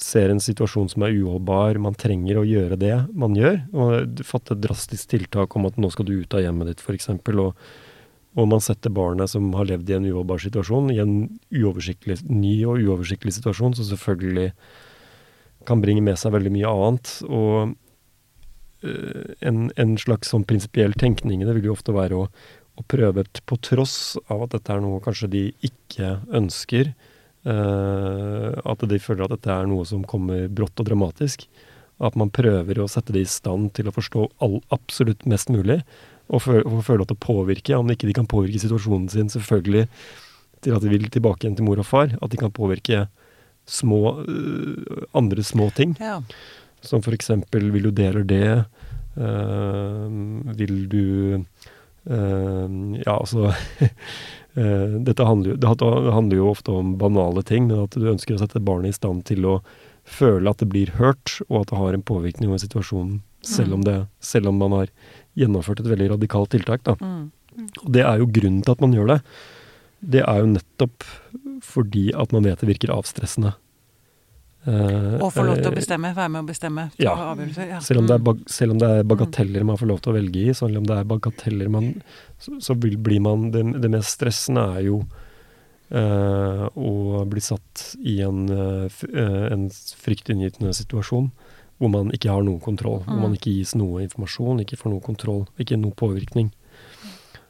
ser 0.00 0.32
en 0.32 0.40
situasjon 0.40 0.88
som 0.88 1.04
er 1.04 1.18
uholdbar, 1.18 1.76
man 1.84 1.98
trenger 2.00 2.40
å 2.40 2.46
gjøre 2.48 2.78
det 2.80 2.94
man 3.12 3.36
gjør. 3.36 3.60
Og 3.76 4.22
fatte 4.24 4.56
et 4.56 4.62
drastisk 4.64 5.12
tiltak 5.12 5.56
om 5.56 5.68
at 5.68 5.76
nå 5.76 5.92
skal 5.92 6.08
du 6.08 6.14
ut 6.22 6.36
av 6.36 6.46
hjemmet 6.46 6.72
ditt, 6.72 6.80
f.eks. 6.80 7.10
Og, 7.12 7.52
og 8.40 8.48
man 8.48 8.64
setter 8.64 8.94
barnet 8.96 9.32
som 9.32 9.52
har 9.58 9.68
levd 9.68 9.92
i 9.92 9.98
en 9.98 10.08
uholdbar 10.08 10.40
situasjon, 10.40 10.88
i 10.94 11.02
en 11.04 11.14
ny 11.28 12.54
og 12.64 12.80
uoversiktlig 12.80 13.36
situasjon, 13.36 13.76
som 13.76 13.90
selvfølgelig 13.92 14.48
kan 15.68 15.84
bringe 15.84 16.08
med 16.08 16.16
seg 16.16 16.32
veldig 16.32 16.56
mye 16.56 16.72
annet. 16.72 17.14
Og 17.28 17.76
en, 18.82 19.66
en 19.76 19.94
slags 20.00 20.32
sånn 20.32 20.46
prinsipiell 20.48 20.94
tenkning 20.96 21.42
det 21.44 21.52
vil 21.58 21.68
jo 21.68 21.74
ofte 21.76 21.92
være 21.92 22.16
å, 22.16 22.26
å 22.80 22.84
prøve, 22.88 23.26
på 23.44 23.58
tross 23.60 24.16
av 24.32 24.46
at 24.46 24.54
dette 24.56 24.72
er 24.72 24.80
noe 24.84 25.02
kanskje 25.04 25.28
de 25.34 25.42
ikke 25.68 26.14
ønsker, 26.36 26.94
Uh, 27.40 28.52
at 28.68 28.82
de 28.84 28.98
føler 29.00 29.24
at 29.24 29.32
dette 29.32 29.48
er 29.48 29.68
noe 29.68 29.86
som 29.88 30.02
kommer 30.04 30.44
brått 30.52 30.80
og 30.82 30.90
dramatisk, 30.90 31.46
at 32.00 32.16
man 32.20 32.32
prøver 32.32 32.80
å 32.80 32.88
sette 32.88 33.14
det 33.16 33.22
i 33.24 33.28
stand 33.28 33.70
til 33.76 33.88
å 33.88 33.94
forstå 33.96 34.26
all, 34.44 34.58
absolutt 34.76 35.24
mest 35.28 35.48
mulig, 35.52 35.78
og, 36.28 36.42
føle, 36.44 36.64
og 36.68 36.84
føle 36.84 37.06
at 37.06 37.12
det 37.12 37.16
påvirker, 37.24 37.78
om 37.78 37.88
ikke 37.92 38.10
de 38.10 38.16
kan 38.18 38.28
påvirke 38.28 38.60
situasjonen 38.60 39.08
sin 39.12 39.32
selvfølgelig 39.32 39.86
til 40.60 40.76
at 40.76 40.84
de 40.84 40.92
vil 40.92 41.08
tilbake 41.08 41.46
igjen 41.46 41.56
til 41.56 41.66
mor 41.70 41.80
og 41.80 41.88
far, 41.88 42.12
at 42.12 42.32
de 42.32 42.40
kan 42.40 42.52
påvirke 42.52 43.06
små, 43.64 44.02
uh, 44.20 45.08
andre 45.16 45.44
små 45.46 45.70
ting. 45.76 45.96
Ja. 45.96 46.20
Som 46.86 47.02
eksempel 47.12 47.70
vil 47.74 47.88
du 47.88 47.90
deler 47.94 48.24
det? 48.24 48.64
Eh, 49.16 50.06
vil 50.56 50.88
du 50.88 51.34
eh, 51.34 52.68
Ja, 53.04 53.16
altså 53.16 53.50
eh, 54.54 54.96
Dette 55.02 55.26
handler, 55.26 55.58
det 55.58 56.12
handler 56.14 56.36
jo 56.36 56.50
ofte 56.52 56.72
om 56.72 56.96
banale 56.98 57.42
ting, 57.42 57.66
men 57.68 57.84
at 57.84 57.96
du 57.98 58.06
ønsker 58.10 58.36
å 58.36 58.42
sette 58.42 58.62
barnet 58.62 58.94
i 58.94 58.98
stand 59.00 59.26
til 59.28 59.48
å 59.48 59.58
føle 60.10 60.50
at 60.50 60.62
det 60.62 60.70
blir 60.72 60.94
hørt, 60.98 61.38
og 61.48 61.62
at 61.62 61.72
det 61.72 61.80
har 61.80 61.94
en 61.94 62.06
påvirkning 62.06 62.50
over 62.50 62.62
situasjonen, 62.62 63.20
selv 63.46 63.76
om, 63.76 63.84
det, 63.86 63.96
selv 64.24 64.50
om 64.50 64.58
man 64.58 64.74
har 64.74 64.90
gjennomført 65.38 65.82
et 65.82 65.90
veldig 65.90 66.08
radikalt 66.16 66.50
tiltak. 66.54 66.82
Da. 66.88 66.96
Mm. 66.98 67.30
Og 67.84 67.90
det 67.94 68.02
er 68.06 68.18
jo 68.20 68.30
grunnen 68.32 68.64
til 68.64 68.74
at 68.74 68.82
man 68.82 68.96
gjør 68.96 69.12
det. 69.12 69.18
Det 70.00 70.22
er 70.24 70.40
jo 70.40 70.52
nettopp 70.54 71.06
fordi 71.64 72.08
at 72.16 72.32
man 72.34 72.46
vet 72.46 72.62
det 72.62 72.70
virker 72.70 72.92
avstressende. 72.94 73.52
Eh, 74.66 75.14
Og 75.24 75.30
få 75.32 75.40
lov 75.46 75.56
til 75.56 75.70
å 75.70 75.72
eh, 75.72 75.78
bestemme, 75.78 76.10
være 76.14 76.28
med 76.34 76.42
å 76.42 76.46
bestemme. 76.50 76.82
Ja. 77.00 77.14
Ja. 77.16 77.80
selv 77.80 78.00
om, 78.02 78.06
det 78.06 78.14
er 78.14 78.18
Mm. 78.18 78.24
bag 78.24 78.38
selv 78.46 78.70
om 78.72 78.78
det 78.78 78.88
er 78.90 79.02
bagateller 79.04 79.64
man 79.64 79.76
får 79.80 79.86
lov 79.88 80.00
til 80.02 80.12
å 80.12 80.16
velge 80.18 80.36
i, 80.36 80.52
selv 80.52 80.76
om 80.76 80.84
det 80.84 80.96
er 80.98 81.04
bagateller 81.04 81.68
man 81.70 82.02
Så, 82.38 82.60
så 82.60 82.74
vil, 82.78 82.96
blir 82.98 83.20
man 83.20 83.50
det, 83.50 83.62
det 83.80 83.90
mest 83.90 84.18
stressende 84.20 84.60
er 84.76 84.82
jo 84.84 85.00
eh, 85.90 86.68
å 86.76 87.24
bli 87.28 87.40
satt 87.40 87.96
i 88.04 88.20
en, 88.22 88.44
eh, 88.50 88.88
en 89.52 89.68
fryktinngytende 89.70 90.72
situasjon 90.76 91.30
hvor 91.80 91.88
man 91.90 92.10
ikke 92.12 92.28
har 92.30 92.42
noen 92.44 92.60
kontroll. 92.60 93.00
Hvor 93.04 93.16
Mm. 93.16 93.20
man 93.22 93.34
ikke 93.34 93.54
gis 93.56 93.74
noe 93.74 94.02
informasjon, 94.04 94.60
ikke 94.60 94.76
får 94.76 94.90
noe 94.92 95.00
kontroll, 95.00 95.46
ikke 95.58 95.78
noe 95.80 95.92
påvirkning. 95.92 96.52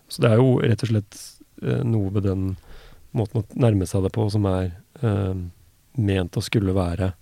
Så 0.09 0.21
det 0.23 0.31
er 0.31 0.37
jo 0.39 0.59
rett 0.63 0.83
og 0.85 0.89
slett 0.89 1.19
eh, 1.63 1.83
noe 1.83 2.11
ved 2.11 2.23
den 2.23 2.57
måten 3.13 3.43
å 3.43 3.45
nærme 3.59 3.87
seg 3.87 4.03
det 4.05 4.13
på 4.13 4.31
som 4.31 4.47
er 4.47 4.71
ment 6.01 6.37
å 6.37 6.43
skulle 6.45 6.75
være 6.77 7.13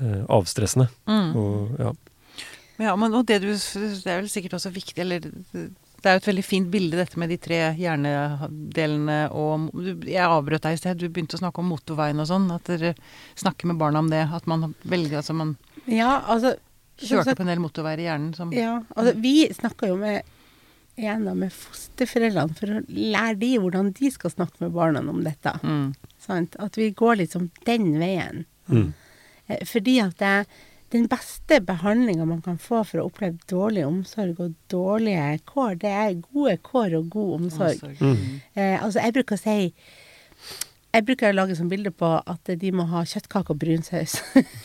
eh, 0.00 0.22
avstressende. 0.32 0.88
Mm. 1.08 1.32
Og, 1.36 1.80
ja. 1.80 1.94
Ja, 2.76 2.92
men 3.00 3.14
og 3.16 3.24
det, 3.28 3.40
du, 3.40 3.50
det 3.54 4.12
er 4.12 4.20
vel 4.20 4.28
sikkert 4.28 4.58
også 4.58 4.70
viktig, 4.74 5.00
eller 5.00 5.24
det 5.24 6.10
er 6.10 6.18
jo 6.18 6.20
et 6.20 6.28
veldig 6.28 6.44
fint 6.44 6.68
bilde, 6.70 6.98
dette 7.00 7.18
med 7.18 7.30
de 7.32 7.38
tre 7.40 7.56
hjernedelene 7.78 9.16
og 9.34 9.70
Jeg 10.06 10.22
avbrøt 10.28 10.66
deg 10.66 10.76
i 10.76 10.80
sted, 10.80 11.00
du 11.00 11.08
begynte 11.08 11.38
å 11.38 11.40
snakke 11.40 11.62
om 11.62 11.70
motorveien 11.72 12.20
og 12.22 12.28
sånn. 12.28 12.46
At 12.54 12.68
dere 12.68 12.92
snakker 13.38 13.72
med 13.72 13.80
barna 13.80 14.02
om 14.04 14.10
det. 14.12 14.22
At 14.36 14.46
man 14.46 14.74
velger 14.84 15.18
Altså 15.22 15.34
man 15.34 15.56
Ja, 15.88 16.20
altså 16.28 16.54
kjørte 17.00 17.30
sagt- 17.32 17.40
på 17.40 17.46
en 17.46 17.50
del 17.54 17.62
motorveier 17.64 18.00
i 18.04 18.06
hjernen 18.08 18.34
som 18.36 18.52
Ja, 18.54 18.82
altså 18.94 19.16
vi 19.20 19.48
snakker 19.56 19.90
jo 19.92 19.96
med 20.00 20.22
igjen 20.96 21.26
da, 21.28 21.34
med 21.36 21.52
fosterforeldrene 21.52 22.56
for 22.56 22.72
å 22.72 22.84
lære 22.88 23.34
de 23.40 23.50
hvordan 23.60 23.90
de 23.98 24.10
skal 24.14 24.32
snakke 24.32 24.62
med 24.64 24.72
barna 24.72 25.02
om 25.04 25.24
dette. 25.24 25.52
mm. 25.62 25.90
Sant? 26.26 26.56
At 26.62 26.78
vi 26.78 26.90
går 26.90 27.20
liksom 27.22 27.50
den 27.68 27.92
veien. 28.02 28.44
Mm. 28.68 28.88
Eh, 29.46 29.62
Fordi 29.66 29.98
at 30.02 30.18
det, 30.22 30.46
den 30.94 31.06
beste 31.10 31.60
behandlinga 31.66 32.26
man 32.26 32.42
kan 32.42 32.58
få 32.62 32.82
for 32.86 33.02
å 33.02 33.06
oppleve 33.10 33.38
dårlig 33.50 33.86
omsorg 33.86 34.40
og 34.42 34.56
dårlige 34.72 35.38
kår, 35.48 35.78
det 35.82 35.92
er 35.92 36.18
gode 36.26 36.56
kår 36.66 36.98
og 37.00 37.08
god 37.14 37.32
omsorg. 37.40 37.80
omsorg. 37.82 38.02
Mm. 38.02 38.40
Eh, 38.54 38.76
altså, 38.82 39.00
jeg 39.00 39.16
bruker 39.18 39.38
å 39.38 39.44
si 39.44 39.58
Jeg 40.96 41.04
bruker 41.04 41.28
å 41.28 41.36
lage 41.36 41.56
sånn 41.58 41.68
bilde 41.68 41.90
på 41.92 42.08
at 42.18 42.50
de 42.60 42.70
må 42.72 42.86
ha 42.88 43.02
kjøttkake 43.04 43.52
og 43.52 43.58
brunsaus. 43.60 44.14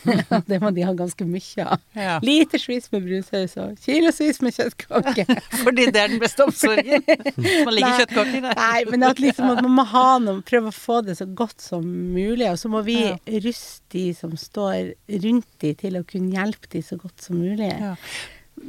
Det 0.48 0.58
må 0.62 0.70
de 0.72 0.84
ha 0.88 0.92
ganske 0.96 1.26
mye 1.28 1.66
av. 1.66 1.82
Ja. 1.96 2.14
Litersvis 2.24 2.88
med 2.94 3.04
brunsaus 3.04 3.56
og 3.60 3.76
kilosvis 3.84 4.40
med 4.44 4.56
kjøttkake. 4.56 5.26
Fordi 5.62 5.86
det 5.92 6.00
er 6.02 6.12
den 6.14 6.22
beste 6.22 6.46
omsorgen. 6.46 7.04
Man 7.06 7.76
liker 7.76 8.00
kjøttkake 8.02 8.38
i 8.38 8.42
det. 8.46 8.56
Nei, 8.58 8.80
men 8.90 9.06
at 9.10 9.20
liksom 9.22 9.50
at 9.52 9.62
man 9.66 9.76
må 9.76 9.84
ha 9.92 10.06
noe, 10.24 10.40
prøve 10.48 10.72
å 10.72 10.76
få 10.76 11.00
det 11.06 11.18
så 11.20 11.28
godt 11.28 11.60
som 11.64 11.84
mulig. 11.86 12.48
Og 12.50 12.58
så 12.64 12.72
må 12.72 12.80
vi 12.86 12.98
Ja. 13.02 13.16
ruste 13.44 13.82
de 13.92 14.06
som 14.16 14.32
står 14.38 14.94
rundt 15.22 15.48
de 15.60 15.74
til 15.76 15.98
å 16.00 16.04
kunne 16.08 16.32
hjelpe 16.32 16.70
de 16.72 16.80
så 16.86 16.96
godt 17.00 17.20
som 17.28 17.36
mulig. 17.42 17.68
Ja. 17.72 17.92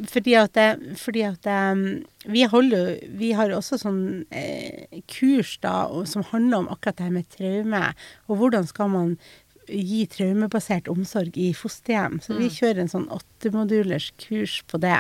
Fordi 0.10 0.34
at, 0.40 0.56
det, 0.56 0.98
fordi 0.98 1.22
at 1.28 1.46
um, 1.46 1.84
vi 2.32 2.46
holder 2.50 2.78
jo 2.80 3.10
Vi 3.20 3.34
har 3.36 3.52
også 3.54 3.78
sånn 3.82 4.24
eh, 4.34 5.02
kurs 5.12 5.58
da 5.62 5.84
og, 5.92 6.08
som 6.10 6.24
handler 6.32 6.64
om 6.64 6.70
akkurat 6.72 6.98
det 6.98 7.10
her 7.10 7.18
med 7.18 7.30
traume. 7.36 7.84
Og 8.32 8.40
hvordan 8.40 8.66
skal 8.70 8.90
man 8.94 9.18
gi 9.68 10.06
traumebasert 10.12 10.90
omsorg 10.92 11.38
i 11.40 11.52
fosterhjem. 11.56 12.20
Så 12.24 12.38
vi 12.40 12.50
kjører 12.52 12.84
en 12.84 12.92
sånn 12.92 13.08
åttemodulers 13.14 14.12
kurs 14.22 14.60
på 14.68 14.80
det. 14.84 15.00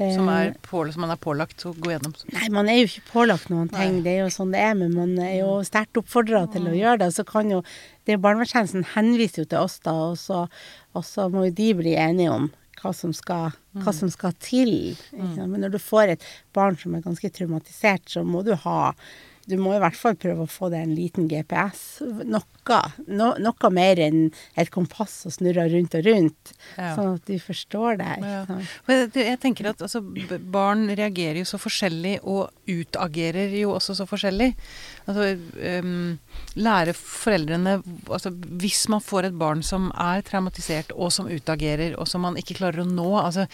Eh, 0.00 0.14
Som, 0.14 0.30
er 0.32 0.54
på, 0.64 0.82
som 0.92 1.04
man 1.04 1.12
er 1.12 1.20
pålagt 1.20 1.66
å 1.68 1.74
gå 1.76 1.92
gjennom. 1.92 2.14
Nei, 2.32 2.46
man 2.54 2.70
er 2.72 2.80
jo 2.80 2.88
ikke 2.88 3.10
pålagt 3.10 3.50
noen 3.52 3.68
ting, 3.72 3.98
Nei. 3.98 4.04
det 4.06 4.14
er 4.14 4.22
jo 4.24 4.30
sånn 4.32 4.54
det 4.54 4.62
er, 4.64 4.78
men 4.78 4.94
man 4.96 5.12
er 5.20 5.42
jo 5.42 5.58
sterkt 5.66 6.00
oppfordra 6.00 6.46
til 6.52 6.70
å 6.70 6.76
gjøre 6.76 7.02
det. 7.04 7.10
Så 7.16 7.26
kan 7.28 7.52
jo 7.52 7.60
det 8.08 8.16
Barnevernstjenesten 8.24 8.88
henviser 8.94 9.44
jo 9.44 9.50
til 9.52 9.66
oss, 9.66 9.76
da, 9.84 9.92
og 10.10 10.16
så, 10.20 10.46
og 10.96 11.04
så 11.06 11.28
må 11.32 11.50
jo 11.50 11.58
de 11.60 11.68
bli 11.82 11.94
enige 12.00 12.32
om 12.32 12.48
hva 12.80 12.92
som 12.96 13.12
skal, 13.16 13.56
hva 13.84 13.92
som 13.94 14.10
skal 14.12 14.36
til. 14.42 14.72
sant? 15.10 15.50
Men 15.50 15.64
når 15.64 15.74
du 15.74 15.80
får 15.82 16.14
et 16.14 16.28
barn 16.56 16.78
som 16.80 16.94
er 16.96 17.04
ganske 17.04 17.30
traumatisert, 17.36 18.08
så 18.08 18.24
må 18.26 18.42
du 18.46 18.54
ha 18.64 18.80
du 19.50 19.56
må 19.60 19.74
i 19.76 19.80
hvert 19.82 19.98
fall 19.98 20.16
prøve 20.20 20.44
å 20.46 20.50
få 20.50 20.70
deg 20.72 20.84
en 20.86 20.94
liten 20.96 21.26
GPS. 21.30 21.82
Noe, 22.24 22.80
no, 23.10 23.30
noe 23.42 23.70
mer 23.74 24.00
enn 24.02 24.28
et 24.58 24.70
kompass 24.72 25.20
som 25.24 25.34
snurrer 25.34 25.70
rundt 25.74 25.96
og 25.98 26.06
rundt, 26.06 26.52
Ja. 26.76 26.94
sånn 26.96 27.16
at 27.18 27.26
du 27.28 27.36
forstår 27.42 27.98
deg. 28.00 28.24
Ja. 28.24 29.08
jeg 29.14 29.40
tenker 29.42 29.70
at 29.72 29.82
altså, 29.82 30.00
barn 30.40 30.86
reagerer 30.88 31.42
jo 31.42 31.48
så 31.48 31.60
forskjellig, 31.60 32.18
og 32.22 32.50
utagerer 32.70 33.52
jo 33.58 33.74
også 33.76 33.98
så 33.98 34.06
forskjellig. 34.08 34.52
Altså, 35.10 35.30
um, 35.82 36.18
lære 36.60 36.92
foreldrene 36.94 37.78
altså, 38.08 38.30
Hvis 38.60 38.84
man 38.92 39.00
får 39.02 39.30
et 39.30 39.38
barn 39.40 39.62
som 39.66 39.90
er 39.98 40.22
traumatisert, 40.26 40.92
og 40.94 41.10
som 41.14 41.30
utagerer, 41.30 41.96
og 41.98 42.06
som 42.08 42.22
man 42.26 42.38
ikke 42.38 42.58
klarer 42.60 42.84
å 42.84 42.88
nå 42.88 43.10
altså, 43.18 43.46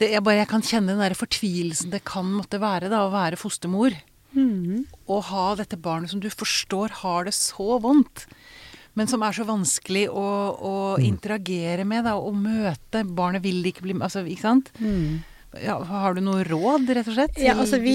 det, 0.00 0.10
jeg, 0.14 0.22
bare, 0.24 0.40
jeg 0.40 0.50
kan 0.50 0.64
kjenne 0.66 0.94
den 0.94 1.02
der 1.04 1.14
fortvilelsen 1.14 1.92
det 1.92 2.02
kan 2.08 2.26
måtte 2.32 2.58
være 2.62 2.90
da, 2.90 3.04
å 3.06 3.12
være 3.12 3.38
fostermor. 3.38 3.94
Mhm. 4.34 4.84
Å 5.08 5.20
ha 5.30 5.46
dette 5.58 5.76
barnet 5.76 6.10
som 6.10 6.20
du 6.20 6.28
forstår 6.30 6.88
har 7.02 7.24
det 7.28 7.34
så 7.36 7.78
vondt. 7.82 8.26
Men 8.94 9.08
som 9.08 9.22
er 9.24 9.32
så 9.32 9.44
vanskelig 9.48 10.06
å, 10.12 10.24
å 10.60 10.74
interagere 11.00 11.84
med 11.88 12.04
da, 12.04 12.16
og 12.20 12.34
møte. 12.36 13.04
Barnet 13.08 13.40
vil 13.44 13.62
ikke 13.64 13.86
bli 13.86 13.94
altså, 13.96 14.20
Ikke 14.28 14.44
sant? 14.44 14.68
Mm. 14.80 15.22
Ja, 15.60 15.74
har 15.84 16.14
du 16.16 16.22
noe 16.24 16.44
råd, 16.48 16.88
rett 16.96 17.08
og 17.08 17.12
slett? 17.16 17.36
Ja, 17.36 17.52
altså 17.60 17.76
vi 17.80 17.92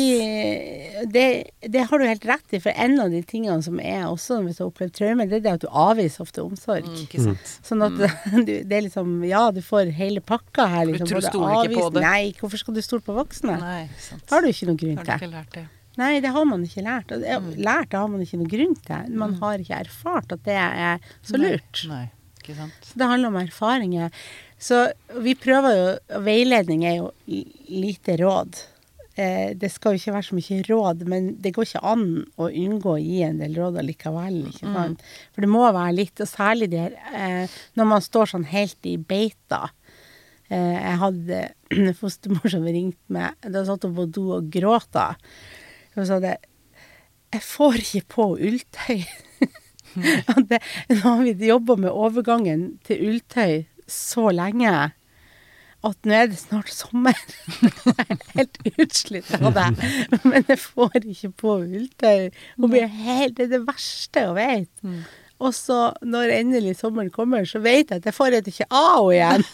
det, 1.09 1.23
det 1.65 1.85
har 1.89 1.97
du 1.97 2.05
helt 2.05 2.25
rett 2.29 2.53
i, 2.53 2.59
for 2.61 2.69
en 2.77 2.99
av 3.01 3.09
de 3.09 3.23
tingene 3.25 3.63
som 3.65 3.79
er 3.81 4.03
også 4.05 4.43
hvis 4.45 4.59
du 4.59 4.63
har 4.63 4.69
opplevd 4.69 4.93
traume, 4.93 5.25
det 5.29 5.39
er 5.39 5.45
det 5.45 5.53
at 5.55 5.63
du 5.65 5.69
avviser 5.73 6.21
ofte 6.25 6.43
omsorg. 6.45 6.85
Mm, 6.85 6.99
Ikke 7.07 7.23
sant. 7.23 7.53
Sånn 7.65 7.81
at 7.87 7.97
du, 8.47 8.51
det 8.61 8.77
er 8.77 8.85
liksom 8.85 9.15
Ja, 9.25 9.47
du 9.53 9.63
får 9.65 9.89
hele 9.97 10.21
pakka 10.21 10.67
her, 10.69 10.85
liksom. 10.91 11.09
tror 11.09 11.17
du 11.17 11.25
både 11.25 11.33
stoler 11.33 11.71
ikke 11.71 11.81
på 11.81 11.89
det. 11.97 12.05
Nei, 12.05 12.21
hvorfor 12.41 12.61
skal 12.61 12.77
du 12.77 12.83
stole 12.85 13.05
på 13.09 13.17
voksne? 13.17 13.57
Nei, 13.61 13.81
sant. 14.05 14.25
Har 14.29 14.45
du 14.45 14.51
ikke 14.53 14.69
noen 14.69 14.81
grunn 14.83 15.01
Har 15.01 15.09
du 15.09 15.11
til. 15.15 15.25
ikke 15.25 15.33
lært 15.33 15.57
det? 15.57 15.65
Nei, 15.97 16.19
det 16.21 16.29
har 16.35 16.45
man 16.45 16.63
ikke 16.67 16.83
lært. 16.85 17.11
Og 17.15 17.21
det, 17.23 17.37
Mm. 17.41 17.49
lært 17.65 17.89
det 17.89 17.97
har 17.99 18.07
man 18.07 18.21
ikke 18.21 18.37
noen 18.37 18.51
grunn 18.53 18.75
til. 18.85 19.15
Man 19.17 19.33
har 19.41 19.57
ikke 19.63 19.79
erfart 19.85 20.31
at 20.35 20.43
det 20.45 20.55
er 20.57 20.99
så 21.25 21.37
lurt. 21.41 21.83
Nei, 21.87 21.95
nei, 21.95 22.09
ikke 22.43 22.55
sant. 22.55 22.73
Så 22.85 22.93
det 23.01 23.07
handler 23.09 23.27
om 23.33 23.39
erfaringer. 23.41 24.11
Så 24.59 24.91
vi 25.21 25.33
prøver 25.35 25.75
jo 25.77 26.21
Veiledning 26.25 26.85
er 26.85 26.95
jo 27.01 27.11
lite 27.27 28.17
råd. 28.21 28.61
Eh, 29.17 29.53
det 29.57 29.71
skal 29.73 29.93
jo 29.95 29.97
ikke 29.97 30.13
være 30.13 30.27
så 30.29 30.35
mye 30.37 30.61
råd, 30.69 30.99
men 31.09 31.31
det 31.41 31.51
går 31.55 31.65
ikke 31.65 31.81
an 31.89 32.03
å 32.37 32.51
unngå 32.53 32.91
å 32.93 33.01
gi 33.01 33.23
en 33.25 33.39
del 33.41 33.55
råd 33.57 33.79
allikevel. 33.81 34.43
Ikke 34.51 34.73
sant? 34.75 35.01
For 35.33 35.41
det 35.41 35.49
må 35.49 35.63
være 35.73 35.95
litt, 35.97 36.21
og 36.21 36.27
særlig 36.29 36.69
der 36.69 36.93
eh, 37.13 37.47
når 37.75 37.85
man 37.95 38.01
står 38.05 38.29
sånn 38.35 38.45
helt 38.53 38.77
i 38.85 38.93
beita. 38.97 39.71
Eh, 40.49 40.77
jeg 40.77 40.97
hadde 41.01 41.39
en 41.73 41.93
fostermor 42.01 42.45
som 42.53 42.63
ringte 42.69 43.09
meg. 43.09 43.33
Da 43.41 43.65
satt 43.65 43.83
hun 43.89 43.95
på 43.97 44.05
do 44.13 44.27
og 44.37 44.51
gråt. 44.53 44.93
Hun 45.97 46.05
sa 46.05 46.19
det 46.21 46.37
Jeg 47.33 47.43
får 47.43 47.81
ikke 47.81 48.03
på 48.15 48.27
ulltøy. 48.37 49.01
Det, 49.97 50.59
nå 50.93 50.99
har 51.01 51.23
vi 51.25 51.47
jobba 51.49 51.75
med 51.81 51.89
overgangen 51.89 52.67
til 52.85 53.01
ulltøy 53.07 53.63
så 53.89 54.29
lenge 54.35 54.69
at 55.87 56.07
nå 56.07 56.13
er 56.13 56.29
det 56.29 56.37
snart 56.39 56.69
sommer. 56.73 57.17
Jeg 57.97 58.05
er 58.05 58.21
helt 58.35 58.59
utslitt 58.77 59.29
av 59.37 59.53
det. 59.55 59.67
Men 60.25 60.45
jeg 60.47 60.59
får 60.59 60.97
ikke 60.99 61.31
på 61.41 61.53
ulltøy. 61.63 62.29
Hun 62.57 62.73
blir 62.73 62.89
helt, 62.91 63.37
det 63.37 63.47
er 63.47 63.53
det 63.55 63.63
verste 63.67 64.25
hun 64.27 64.37
vet. 64.37 64.71
Mm. 65.37 65.45
Og 65.45 65.53
så, 65.53 65.79
når 66.01 66.31
endelig 66.33 66.71
sommeren 66.79 67.11
kommer, 67.13 67.45
så 67.45 67.59
vet 67.61 67.91
jeg 67.93 68.01
at 68.01 68.05
jeg 68.09 68.15
får 68.17 68.37
et 68.39 68.47
ikke 68.49 68.65
av 68.73 69.11
henne 69.11 69.13
igjen. 69.13 69.45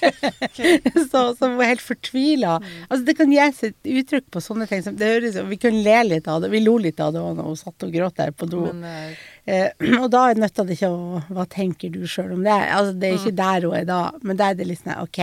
så, 1.10 1.22
så 1.32 1.48
jeg 1.48 1.56
er 1.64 1.70
helt 1.70 1.84
fortvila. 1.84 2.58
Altså, 2.88 3.02
det 3.08 3.16
kan 3.16 3.32
gis 3.32 3.62
et 3.70 3.90
uttrykk 3.94 4.26
på 4.36 4.42
sånne 4.44 4.68
ting. 4.68 4.84
Som, 4.84 4.98
det 5.00 5.08
høres, 5.14 5.38
vi 5.48 5.60
kunne 5.62 5.80
le 5.86 5.98
litt 6.10 6.28
av 6.28 6.44
det. 6.44 6.52
Vi 6.52 6.60
lo 6.60 6.76
litt 6.78 7.00
av 7.00 7.14
det 7.16 7.24
når 7.24 7.48
hun 7.48 7.60
satt 7.60 7.88
og 7.88 7.94
gråt 7.94 8.20
der 8.20 8.34
på 8.36 8.48
do. 8.52 8.66
Men 8.68 8.84
eh, 8.84 9.28
Eh, 9.50 9.70
og 10.02 10.10
da 10.12 10.26
nytta 10.36 10.64
det 10.68 10.76
ikke 10.76 10.90
å 10.92 11.22
Hva 11.32 11.46
tenker 11.50 11.90
du 11.94 12.02
sjøl 12.06 12.34
om 12.36 12.42
det? 12.44 12.52
Altså, 12.70 12.92
det 13.00 13.08
er 13.08 13.14
Mm. 13.16 13.20
ikke 13.22 13.36
der 13.40 13.64
hun 13.66 13.76
er 13.78 13.86
da, 13.88 14.00
men 14.22 14.36
da 14.36 14.50
er 14.50 14.58
det 14.58 14.66
litt 14.68 14.82
sånn 14.84 15.00
OK. 15.00 15.20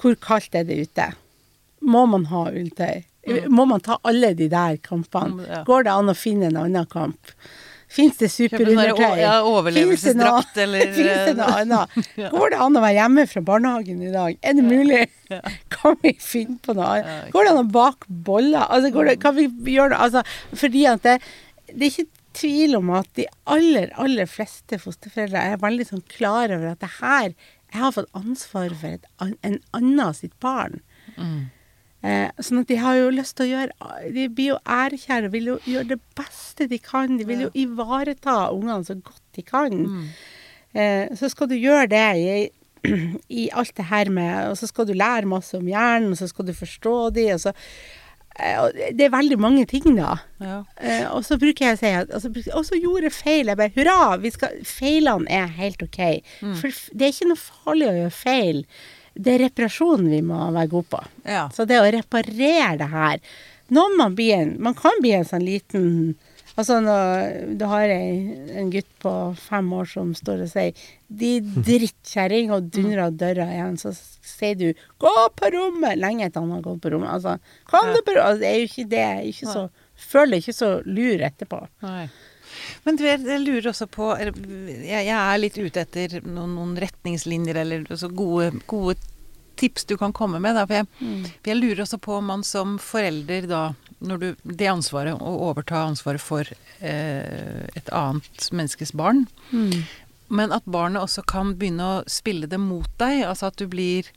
Hvor 0.00 0.16
kaldt 0.20 0.54
er 0.58 0.66
det 0.68 0.76
ute? 0.88 1.06
Må 1.80 2.02
man 2.10 2.26
ha 2.32 2.42
ulltøy? 2.50 3.04
Må 3.48 3.66
man 3.68 3.80
ta 3.84 3.98
alle 4.04 4.32
de 4.34 4.48
der 4.52 4.76
kampene? 4.82 5.44
Mm. 5.46 5.64
Går 5.68 5.84
det 5.86 5.92
an 5.94 6.12
å 6.12 6.16
finne 6.16 6.48
en 6.50 6.58
annen 6.64 6.86
kamp? 6.90 7.32
Fins 7.90 8.20
det 8.20 8.28
sånn 8.30 8.46
superundertøy? 8.50 9.18
ja, 9.18 9.32
overlevelsesdrakt, 9.46 10.58
eller, 10.62 10.92
Fins 10.94 11.24
det 11.26 11.34
noe 11.38 11.48
eh, 11.50 11.58
annet? 11.64 11.96
Går 12.36 12.54
det 12.54 12.60
an 12.62 12.78
å 12.78 12.84
være 12.84 12.96
hjemme 13.00 13.26
fra 13.30 13.42
barnehagen 13.48 14.04
i 14.06 14.12
dag? 14.14 14.38
Er 14.46 14.56
det 14.58 14.66
mulig? 14.66 15.02
Kan 15.74 15.98
vi 16.04 16.14
finne 16.22 16.58
på 16.62 16.76
noe 16.78 16.92
annet? 17.00 17.28
Går 17.34 17.48
det 17.48 17.54
an 17.54 17.62
å 17.64 17.68
bake 17.74 18.20
boller? 18.30 18.62
Altså, 18.68 18.92
går 18.94 19.10
det, 19.10 19.18
kan 19.22 19.36
vi 19.36 19.48
gjøre 19.74 19.94
noe 19.94 20.06
altså, 20.06 20.24
Fordi 20.58 20.86
at 20.90 21.06
det, 21.06 21.18
det 21.70 21.86
er 21.86 21.92
ikke 21.92 22.08
tvil 22.40 22.76
om 22.78 22.92
at 22.94 23.08
de 23.18 23.26
aller, 23.50 23.90
aller 23.98 24.28
fleste 24.30 24.78
fosterforeldre 24.78 25.42
er 25.50 25.62
veldig 25.62 25.86
sånn 25.88 26.04
klar 26.10 26.52
over 26.54 26.72
at 26.72 26.82
det 26.82 26.92
her 27.00 27.32
Jeg 27.32 27.80
har 27.82 27.94
fått 27.94 28.18
ansvar 28.18 28.74
for 28.78 28.98
et, 28.98 29.08
en 29.22 29.58
annen 29.74 30.14
sitt 30.14 30.36
barn. 30.42 30.82
mm. 31.16 31.40
Eh, 32.00 32.30
sånn 32.40 32.62
at 32.62 32.70
de 32.70 32.78
har 32.80 32.96
jo 32.96 33.10
lyst 33.12 33.34
til 33.36 33.44
å 33.44 33.50
gjøre 33.50 34.12
De 34.14 34.22
blir 34.32 34.54
jo 34.54 34.60
ærekjære 34.64 35.28
og 35.28 35.34
vil 35.34 35.48
jo 35.50 35.56
gjøre 35.68 35.90
det 35.92 35.98
beste 36.16 36.68
de 36.70 36.78
kan. 36.80 37.18
De 37.20 37.26
vil 37.28 37.44
jo 37.44 37.50
ivareta 37.60 38.46
ungene 38.54 38.86
så 38.88 38.96
godt 38.96 39.24
de 39.36 39.44
kan. 39.44 39.76
Mm. 39.84 40.06
Eh, 40.72 41.12
så 41.18 41.28
skal 41.28 41.50
du 41.50 41.58
gjøre 41.58 41.90
det 41.92 42.04
i, 42.16 42.34
i 43.42 43.48
alt 43.52 43.74
det 43.76 43.88
her 43.90 44.08
med 44.08 44.52
Og 44.52 44.54
så 44.56 44.68
skal 44.70 44.86
du 44.88 44.94
lære 44.96 45.28
masse 45.28 45.56
om 45.58 45.66
hjernen, 45.68 46.14
og 46.14 46.20
så 46.20 46.28
skal 46.30 46.46
du 46.46 46.54
forstå 46.56 46.94
de, 47.16 47.26
og 47.34 47.42
så 47.42 47.52
eh, 48.38 48.94
Det 48.96 49.04
er 49.04 49.12
veldig 49.12 49.38
mange 49.42 49.66
ting, 49.68 49.90
da. 49.98 50.14
Ja. 50.40 50.62
Eh, 50.80 51.04
og 51.10 51.26
så 51.26 51.36
bruker 51.42 51.66
jeg 51.66 51.76
å 51.76 51.80
si 51.82 51.90
at 51.98 52.14
altså, 52.14 52.32
Og 52.54 52.64
så 52.70 52.80
gjorde 52.80 53.10
jeg 53.10 53.18
feil. 53.18 53.52
Jeg 53.52 53.60
bare 53.60 53.74
hurra! 53.76 54.16
Vi 54.22 54.32
skal, 54.32 54.56
feilene 54.64 55.28
er 55.28 55.52
helt 55.60 55.82
OK. 55.84 56.00
For 56.62 56.72
det 56.94 57.10
er 57.10 57.12
ikke 57.12 57.28
noe 57.34 57.44
farlig 57.44 57.90
å 57.90 57.98
gjøre 57.98 58.16
feil. 58.22 58.64
Det 59.14 59.34
er 59.34 59.44
reparasjonen 59.46 60.10
vi 60.12 60.20
må 60.22 60.38
være 60.54 60.70
gode 60.70 60.90
på. 60.92 61.04
ja. 61.28 61.48
Så 61.54 61.66
det 61.68 61.80
å 61.80 61.88
reparere 61.90 62.76
det 62.78 62.90
her 62.90 63.20
Når 63.70 63.96
man 63.98 64.14
blir 64.18 64.34
en 64.34 64.56
Man 64.62 64.74
kan 64.74 64.98
bli 65.00 65.12
en 65.14 65.24
sånn 65.26 65.44
liten 65.46 66.16
Altså, 66.58 66.80
når 66.82 67.54
du 67.56 67.64
har 67.70 67.88
en, 67.88 68.48
en 68.58 68.70
gutt 68.72 68.88
på 69.00 69.12
fem 69.38 69.68
år 69.72 69.86
som 69.88 70.10
står 70.18 70.42
og 70.44 70.50
sier 70.50 70.74
'de 71.08 71.30
drittkjerring' 71.40 72.50
og 72.52 72.66
dundrer 72.74 73.14
døra 73.14 73.46
igjen, 73.54 73.78
så 73.80 73.94
sier 73.94 74.58
du 74.58 74.66
'gå 75.00 75.14
på 75.38 75.50
rommet' 75.54 75.96
lenge 75.96 76.26
etter 76.26 76.42
han 76.42 76.50
har 76.50 76.60
gått 76.66 76.82
på 76.82 76.90
rommet. 76.92 77.14
Altså, 77.14 77.38
kom 77.70 77.94
du 77.94 78.02
på 78.02 78.12
rommet? 78.12 78.26
Altså, 78.26 78.40
det 78.42 78.50
er 78.50 78.58
jo 78.58 78.68
ikke 78.68 78.90
det. 78.90 79.08
Ikke 79.30 79.54
så, 79.54 79.62
føler 80.10 80.42
ikke 80.42 80.56
så 80.58 80.70
lur 80.84 81.24
etterpå. 81.30 81.62
Nei. 81.86 82.08
Men 82.86 82.96
du, 82.96 83.04
jeg 83.04 83.40
lurer 83.44 83.70
også 83.70 83.86
på 83.92 84.08
jeg, 84.16 84.84
jeg 84.88 85.12
er 85.12 85.40
litt 85.40 85.58
ute 85.60 85.84
etter 85.84 86.18
noen, 86.24 86.54
noen 86.56 86.74
retningslinjer 86.80 87.60
eller 87.62 87.84
altså 87.90 88.08
gode, 88.08 88.52
gode 88.70 88.96
tips 89.60 89.84
du 89.84 89.96
kan 90.00 90.14
komme 90.16 90.40
med. 90.40 90.56
Da. 90.56 90.66
For, 90.66 90.80
jeg, 90.80 90.88
for 91.42 91.52
jeg 91.52 91.60
lurer 91.60 91.84
også 91.84 92.00
på 92.00 92.16
om 92.16 92.30
man 92.32 92.44
som 92.46 92.78
forelder 92.80 93.48
da 93.50 93.62
når 94.00 94.16
du, 94.16 94.28
Det 94.44 94.64
ansvaret, 94.70 95.12
å 95.12 95.32
overta 95.50 95.82
ansvaret 95.84 96.22
for 96.24 96.48
eh, 96.80 97.66
et 97.76 97.90
annet 97.92 98.46
menneskes 98.48 98.94
barn. 98.96 99.26
Men 100.32 100.54
at 100.56 100.64
barnet 100.64 101.02
også 101.02 101.24
kan 101.28 101.50
begynne 101.58 101.84
å 101.84 101.98
spille 102.08 102.48
det 102.48 102.56
mot 102.62 102.88
deg. 103.02 103.26
Altså 103.28 103.50
at 103.50 103.58
du 103.60 103.66
blir 103.68 104.08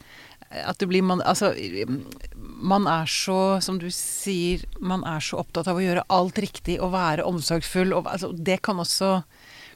at 0.53 0.77
du 0.79 0.85
blir 0.89 1.01
man, 1.03 1.21
altså, 1.25 1.51
man 2.37 2.85
er 2.87 3.05
så, 3.09 3.59
som 3.65 3.79
du 3.81 3.87
sier, 3.93 4.63
man 4.79 5.03
er 5.09 5.19
så 5.23 5.39
opptatt 5.41 5.67
av 5.71 5.79
å 5.79 5.83
gjøre 5.83 6.03
alt 6.13 6.37
riktig 6.43 6.79
og 6.79 6.91
være 6.93 7.25
omsorgsfull. 7.25 7.93
Og, 7.97 8.05
altså, 8.11 8.29
det 8.37 8.61
kan 8.65 8.77
også 8.83 9.23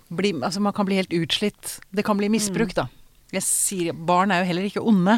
bli 0.08 0.32
Altså 0.40 0.62
man 0.64 0.72
kan 0.72 0.86
bli 0.88 0.96
helt 1.02 1.12
utslitt. 1.12 1.80
Det 1.92 2.06
kan 2.08 2.16
bli 2.20 2.30
misbruk, 2.32 2.72
da. 2.78 2.86
Jeg 3.36 3.44
sier, 3.44 3.92
Barn 4.08 4.32
er 4.32 4.40
jo 4.46 4.48
heller 4.54 4.68
ikke 4.70 4.84
onde, 4.88 5.18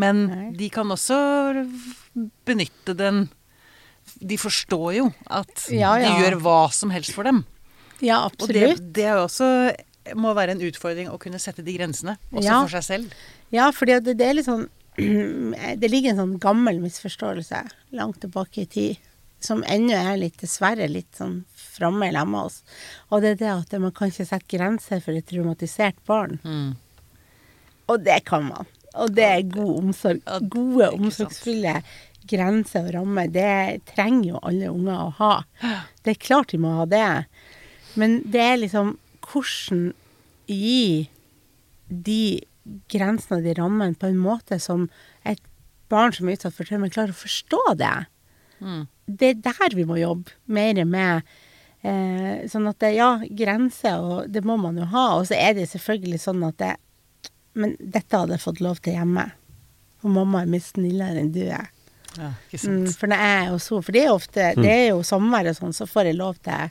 men 0.00 0.22
Nei. 0.30 0.46
de 0.56 0.70
kan 0.72 0.88
også 0.88 1.18
benytte 2.48 2.94
den 2.96 3.26
De 4.22 4.38
forstår 4.40 4.94
jo 4.96 5.08
at 5.30 5.66
Ja, 5.72 5.92
ja. 6.00 6.14
de 6.14 6.22
gjør 6.24 6.38
hva 6.42 6.60
som 6.72 6.90
helst 6.94 7.12
for 7.14 7.28
dem. 7.28 7.42
Ja, 8.02 8.24
Og 8.26 8.48
det, 8.48 8.62
absolutt. 8.64 8.92
det 8.96 9.04
er 9.06 9.18
jo 9.20 9.26
også 9.28 9.48
må 10.18 10.32
være 10.34 10.56
en 10.56 10.64
utfordring 10.66 11.10
å 11.12 11.18
kunne 11.22 11.38
sette 11.38 11.62
de 11.62 11.76
grensene, 11.76 12.16
også 12.32 12.42
Ja. 12.48 12.56
for 12.64 12.72
seg 12.74 12.82
selv. 12.88 13.12
Ja, 13.54 13.68
for 13.70 13.86
det, 13.86 14.00
det 14.18 14.24
er 14.26 14.34
litt 14.34 14.48
sånn 14.48 14.64
Det 15.82 15.88
ligger 15.88 16.12
en 16.12 16.20
sånn 16.20 16.36
gammel 16.42 16.82
misforståelse 16.82 17.62
langt 17.96 18.20
tilbake 18.20 18.64
i 18.64 18.68
tid, 18.68 19.08
som 19.42 19.64
ennå 19.64 19.96
er 19.96 20.20
litt, 20.20 20.38
dessverre, 20.42 20.88
litt 20.90 21.16
sånn 21.18 21.42
framme 21.56 22.10
i 22.10 22.14
lemma 22.14 22.44
oss. 22.48 22.60
Og 23.10 23.24
det 23.24 23.34
er 23.34 23.40
det 23.40 23.52
at 23.54 23.74
man 23.80 23.94
kan 23.96 24.12
ikke 24.12 24.28
sette 24.28 24.56
grenser 24.56 25.00
for 25.02 25.16
et 25.16 25.26
traumatisert 25.28 25.98
barn. 26.08 26.38
Mm. 26.44 26.74
Og 27.90 28.04
det 28.04 28.20
kan 28.28 28.44
man. 28.46 28.68
Og 29.00 29.14
det 29.16 29.24
er 29.24 29.48
god 29.48 29.72
omsorg. 29.80 30.20
Gode, 30.52 30.90
omsorgsfulle 30.92 31.78
grenser 32.28 32.86
og 32.86 32.94
rammer. 32.98 33.30
Det 33.32 33.82
trenger 33.94 34.34
jo 34.34 34.42
alle 34.42 34.70
unger 34.72 34.98
å 34.98 35.10
ha. 35.20 35.32
Det 36.02 36.16
er 36.16 36.24
klart 36.26 36.50
de 36.50 36.58
må 36.58 36.72
ha 36.80 36.84
det. 36.90 37.08
Men 37.94 38.20
det 38.26 38.40
er 38.42 38.56
liksom 38.58 38.96
hvordan 39.22 39.92
gi 40.50 41.08
de 41.86 42.22
grensene 42.92 43.40
og 43.40 43.44
de 43.46 43.54
rammene 43.58 43.96
på 43.98 44.06
en 44.10 44.20
måte 44.22 44.58
som 44.62 44.88
et 45.26 45.40
barn 45.92 46.12
som 46.16 46.28
er 46.28 46.36
utsatt 46.38 46.54
for 46.56 46.64
traume, 46.68 46.88
klarer 46.92 47.12
å 47.12 47.18
forstå 47.22 47.62
det. 47.80 47.94
Mm. 48.62 48.84
Det 49.06 49.32
er 49.32 49.40
der 49.48 49.74
vi 49.76 49.84
må 49.88 49.98
jobbe 50.00 50.30
mer 50.46 50.78
med. 50.88 51.22
Eh, 51.82 52.44
sånn 52.48 52.68
at 52.70 52.78
det, 52.78 52.92
ja, 52.94 53.16
grenser, 53.26 53.98
og 53.98 54.28
det 54.30 54.44
må 54.46 54.54
man 54.62 54.76
jo 54.78 54.86
ha. 54.92 55.06
Og 55.18 55.26
så 55.28 55.34
er 55.34 55.56
det 55.58 55.68
selvfølgelig 55.72 56.20
sånn 56.22 56.44
at 56.48 56.58
det 56.62 56.76
Men 57.54 57.74
dette 57.78 58.16
hadde 58.16 58.32
jeg 58.32 58.40
fått 58.46 58.60
lov 58.64 58.78
til 58.80 58.94
hjemme. 58.96 59.26
Og 60.02 60.10
mamma 60.14 60.40
er 60.40 60.46
mye 60.48 60.64
snillere 60.64 61.20
enn 61.20 61.32
du 61.34 61.42
er. 61.44 61.66
Ja, 62.16 62.30
ikke 62.48 62.68
Mm, 62.70 62.86
for 62.96 63.08
når 63.08 63.20
jeg 63.20 63.42
er 63.42 63.50
hos 63.50 63.66
henne 63.68 63.82
For 63.84 63.92
det 63.92 64.00
er 64.04 64.10
ofte 64.12 64.46
Det 64.60 64.68
er 64.72 64.88
jo 64.90 64.98
sommer 65.02 65.46
og 65.48 65.54
sånn, 65.56 65.72
så 65.72 65.86
får 65.88 66.10
jeg 66.10 66.16
lov 66.18 66.36
til 66.44 66.70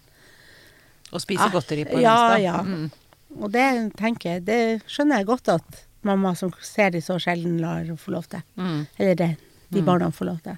Å 1.11 1.21
spise 1.21 1.41
Ah, 1.47 1.49
godteri 1.53 1.85
på 1.89 1.97
ja, 2.01 2.13
onsdag. 2.13 2.41
ja. 2.43 2.57
Mm. 2.61 2.91
Og 3.39 3.51
det 3.53 3.93
tenker 3.99 4.35
jeg 4.35 4.45
Det 4.45 4.59
skjønner 4.91 5.21
jeg 5.21 5.29
godt 5.29 5.51
at 5.53 5.83
mamma 6.07 6.33
som 6.35 6.51
ser 6.65 6.91
de 6.91 7.01
så 7.03 7.19
sjelden, 7.21 7.59
lar 7.61 7.85
få 8.01 8.11
lov 8.15 8.25
til. 8.31 8.41
Mm. 8.57 8.87
Eller 8.97 9.15
det 9.15 9.31
de 9.71 9.81
barna 9.85 10.09
får 10.11 10.27
lov 10.27 10.39
til. 10.43 10.57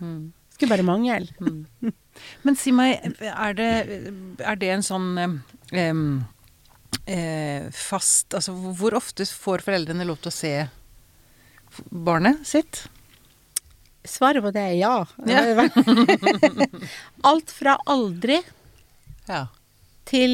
Skulle 0.55 0.71
bare 0.71 0.86
mangle. 0.86 1.27
Men 2.45 2.57
si 2.57 2.71
meg, 2.75 3.03
er 3.21 3.57
det, 3.57 3.69
er 4.41 4.57
det 4.62 4.69
en 4.73 4.86
sånn 4.86 5.09
um, 5.19 6.07
eh, 7.09 7.69
fast 7.73 8.36
Altså 8.38 8.53
hvor 8.77 8.93
ofte 8.97 9.25
får 9.25 9.63
foreldrene 9.65 10.05
lov 10.05 10.21
til 10.21 10.29
å 10.29 10.36
se 10.36 10.53
barnet 11.89 12.45
sitt? 12.47 12.83
Svaret 14.05 14.43
på 14.45 14.51
det 14.53 14.65
er 14.73 14.77
ja. 14.77 14.95
Ja. 15.25 15.67
Alt 17.29 17.53
fra 17.55 17.77
aldri 17.89 18.41
Ja. 19.29 19.45
til 20.09 20.33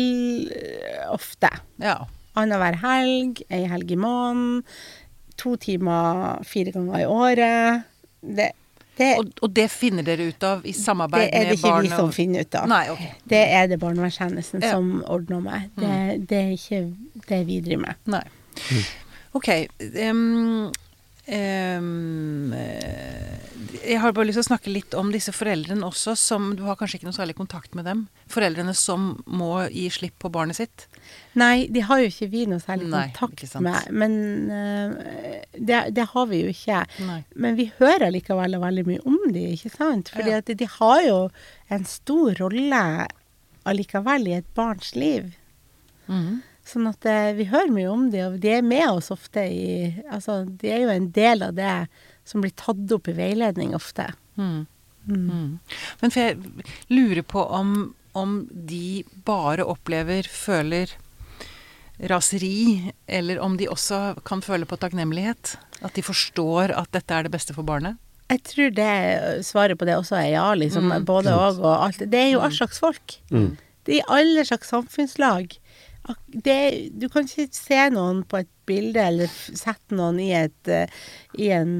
øh, 0.49 1.03
ofte. 1.13 1.51
ja. 1.77 1.99
Annenhver 2.37 2.77
helg, 2.83 3.41
ei 3.49 3.63
helg 3.67 3.91
i 3.91 3.97
måneden, 3.99 4.63
to 5.39 5.55
timer 5.57 6.43
fire 6.47 6.71
ganger 6.75 6.99
i 6.99 7.05
året. 7.09 7.83
Det, 8.21 8.51
det, 8.99 9.09
Og, 9.17 9.29
og 9.41 9.53
det 9.55 9.69
finner 9.71 10.03
dere 10.03 10.27
ut 10.29 10.43
av 10.43 10.65
i 10.67 10.73
samarbeid 10.75 11.29
det 11.31 11.35
er 11.39 11.45
det 11.47 11.53
med 11.55 11.57
ikke 11.59 11.81
vi 11.85 11.91
som 11.93 12.11
finner 12.11 12.43
ut 12.45 12.55
av. 12.59 12.67
Nei, 12.67 12.81
okay. 12.91 13.13
Det 13.31 13.43
er 13.59 13.67
det 13.71 13.79
barnevernstjenesten 13.79 14.61
Ja. 14.63 14.71
som 14.75 15.03
ordner 15.07 15.39
med. 15.39 15.69
Det, 15.79 16.27
det 16.29 16.41
er 16.43 16.51
ikke 16.57 16.81
det 17.29 17.41
vi 17.47 17.61
driver 17.63 17.85
med. 17.87 17.95
Nei. 18.05 18.23
Ok. 19.33 19.47
em, 19.95 20.71
eh, 21.29 21.81
jeg 23.89 23.99
har 24.01 24.13
bare 24.13 24.27
lyst 24.29 24.37
til 24.39 24.45
å 24.45 24.49
snakke 24.51 24.71
litt 24.73 24.93
om 24.97 25.09
disse 25.13 25.31
foreldrene 25.33 25.85
også, 25.87 26.13
som 26.19 26.41
du 26.57 26.63
har 26.67 26.75
kanskje 26.79 26.95
ikke 26.99 27.07
noe 27.09 27.15
særlig 27.17 27.35
kontakt 27.37 27.71
med 27.77 27.85
dem. 27.89 27.99
Foreldrene 28.31 28.73
som 28.77 29.01
må 29.25 29.51
gi 29.73 29.87
slipp 29.93 30.17
på 30.21 30.31
barnet 30.33 30.55
sitt. 30.59 30.77
Nei, 31.39 31.67
de 31.73 31.81
har 31.85 31.97
jo 32.01 32.07
ikke 32.11 32.29
vi 32.33 32.41
noe 32.49 32.61
særlig 32.63 32.89
Nei, 32.91 33.05
kontakt 33.15 33.55
med. 33.65 33.79
Men 33.93 34.13
uh, 34.51 34.89
det, 35.55 35.79
det 35.95 36.05
har 36.13 36.25
vi 36.31 36.37
jo 36.43 36.49
ikke. 36.53 36.79
Nei. 37.07 37.21
Men 37.35 37.51
vi 37.59 37.69
hører 37.79 38.09
likevel 38.13 38.57
veldig 38.61 38.85
mye 38.89 39.01
om 39.09 39.19
de, 39.33 39.43
ikke 39.55 39.71
sant? 39.73 40.05
Fordi 40.15 40.29
Ja. 40.35 40.41
at 40.43 40.49
de 40.59 40.67
har 40.79 40.99
jo 41.07 41.19
en 41.69 41.83
stor 41.89 42.27
rolle 42.41 42.83
allikevel 43.69 44.21
i 44.29 44.33
et 44.41 44.49
barns 44.57 44.89
liv. 44.97 45.23
Mhm. 46.09 46.41
Sånn 46.69 46.89
at 46.89 47.05
eh, 47.09 47.31
vi 47.37 47.47
hører 47.49 47.71
mye 47.73 47.89
om 47.89 48.09
de, 48.13 48.23
og 48.27 48.39
de 48.43 48.51
er 48.59 48.65
med 48.65 48.85
oss 48.91 49.09
ofte 49.13 49.41
i 49.41 49.89
Altså, 50.11 50.43
de 50.45 50.69
er 50.69 50.83
jo 50.83 50.93
en 50.93 51.09
del 51.15 51.45
av 51.47 51.55
det 51.57 51.75
som 52.29 52.43
blir 52.43 52.53
tatt 52.53 52.91
opp 52.93 53.09
i 53.09 53.15
veiledning 53.17 53.73
ofte. 53.77 54.11
Mm. 54.37 54.67
Mm. 55.09 55.57
Men 56.01 56.11
for 56.13 56.21
jeg 56.21 56.65
lurer 56.93 57.25
på 57.25 57.41
om, 57.41 57.95
om 58.13 58.43
de 58.51 59.01
bare 59.25 59.65
opplever, 59.65 60.29
føler 60.29 60.93
raseri, 62.11 62.91
eller 63.07 63.39
om 63.43 63.57
de 63.57 63.67
også 63.69 64.19
kan 64.27 64.43
føle 64.45 64.67
på 64.69 64.77
takknemlighet. 64.79 65.57
At 65.81 65.97
de 65.97 66.03
forstår 66.05 66.75
at 66.75 66.91
dette 66.95 67.15
er 67.15 67.25
det 67.25 67.33
beste 67.33 67.55
for 67.55 67.67
barnet. 67.67 67.97
Jeg 68.29 68.43
tror 68.45 68.73
det 68.77 68.91
svaret 69.47 69.79
på 69.79 69.87
det 69.89 69.97
også 69.97 70.19
er 70.19 70.29
ja, 70.35 70.45
liksom. 70.53 70.91
Mm. 70.91 71.07
Både 71.09 71.33
og 71.33 71.63
og 71.63 71.73
alt. 71.87 72.03
Det 72.05 72.19
er 72.19 72.31
jo 72.35 72.43
all 72.45 72.53
slags 72.53 72.79
folk. 72.79 73.17
Mm. 73.33 73.55
Det 73.85 73.95
er 73.95 74.03
i 74.03 74.09
alle 74.19 74.45
slags 74.45 74.69
samfunnslag. 74.69 75.57
Det, 76.29 76.59
du 76.95 77.05
kan 77.11 77.27
ikke 77.27 77.49
se 77.53 77.81
noen 77.93 78.23
på 78.29 78.39
et 78.41 78.49
bilde, 78.69 79.03
eller 79.11 79.29
sette 79.29 79.97
noen 79.97 80.19
i 80.21 80.31
et, 80.37 80.71
eh, 80.71 80.89
i 81.37 81.51
en, 81.53 81.75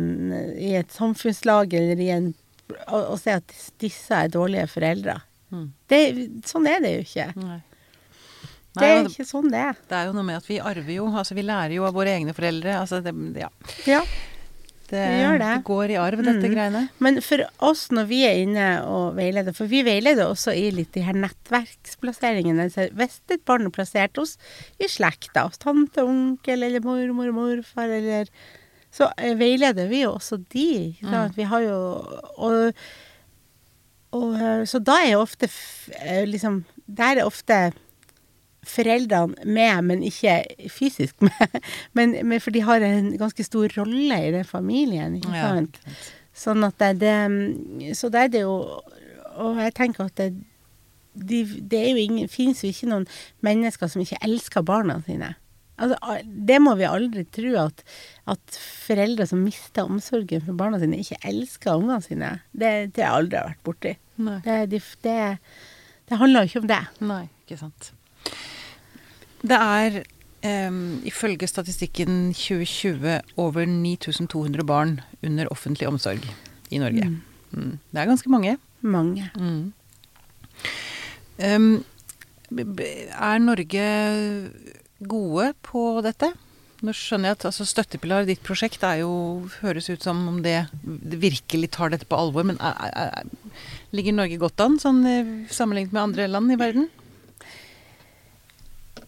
i 0.57 0.75
et 0.77 0.91
samfunnslag, 0.93 1.73
eller 1.77 2.03
i 2.03 2.11
en 2.13 2.31
og, 2.69 3.15
og 3.15 3.17
se 3.17 3.33
at 3.39 3.55
disse 3.81 4.13
er 4.13 4.29
dårlige 4.29 4.67
foreldre. 4.69 5.15
Mm. 5.49 5.65
Det, 5.89 5.99
sånn 6.45 6.67
er 6.69 6.83
det 6.83 6.93
jo 6.93 7.05
ikke. 7.05 7.27
Nei. 7.41 7.59
Det 8.79 8.85
er 8.85 9.07
ikke 9.09 9.25
sånn 9.25 9.49
det 9.49 9.61
er. 9.71 9.79
det 9.89 9.95
er 9.97 10.07
jo 10.07 10.11
noe 10.15 10.25
med 10.27 10.37
at 10.37 10.45
vi 10.47 10.59
arver 10.61 10.93
jo, 10.93 11.07
altså 11.09 11.35
vi 11.35 11.43
lærer 11.43 11.73
jo 11.73 11.87
av 11.87 11.95
våre 11.97 12.13
egne 12.13 12.35
foreldre. 12.37 12.75
Altså 12.83 13.01
det, 13.03 13.15
ja, 13.39 13.49
Ja. 13.89 14.03
Det, 14.89 15.03
Vi 15.09 15.19
gjør 15.23 15.39
det. 15.41 15.63
går 15.67 15.91
i 15.93 15.97
arv, 16.01 16.21
dette 16.25 16.47
Mm. 16.49 16.53
greiene. 16.53 16.81
Men 16.99 17.19
for 17.21 17.43
oss 17.59 17.87
når 17.89 18.07
vi 18.09 18.19
er 18.27 18.39
inne 18.43 18.67
og 18.85 19.15
veileder, 19.15 19.53
for 19.55 19.65
vi 19.71 19.81
veileder 19.83 20.25
også 20.29 20.53
i 20.57 20.69
litt 20.71 20.91
de 20.93 21.01
her 21.05 21.13
nettverksplasseringene. 21.13 22.69
Så 22.73 22.89
hvis 22.97 23.19
et 23.29 23.43
barn 23.45 23.65
er 23.67 23.73
plassert 23.75 24.17
hos 24.17 24.37
i 24.79 24.87
slekta, 24.89 25.45
hos 25.47 25.57
tante, 25.61 26.03
onkel 26.03 26.63
eller 26.63 26.81
mormor, 26.81 27.31
morfar 27.33 27.89
eller 27.89 28.27
Så 28.91 29.05
eh, 29.21 29.35
veileder 29.37 29.87
vi 29.87 30.01
jo 30.01 30.15
også 30.17 30.39
de. 30.49 30.95
sant? 31.03 31.35
Vi 31.37 31.43
har 31.45 31.61
jo 31.61 31.75
og, 32.41 32.73
og 34.17 34.33
eh, 34.41 34.63
Så 34.65 34.79
da 34.81 34.95
er 35.05 35.11
jo 35.13 35.21
ofte 35.21 35.45
eh, 36.01 36.25
liksom 36.25 36.63
Der 36.87 37.19
er 37.21 37.25
ofte 37.29 37.71
foreldrene 38.69 39.45
med, 39.45 39.81
men 39.89 40.05
ikke 40.05 40.37
fysisk 40.71 41.21
med. 41.27 41.59
Men, 41.97 42.15
men 42.27 42.43
for 42.43 42.55
de 42.55 42.63
har 42.65 42.85
en 42.85 43.11
ganske 43.19 43.45
stor 43.45 43.73
rolle 43.77 44.21
i 44.27 44.31
den 44.35 44.47
familien, 44.47 45.17
ikke 45.19 45.43
sant. 45.43 45.81
Ja. 45.85 45.97
Sånn 46.39 46.63
at 46.63 46.77
det, 46.79 46.93
det 47.01 47.95
Så 47.99 48.07
da 48.13 48.21
er 48.23 48.29
det 48.31 48.45
jo 48.45 48.53
Og 49.41 49.57
jeg 49.59 49.73
tenker 49.75 50.05
at 50.05 50.15
det, 50.15 50.29
de, 51.19 51.41
det 51.43 51.81
er 51.81 51.89
jo 51.91 52.03
ingen, 52.05 52.29
finnes 52.31 52.61
jo 52.63 52.69
ikke 52.71 52.87
noen 52.87 53.07
mennesker 53.43 53.91
som 53.91 54.03
ikke 54.03 54.19
elsker 54.23 54.63
barna 54.63 54.99
sine. 55.03 55.33
Altså, 55.79 55.97
det 56.23 56.59
må 56.61 56.75
vi 56.79 56.87
aldri 56.87 57.23
tro 57.33 57.53
at, 57.61 57.83
at 58.29 58.59
foreldre 58.85 59.27
som 59.27 59.41
mister 59.43 59.87
omsorgen 59.87 60.43
for 60.45 60.59
barna 60.59 60.79
sine, 60.81 60.99
ikke 61.01 61.19
elsker 61.27 61.79
ungene 61.79 61.99
sine. 62.03 62.31
Det, 62.51 62.71
det 62.95 63.03
har 63.03 63.15
jeg 63.15 63.23
aldri 63.23 63.43
vært 63.49 63.63
borti. 63.67 63.93
Det, 64.45 64.81
det, 65.03 65.17
det 66.11 66.19
handler 66.19 66.43
jo 66.43 66.51
ikke 66.51 66.63
om 66.65 66.71
det. 66.73 66.81
Nei, 67.07 67.23
Ikke 67.45 67.59
sant. 67.63 67.93
Det 69.41 69.55
er 69.55 70.01
um, 70.69 70.99
ifølge 71.07 71.47
statistikken 71.47 72.33
2020 72.33 73.19
over 73.39 73.65
9200 73.65 74.65
barn 74.67 74.99
under 75.23 75.51
offentlig 75.53 75.87
omsorg 75.87 76.25
i 76.71 76.81
Norge. 76.81 77.05
Mm. 77.05 77.21
Mm. 77.51 77.79
Det 77.91 78.01
er 78.01 78.11
ganske 78.11 78.29
mange. 78.29 78.57
Mange. 78.81 79.29
Mm. 79.39 79.73
B- 82.49 82.85
er 83.09 83.39
Norge 83.39 83.87
gode 84.99 85.53
på 85.63 86.01
dette? 86.03 86.33
Nå 86.79 86.93
skjønner 86.95 87.33
jeg 87.33 87.37
at 87.39 87.45
altså, 87.49 87.65
Støttepilar, 87.67 88.27
ditt 88.27 88.43
prosjekt, 88.45 88.83
er 88.87 89.01
jo, 89.01 89.11
høres 89.59 89.89
ut 89.91 90.03
som 90.05 90.21
om 90.31 90.39
det, 90.43 90.61
det 90.83 91.19
virkelig 91.19 91.71
tar 91.75 91.91
dette 91.91 92.07
på 92.07 92.19
alvor. 92.19 92.45
Men 92.47 92.59
er, 92.63 92.77
er, 92.87 93.11
er, 93.19 93.57
ligger 93.95 94.15
Norge 94.15 94.39
godt 94.39 94.63
an, 94.63 94.77
sånn 94.79 95.01
eh, 95.07 95.33
sammenlignet 95.51 95.95
med 95.95 96.05
andre 96.05 96.29
land 96.31 96.55
i 96.55 96.59
verden? 96.59 96.87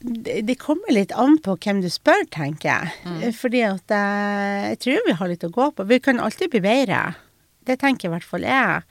Det, 0.02 0.56
kommer 0.58 0.93
litt 0.93 1.12
an 1.14 1.38
på 1.43 1.54
hvem 1.62 1.82
du 1.84 1.89
spør, 1.93 2.24
tenker 2.34 2.72
jeg. 2.72 2.93
Mm. 3.06 3.20
Fordi 3.38 3.66
at 3.68 3.93
jeg 3.93 4.80
tror 4.82 5.06
vi 5.06 5.18
har 5.20 5.30
litt 5.30 5.45
å 5.45 5.52
gå 5.54 5.68
på. 5.78 5.86
Vi 5.89 5.99
kan 6.02 6.22
alltid 6.24 6.54
bli 6.56 6.62
bedre. 6.64 7.04
Det 7.68 7.78
tenker 7.82 8.10
i 8.10 8.14
hvert 8.16 8.26
fall 8.26 8.45
jeg. 8.45 8.82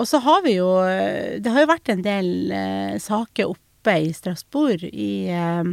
Og 0.00 0.08
så 0.08 0.20
har 0.24 0.42
vi 0.46 0.56
jo 0.56 0.70
Det 1.44 1.52
har 1.52 1.64
jo 1.64 1.70
vært 1.70 1.92
en 1.92 2.04
del 2.04 2.30
uh, 2.52 2.94
saker 3.00 3.52
oppe 3.52 3.98
i 4.00 4.12
Strasbourg 4.16 4.86
i, 4.88 5.28
uh, 5.28 5.64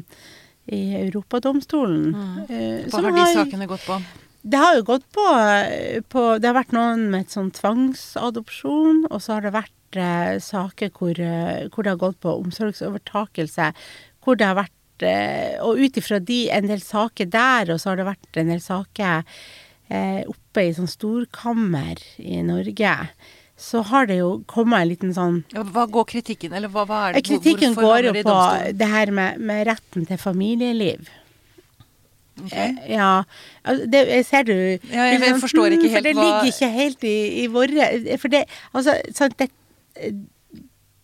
i 0.67 0.81
Europadomstolen. 1.05 2.11
eh, 2.49 2.83
Hva 2.89 2.99
som 2.99 3.07
har 3.07 3.15
de 3.15 3.37
sakene 3.39 3.69
gått 3.71 3.87
på? 3.87 4.01
Det 4.41 4.59
har 4.59 4.75
jo 4.75 4.83
gått 4.89 5.05
på, 5.13 5.27
på 6.11 6.21
Det 6.41 6.49
har 6.49 6.57
vært 6.57 6.75
noen 6.75 7.07
med 7.13 7.27
et 7.27 7.33
sånn 7.33 7.51
tvangsadopsjon, 7.53 9.05
og 9.11 9.19
så 9.21 9.37
har 9.37 9.45
det 9.45 9.53
vært 9.53 9.77
saker 10.41 10.89
hvor, 10.95 11.19
hvor 11.69 11.83
det 11.85 11.91
har 11.91 11.99
gått 11.99 12.21
på 12.23 12.33
omsorgsovertakelse. 12.39 13.69
Hvor 14.23 14.39
det 14.39 14.47
har 14.47 14.57
vært 14.57 14.80
Og 15.65 15.79
ut 15.81 15.97
ifra 15.97 16.19
de 16.23 16.49
en 16.53 16.67
del 16.67 16.81
saker 16.81 17.25
der, 17.31 17.71
og 17.73 17.79
så 17.81 17.89
har 17.91 17.97
det 18.01 18.05
vært 18.05 18.37
en 18.41 18.47
del 18.53 18.61
saker 18.61 19.23
eh, 19.89 20.23
oppe 20.27 20.65
i 20.67 20.73
sånn 20.77 20.87
storkammer 20.91 21.99
i 22.19 22.41
Norge, 22.43 22.95
så 23.61 23.83
har 23.85 24.07
det 24.09 24.17
jo 24.17 24.43
kommet 24.49 24.81
en 24.81 24.89
liten 24.89 25.11
sånn 25.13 25.43
Hva 25.53 25.83
går 25.89 26.05
kritikken, 26.09 26.53
eller 26.57 26.69
hva, 26.73 26.85
hva 26.89 27.01
er 27.09 27.13
det? 27.13 27.23
Kritikken 27.27 27.75
går 27.77 28.07
jo 28.09 28.13
på 28.25 28.37
det 28.79 28.87
her 28.89 29.11
med, 29.13 29.37
med 29.39 29.67
retten 29.67 30.05
til 30.09 30.17
familieliv. 30.17 31.09
Ok. 32.41 32.53
Eh, 32.57 32.77
Ja, 32.89 33.23
det 33.85 34.07
jeg 34.07 34.25
ser 34.25 34.43
du 34.47 34.53
Ja, 34.55 34.77
jeg- 34.89 35.19
jeg 35.19 35.19
liksom, 35.21 35.41
forstår 35.43 35.75
ikke 35.75 35.89
helt 35.91 35.93
hva 35.93 35.97
For 35.97 36.01
det 36.01 36.15
ligger 36.15 36.47
ikke 36.49 36.69
helt 36.73 37.03
i, 37.03 37.17
i 37.43 37.47
våre 37.47 38.17
For 38.17 38.27
det, 38.29 38.45
altså, 38.73 38.95
sant, 39.13 39.37
det, 39.37 39.49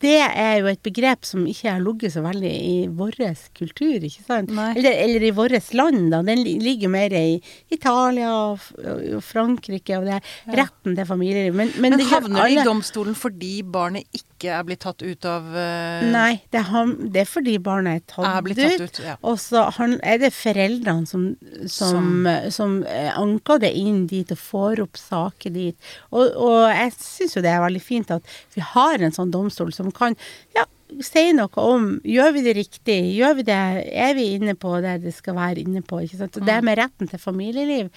det 0.03 0.19
er 0.21 0.59
jo 0.59 0.67
et 0.69 0.81
begrep 0.85 1.25
som 1.25 1.41
ikke 1.49 1.71
har 1.73 1.81
ligget 1.81 2.13
så 2.13 2.21
veldig 2.21 2.51
i 2.53 2.75
vår 2.93 3.15
kultur, 3.57 3.95
ikke 3.97 4.21
sant? 4.27 4.51
Eller, 4.77 4.93
eller 4.93 5.23
i 5.25 5.31
vårt 5.33 5.73
land, 5.73 6.11
da. 6.13 6.19
Den 6.21 6.43
li- 6.45 6.59
ligger 6.61 6.91
mer 6.93 7.09
i 7.17 7.41
Italia 7.73 8.29
og, 8.29 8.59
og 8.85 9.23
Frankrike 9.25 9.97
og 9.97 10.05
det 10.05 10.19
er 10.19 10.21
retten 10.61 10.93
til 10.95 11.09
familieliv. 11.09 11.57
Men, 11.57 11.73
men, 11.81 11.95
Men 11.97 11.99
det 11.99 12.07
havner 12.11 12.45
det 12.45 12.51
i 12.51 12.55
domstolen 12.69 13.17
fordi 13.17 13.55
barnet 13.65 14.05
ikke 14.13 14.36
er 14.45 14.63
blitt 14.67 14.83
tatt 14.85 15.01
ut 15.01 15.25
av 15.25 15.49
uh, 15.49 16.05
Nei, 16.13 16.43
det, 16.53 16.61
har, 16.69 16.93
det 17.09 17.23
er 17.23 17.29
fordi 17.29 17.57
barnet 17.57 18.03
er 18.03 18.05
tatt, 18.13 18.29
Er 18.29 18.45
blitt 18.45 18.61
tatt 18.61 18.85
ut, 18.85 19.01
ja. 19.01 19.17
Og 19.25 19.41
så 19.41 19.65
han- 19.79 19.99
er 20.03 20.21
det 20.21 20.33
foreldrene 20.37 21.09
som, 21.09 21.31
som, 21.65 22.27
som 22.53 22.67
som 22.67 22.83
anker 23.23 23.61
det 23.63 23.73
inn 23.79 24.05
dit 24.09 24.31
og 24.33 24.39
får 24.41 24.81
opp 24.85 24.97
saker 24.99 25.53
dit. 25.55 25.91
Og, 26.11 26.25
og 26.35 26.63
jeg 26.71 26.95
syns 26.99 27.37
jo 27.37 27.43
det 27.45 27.53
er 27.53 27.63
veldig 27.63 27.83
fint 27.83 28.11
at 28.11 28.33
vi 28.55 28.63
har 28.73 28.99
en 29.03 29.15
sånn 29.15 29.31
domstol 29.33 29.71
som 29.75 29.91
kan 29.95 30.17
ja, 30.55 30.65
si 31.03 31.23
noe 31.35 31.63
om 31.63 31.87
Gjør 32.07 32.33
vi 32.35 32.43
det 32.45 32.55
riktig? 32.57 32.97
Gjør 33.17 33.37
vi 33.39 33.47
det? 33.47 33.59
Er 33.91 34.13
vi 34.17 34.29
inne 34.37 34.55
på 34.59 34.77
det 34.83 34.97
det 35.05 35.13
skal 35.15 35.37
være 35.37 35.63
inne 35.63 35.83
på? 35.85 36.01
Ikke 36.05 36.21
sant? 36.21 36.39
Og 36.39 36.47
det 36.47 36.59
med 36.65 36.79
retten 36.79 37.09
til 37.11 37.21
familieliv, 37.21 37.89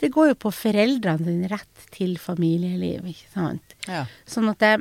det 0.00 0.12
går 0.14 0.32
jo 0.32 0.40
på 0.46 0.52
foreldrene 0.54 1.26
sin 1.26 1.46
rett 1.50 1.88
til 1.94 2.16
familieliv, 2.20 3.06
ikke 3.12 3.32
sant. 3.34 3.76
Ja. 3.88 4.04
Sånn 4.28 4.50
at 4.52 4.62
det, 4.62 4.74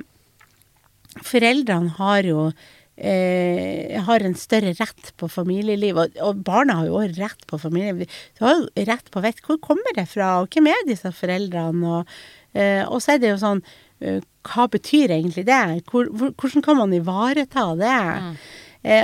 foreldrene 1.24 1.95
har 1.99 2.28
jo 2.28 2.49
eh, 2.97 3.95
har 4.03 4.24
en 4.24 4.36
større 4.39 4.74
rett 4.78 5.11
på 5.20 5.30
familieliv, 5.32 5.99
og, 5.99 6.20
og 6.24 6.43
barna 6.47 6.80
har 6.80 6.89
jo 6.89 6.99
òg 7.01 7.16
rett 7.20 7.47
på 7.49 7.59
familieliv. 7.61 8.11
Du 8.38 8.45
har 8.45 8.59
jo 8.59 8.86
rett 8.89 9.11
på 9.11 9.22
å 9.22 9.26
vite 9.26 9.45
hvor 9.45 9.61
kommer 9.63 9.95
det 9.97 10.07
fra, 10.11 10.39
og 10.41 10.51
hvem 10.51 10.72
er 10.72 10.86
disse 10.89 11.11
foreldrene, 11.16 11.99
og, 11.99 12.13
eh, 12.57 12.84
og 12.88 13.01
så 13.03 13.16
er 13.16 13.24
det 13.24 13.34
jo 13.34 13.41
sånn 13.41 13.63
eh, 14.03 14.22
hva 14.45 14.70
betyr 14.72 15.16
egentlig 15.16 15.47
det? 15.47 15.63
Hvor, 15.89 16.11
hvor, 16.11 16.36
hvordan 16.38 16.66
kan 16.66 16.80
man 16.84 16.93
ivareta 16.93 17.72
det? 17.80 17.97
Mm. 18.22 18.38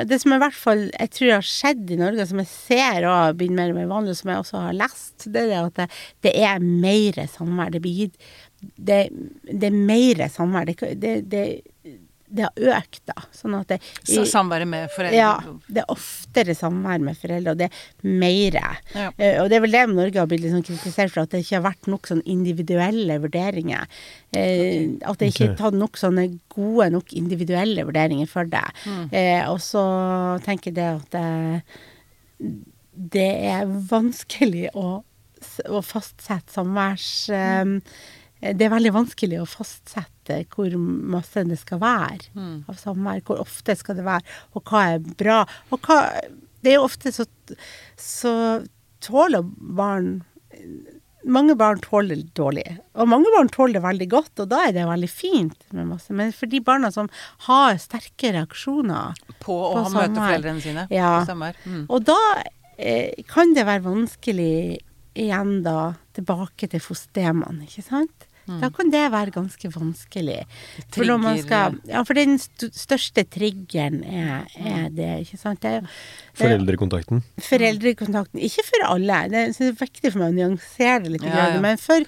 det 0.06 0.20
som 0.22 0.36
i 0.36 0.38
hvert 0.38 0.54
fall 0.54 0.84
jeg 0.92 1.10
tror 1.16 1.32
har 1.34 1.48
skjedd 1.48 1.90
i 1.90 1.98
Norge, 1.98 2.28
som 2.30 2.42
jeg 2.44 2.50
ser 2.52 3.08
og 3.10 3.40
begynner 3.40 3.72
mer 3.72 3.74
og 3.74 3.80
mer 3.80 3.90
vanlig, 3.90 4.14
og 4.14 4.20
som 4.20 4.30
jeg 4.30 4.44
også 4.44 4.62
har 4.68 4.78
lest, 4.78 5.26
det 5.34 5.48
er 5.48 5.64
at 5.64 5.80
det, 5.80 5.88
det 6.28 6.36
er 6.46 6.62
mer 6.62 7.18
samvær. 7.34 7.74
Det 7.74 7.82
blir 7.82 8.04
gitt 8.04 8.30
det, 8.62 9.00
det 9.50 9.72
er 9.72 9.80
mer 9.90 10.22
samvær. 10.30 10.70
Det, 10.70 11.16
det, 11.32 11.46
det, 12.32 12.48
har 12.48 12.78
økt, 12.78 13.02
da. 13.10 13.16
Sånn 13.36 13.56
at 13.58 13.74
det 13.74 13.78
Så 14.08 14.24
Samværet 14.30 14.70
med 14.70 14.92
foreldre. 14.96 15.18
ja, 15.18 15.34
det 15.68 15.84
er 15.84 15.92
oftere 15.92 16.56
samvær 16.56 17.04
med 17.04 17.18
foreldre, 17.20 17.54
og 17.54 17.60
det 17.60 17.68
er 17.68 18.14
mer. 18.22 18.58
Ja. 18.96 19.10
Uh, 19.18 19.44
og 19.44 19.50
det 19.52 19.58
er 19.58 19.66
vel 19.66 19.76
det 19.76 19.84
Norge 19.92 20.22
har 20.22 20.30
blitt 20.32 20.44
litt 20.46 20.56
sånn 20.56 20.66
kritisert 20.66 21.14
for, 21.14 21.26
at 21.26 21.34
det 21.34 21.44
ikke 21.44 21.58
har 21.60 21.66
vært 21.66 21.90
nok 21.92 22.10
sånn 22.12 22.24
individuelle 22.30 23.18
vurderinger. 23.24 23.90
Eh, 24.38 24.96
At 25.04 25.20
det 25.20 25.32
ikke 25.34 25.50
er 25.50 25.58
tatt 25.60 25.76
nok 25.76 26.00
sånne 26.00 26.28
gode 26.54 26.90
nok 26.96 27.12
individuelle 27.18 27.86
vurderinger 27.88 28.30
for 28.32 28.48
det. 28.50 28.64
Mm. 28.86 29.04
Uh, 29.12 29.44
og 29.52 29.60
så 29.66 29.84
tenker 30.46 30.72
jeg 30.72 30.80
det 30.80 30.90
at 30.96 31.18
det, 31.18 32.56
det 33.18 33.30
er 33.52 33.76
vanskelig 33.92 34.70
å, 34.74 35.02
å 35.68 35.84
fastsette 35.86 36.56
samværs... 36.56 37.12
Eh, 37.36 37.78
det 38.42 38.66
er 38.66 38.74
veldig 38.74 38.92
vanskelig 38.96 39.38
å 39.42 39.48
fastsette 39.50 40.40
hvor 40.56 40.74
masse 40.78 41.44
det 41.48 41.60
skal 41.62 41.80
være 41.80 42.32
Mm. 42.36 42.64
av 42.70 42.76
samvær. 42.82 43.22
Hvor 43.28 43.40
ofte 43.44 43.76
skal 43.78 43.96
det 44.00 44.06
være, 44.06 44.24
og 44.56 44.64
hva 44.66 44.82
er 44.96 45.00
bra. 45.00 45.46
Og 45.72 45.80
hva 45.82 46.00
Det 46.64 46.74
er 46.74 46.76
jo 46.78 46.84
ofte 46.86 47.10
så, 47.12 47.26
så 47.98 48.34
tåler 49.02 49.42
barn 49.46 50.24
Mange 51.24 51.54
barn 51.56 51.78
tåler 51.80 52.16
det 52.18 52.32
dårlig, 52.34 52.64
og 52.98 53.08
mange 53.08 53.30
barn 53.36 53.50
tåler 53.54 53.78
det 53.78 53.82
veldig 53.84 54.08
godt, 54.10 54.40
og 54.42 54.48
da 54.50 54.64
er 54.66 54.72
det 54.74 54.88
veldig 54.90 55.10
fint 55.10 55.60
med 55.72 55.86
masse. 55.92 56.10
Men 56.18 56.32
for 56.34 56.50
de 56.50 56.60
barna 56.66 56.90
som 56.92 57.10
har 57.46 57.78
sterke 57.78 58.32
reaksjoner, 58.34 59.14
På 59.40 59.54
å 59.70 59.84
På 59.86 59.92
møte 59.94 60.18
foreldrene 60.18 60.62
sine. 60.62 60.88
Ja. 60.90 61.22
Mm. 61.66 61.86
og 61.90 62.04
da 62.10 62.18
eh, 62.78 63.14
kan 63.30 63.54
det 63.54 63.68
være 63.68 63.84
vanskelig 63.86 64.80
igjen 65.14 65.62
da 65.62 65.94
tilbake 66.18 66.68
til 66.72 66.80
fosterhjemmene, 66.82 67.68
ikke 67.70 67.84
sant? 67.86 68.26
Da 68.60 68.70
kan 68.74 68.92
det 68.92 69.04
være 69.14 69.32
ganske 69.36 69.72
vanskelig. 69.72 70.40
For 70.92 71.08
når 71.08 71.22
man 71.24 71.40
skal 71.42 71.78
Ja, 71.88 72.04
for 72.08 72.18
den 72.18 72.38
st 72.42 72.68
største 72.76 73.24
triggeren 73.32 74.02
er, 74.04 74.46
er 74.58 74.90
det, 74.92 75.10
ikke 75.26 75.40
sant? 75.40 75.62
Det 75.64 75.82
Foreldrekontakten. 76.38 77.24
foreldrekontakten. 77.40 78.42
Ikke 78.44 78.66
for 78.68 78.88
alle. 78.90 79.24
Det 79.32 79.42
er, 79.42 79.52
det 79.58 79.68
er 79.72 79.80
viktig 79.82 80.12
for 80.14 80.22
meg 80.24 80.32
å 80.34 80.38
nyansere 80.40 81.04
det 81.06 81.14
litt. 81.16 81.28
Ja, 81.28 81.50
ja. 81.56 81.60
Men 81.64 81.80
for, 81.82 82.06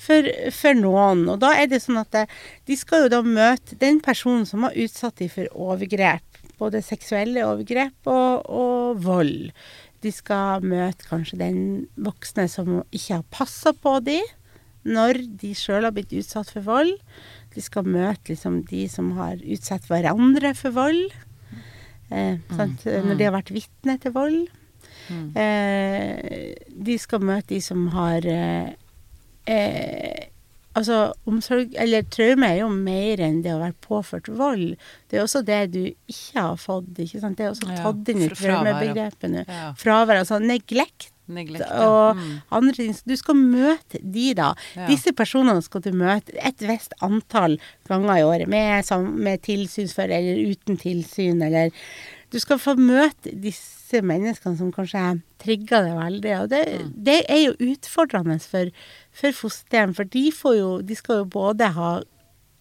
for, 0.00 0.30
for 0.58 0.78
noen. 0.78 1.26
Og 1.32 1.40
da 1.42 1.52
er 1.58 1.70
det 1.70 1.82
sånn 1.84 2.00
at 2.02 2.10
det, 2.14 2.26
de 2.66 2.76
skal 2.78 3.06
jo 3.06 3.12
da 3.16 3.22
møte 3.26 3.78
den 3.82 4.00
personen 4.04 4.46
som 4.48 4.66
har 4.66 4.76
utsatt 4.86 5.18
dem 5.22 5.32
for 5.32 5.50
overgrep. 5.52 6.22
Både 6.60 6.80
seksuelle 6.84 7.44
overgrep 7.44 8.08
og, 8.08 8.46
og 8.48 9.02
vold. 9.04 9.50
De 10.04 10.12
skal 10.12 10.64
møte 10.64 11.08
kanskje 11.08 11.38
den 11.40 11.60
voksne 11.96 12.46
som 12.52 12.82
ikke 12.94 13.18
har 13.18 13.24
passa 13.34 13.72
på 13.74 13.98
dem 14.06 14.24
når 14.86 15.22
de 15.42 15.52
sjøl 15.58 15.86
har 15.86 15.94
blitt 15.96 16.14
utsatt 16.16 16.52
for 16.54 16.66
vold. 16.66 16.92
De 17.54 17.64
skal 17.64 17.88
møte 17.88 18.32
liksom 18.32 18.60
de 18.70 18.84
som 18.92 19.12
har 19.18 19.40
utsatt 19.42 19.88
hverandre 19.90 20.52
for 20.58 20.76
vold. 20.76 21.02
Eh, 22.10 22.38
sant? 22.54 22.86
Når 22.86 23.18
de 23.18 23.26
har 23.26 23.34
vært 23.34 23.54
vitne 23.54 23.98
til 24.02 24.14
vold. 24.14 24.46
Eh, 25.10 26.54
de 26.86 26.96
skal 26.98 27.22
møte 27.22 27.54
de 27.54 27.60
som 27.62 27.86
har 27.94 28.26
eh, 28.26 28.72
eh, 29.46 30.24
Altså, 30.76 31.14
omsorg 31.24 31.72
Eller 31.80 32.02
traume 32.12 32.48
er 32.50 32.58
jo 32.60 32.66
mer 32.68 33.22
enn 33.24 33.38
det 33.44 33.54
å 33.54 33.60
være 33.62 33.76
påført 33.80 34.26
vold. 34.28 34.74
Det 35.08 35.16
er 35.16 35.22
også 35.22 35.40
det 35.46 35.60
du 35.72 35.82
ikke 35.88 36.36
har 36.36 36.58
fått, 36.60 36.90
ikke 37.00 37.22
sant. 37.22 37.38
Det 37.38 37.46
er 37.46 37.54
også 37.54 37.70
Ja, 37.70 37.78
tatt 37.80 38.10
inn 38.12 38.24
i 38.26 38.28
traumebegrepet 38.28 39.32
nå. 39.32 39.44
Fravær, 39.80 40.20
altså 40.20 40.36
neglekt 40.42 41.14
Og 41.82 42.16
Mm. 42.16 42.40
andre 42.52 42.72
ting. 42.72 42.92
Så 42.94 43.02
Du 43.06 43.16
skal 43.16 43.34
møte 43.34 43.98
de, 44.02 44.34
da. 44.34 44.54
Ja. 44.76 44.86
Disse 44.86 45.12
personene 45.12 45.62
skal 45.62 45.80
du 45.80 45.90
møte 45.92 46.32
et 46.38 46.58
visst 46.58 46.92
antall 47.02 47.58
ganger 47.88 48.18
i 48.18 48.22
året, 48.22 48.48
med, 48.48 48.84
med 49.18 49.42
tilsynsfører 49.42 50.18
eller 50.18 50.50
uten 50.52 50.76
tilsyn, 50.76 51.42
eller 51.42 51.70
Du 52.30 52.40
skal 52.40 52.58
få 52.58 52.74
møte 52.76 53.30
disse 53.40 54.00
menneskene 54.02 54.56
som 54.58 54.72
kanskje 54.72 55.22
trigger 55.38 55.84
deg 55.86 55.94
veldig. 55.94 56.42
Og 56.42 56.48
det, 56.50 56.64
Mm. 56.82 56.92
det 57.04 57.24
er 57.30 57.44
jo 57.46 57.52
utfordrende 57.72 58.40
for, 58.42 58.70
for 59.12 59.30
fosterhjem, 59.30 59.94
for 59.94 60.04
de 60.04 60.30
får 60.32 60.56
jo 60.58 60.82
De 60.82 60.94
skal 60.94 61.18
jo 61.22 61.24
både 61.24 61.72
ha 61.72 62.02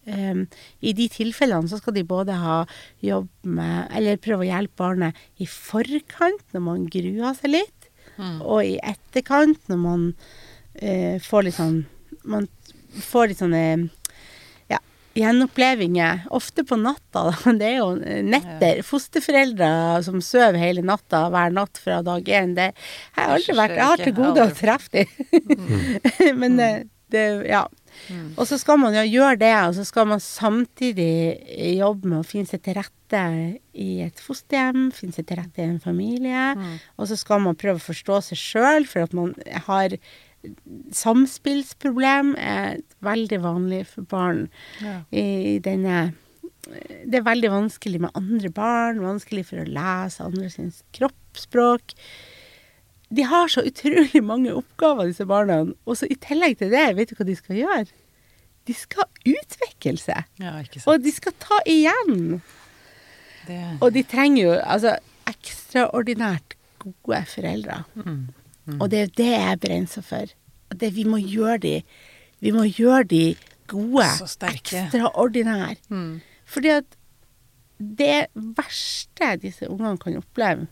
Um, 0.08 0.48
i 0.86 0.92
de 0.94 1.08
tilfellene 1.10 1.66
så 1.68 1.80
skal 1.80 1.94
de 1.96 2.04
både 2.04 2.30
ha 2.38 2.68
jobb 3.02 3.28
med 3.44 3.88
Eller 3.92 4.18
prøve 4.18 4.46
å 4.46 4.52
hjelpe 4.52 4.76
barnet 4.78 5.16
i 5.42 5.48
forkant, 5.48 6.44
når 6.54 6.62
man 6.62 6.86
gruer 6.86 7.34
seg 7.34 7.50
litt, 7.56 7.74
Mm. 8.18 8.40
og 8.42 8.64
i 8.64 8.78
etterkant, 8.80 9.60
når 9.72 9.80
man 9.82 10.08
eh, 10.76 11.22
får 11.24 11.48
litt 11.48 11.58
sånn 11.60 11.86
Man 12.26 12.48
får 13.06 13.28
litt 13.30 13.42
sånne 13.42 13.90
ja, 14.72 14.80
gjenopplevinger. 15.20 16.24
Ofte 16.34 16.64
på 16.66 16.78
natta, 16.80 17.26
da. 17.28 17.54
Det 17.60 17.68
er 17.68 17.76
jo 17.82 17.90
netter. 18.26 18.80
Fosterforeldre 18.88 19.70
som 20.08 20.22
sover 20.24 20.58
hele 20.62 20.82
natta 20.82 21.26
hver 21.34 21.54
natt 21.54 21.78
fra 21.84 22.00
dag 22.08 22.26
én. 22.26 22.56
Det 22.58 22.72
jeg 22.72 23.20
har 23.20 23.36
aldri 23.36 23.58
vært 23.60 23.76
Jeg 23.78 23.90
har 23.92 24.04
til 24.08 24.16
gode 24.18 24.48
å 24.48 24.56
treffe 24.58 25.06
dem. 25.06 26.36
Men 26.42 26.58
det, 26.62 26.72
det 27.14 27.26
Ja. 27.52 27.68
Mm. 28.10 28.28
Og 28.36 28.48
så 28.50 28.60
skal 28.62 28.80
man 28.82 28.96
jo 28.98 29.04
gjøre 29.06 29.40
det, 29.42 29.54
og 29.68 29.76
så 29.78 29.86
skal 29.88 30.10
man 30.10 30.22
samtidig 30.24 31.40
jobbe 31.78 32.12
med 32.12 32.22
å 32.22 32.28
finne 32.28 32.50
seg 32.50 32.64
til 32.66 32.78
rette 32.80 33.24
i 33.74 33.90
et 34.06 34.22
fosterhjem, 34.22 34.90
finne 34.96 35.16
seg 35.16 35.28
til 35.30 35.40
rette 35.42 35.64
i 35.64 35.68
en 35.70 35.82
familie. 35.84 36.54
Mm. 36.58 36.78
Og 37.00 37.10
så 37.12 37.18
skal 37.20 37.44
man 37.46 37.58
prøve 37.60 37.82
å 37.82 37.88
forstå 37.88 38.22
seg 38.30 38.42
sjøl, 38.42 38.88
for 38.90 39.06
at 39.06 39.18
man 39.18 39.36
har 39.70 39.98
Samspillsproblem 40.94 42.36
er 42.38 42.76
veldig 43.02 43.40
vanlig 43.42 43.80
for 43.90 44.06
barn 44.06 44.50
Ja. 44.82 45.02
i 45.12 45.58
denne 45.58 46.14
Det 46.66 47.20
er 47.20 47.26
veldig 47.26 47.50
vanskelig 47.50 48.00
med 48.02 48.12
andre 48.14 48.50
barn, 48.50 49.02
vanskelig 49.02 49.46
for 49.46 49.62
å 49.62 49.70
lese 49.70 50.24
andre 50.26 50.50
sin 50.50 50.72
kroppsspråk. 50.94 51.94
De 53.14 53.26
har 53.30 53.48
så 53.52 53.62
utrolig 53.66 54.22
mange 54.24 54.54
oppgaver, 54.56 55.12
disse 55.12 55.26
barna. 55.30 55.60
Og 55.86 55.98
så 56.00 56.08
i 56.10 56.16
tillegg 56.16 56.58
til 56.58 56.72
det, 56.74 56.88
vet 56.98 57.12
du 57.12 57.16
hva 57.20 57.28
de 57.28 57.36
skal 57.38 57.60
gjøre? 57.60 57.86
De 58.66 58.74
skal 58.74 59.06
utvikle 59.30 59.98
seg. 60.02 60.26
ja. 60.42 60.56
Og 60.90 61.04
de 61.04 61.12
skal 61.14 61.36
ta 61.40 61.60
igjen. 61.70 62.42
Det, 63.46 63.60
Og 63.82 63.94
de 63.94 64.02
trenger 64.10 64.42
jo 64.44 64.56
altså 64.58 64.96
ekstraordinært 65.30 66.56
gode 66.82 67.22
foreldre. 67.30 67.84
mm. 67.96 68.80
Og 68.82 68.90
det 68.90 69.00
er 69.04 69.10
det 69.18 69.30
jeg 69.30 69.60
brenner 69.62 69.88
så 69.92 70.02
for. 70.02 70.32
Det, 70.74 70.90
vi 70.96 71.04
må 71.06 71.20
gjøre 71.22 71.58
de 71.62 71.84
Vi 72.42 72.52
må 72.52 72.64
gjøre 72.66 73.04
de 73.04 73.36
gode, 73.68 74.06
ekstraordinære. 74.50 75.76
Mm. 75.90 76.22
Fordi 76.46 76.68
at 76.70 76.98
det 77.80 78.28
verste 78.34 79.36
disse 79.42 79.70
ungene 79.70 79.98
kan 79.98 80.18
oppleve, 80.18 80.68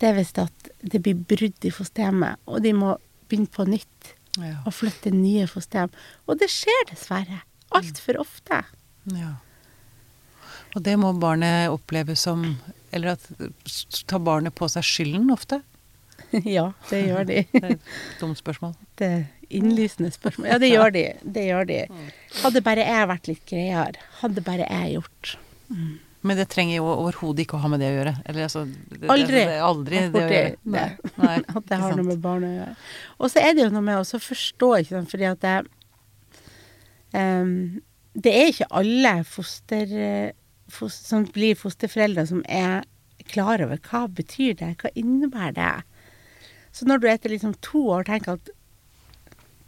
det 0.00 0.08
er 0.10 0.14
hvis 0.18 0.32
at 0.42 0.68
det 0.82 1.00
blir 1.04 1.14
brudd 1.14 1.64
i 1.64 1.70
fosterhjemmet, 1.72 2.40
og 2.46 2.62
de 2.64 2.72
må 2.76 2.96
begynne 3.28 3.50
på 3.54 3.66
nytt 3.68 4.14
Ja. 4.36 4.56
og 4.66 4.72
flytte 4.74 5.12
nye 5.14 5.46
fosterhjem. 5.46 5.92
Og 6.26 6.38
det 6.40 6.48
skjer 6.50 6.88
dessverre. 6.90 7.42
Altfor 7.74 8.18
ofte. 8.20 8.64
ja. 9.14 9.34
Og 10.74 10.82
det 10.82 10.96
må 10.98 11.12
barnet 11.22 11.70
oppleve 11.70 12.16
som 12.18 12.56
Eller 12.90 13.12
at 13.14 13.20
tar 14.10 14.18
barnet 14.18 14.54
på 14.58 14.66
seg 14.70 14.82
skylden 14.82 15.30
ofte? 15.30 15.60
ja, 16.56 16.72
det 16.90 17.00
gjør 17.06 17.24
de. 17.28 17.36
Det 17.52 17.62
er 17.62 17.70
et 17.76 18.20
dumt 18.20 18.38
spørsmål. 18.38 18.74
Det 18.98 19.06
er 19.06 19.24
innlysende 19.54 20.10
spørsmål. 20.14 20.48
Ja, 20.50 20.58
det 20.58 20.70
gjør 20.72 20.90
de. 20.94 21.02
Det 21.22 21.44
gjør 21.46 21.66
de. 21.70 21.78
Hadde 22.42 22.62
bare 22.66 22.86
jeg 22.86 23.08
vært 23.10 23.28
litt 23.30 23.44
greiere, 23.50 24.02
hadde 24.20 24.42
bare 24.46 24.66
jeg 24.66 24.96
gjort. 24.96 25.34
Men 26.24 26.38
det 26.40 26.46
trenger 26.52 26.78
jo 26.78 26.86
overhodet 26.88 27.44
ikke 27.44 27.58
å 27.58 27.62
ha 27.66 27.68
med 27.68 27.82
det 27.84 27.90
å 27.92 27.96
gjøre. 27.98 28.12
Eller 28.24 28.46
altså 28.46 28.62
det, 28.64 29.00
Aldri 29.12 29.34
Det, 29.36 29.46
det, 29.50 29.56
aldri 29.60 29.98
det 30.00 30.22
å 30.22 30.30
gjøre. 30.32 30.54
Nei. 30.72 30.84
Nei, 31.20 31.34
At 31.58 31.66
det 31.68 31.80
har 31.82 31.96
noe 31.98 32.06
med 32.08 32.22
barn 32.24 32.46
å 32.48 32.52
gjøre. 32.52 32.76
Og 33.18 33.32
så 33.32 33.42
er 33.44 33.52
det 33.52 33.66
jo 33.66 33.74
noe 33.74 33.84
med 33.84 34.00
å 34.00 34.20
forstå, 34.28 34.70
ikke 34.80 34.94
sant, 34.94 35.12
fordi 35.12 35.28
at 35.28 35.44
det 35.44 35.56
um, 37.12 37.52
Det 38.16 38.32
er 38.32 38.50
ikke 38.54 38.70
alle 38.80 39.14
foster, 39.28 39.94
foster, 40.72 41.08
som 41.12 41.28
blir 41.34 41.60
fosterforeldre 41.60 42.24
som 42.32 42.40
er 42.48 42.88
klar 43.28 43.60
over 43.64 43.80
hva 43.84 44.06
betyr 44.08 44.56
det, 44.60 44.74
hva 44.80 44.92
innebærer 44.96 45.56
det. 45.58 45.72
Så 46.74 46.88
når 46.88 47.02
du 47.02 47.08
etter 47.10 47.32
liksom 47.32 47.52
to 47.64 47.84
år 47.94 48.08
tenker 48.08 48.38
at 48.38 48.52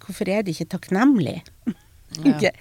hvorfor 0.07 0.31
er 0.31 0.47
de 0.47 0.55
ikke 0.57 0.73
takknemlig? 0.73 1.43
Ja. 2.25 2.53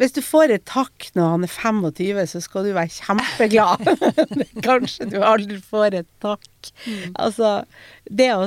Hvis 0.00 0.14
du 0.16 0.22
får 0.24 0.54
et 0.54 0.64
takk 0.68 1.10
når 1.12 1.34
han 1.34 1.46
er 1.46 1.52
25, 1.52 2.20
så 2.32 2.40
skal 2.40 2.66
du 2.66 2.72
være 2.76 2.92
kjempeglad. 2.94 3.88
Kanskje 4.68 5.10
du 5.12 5.18
aldri 5.20 5.60
får 5.60 6.00
et 6.02 6.10
takk. 6.24 6.70
Altså, 7.20 7.58
det 8.08 8.30
å 8.32 8.46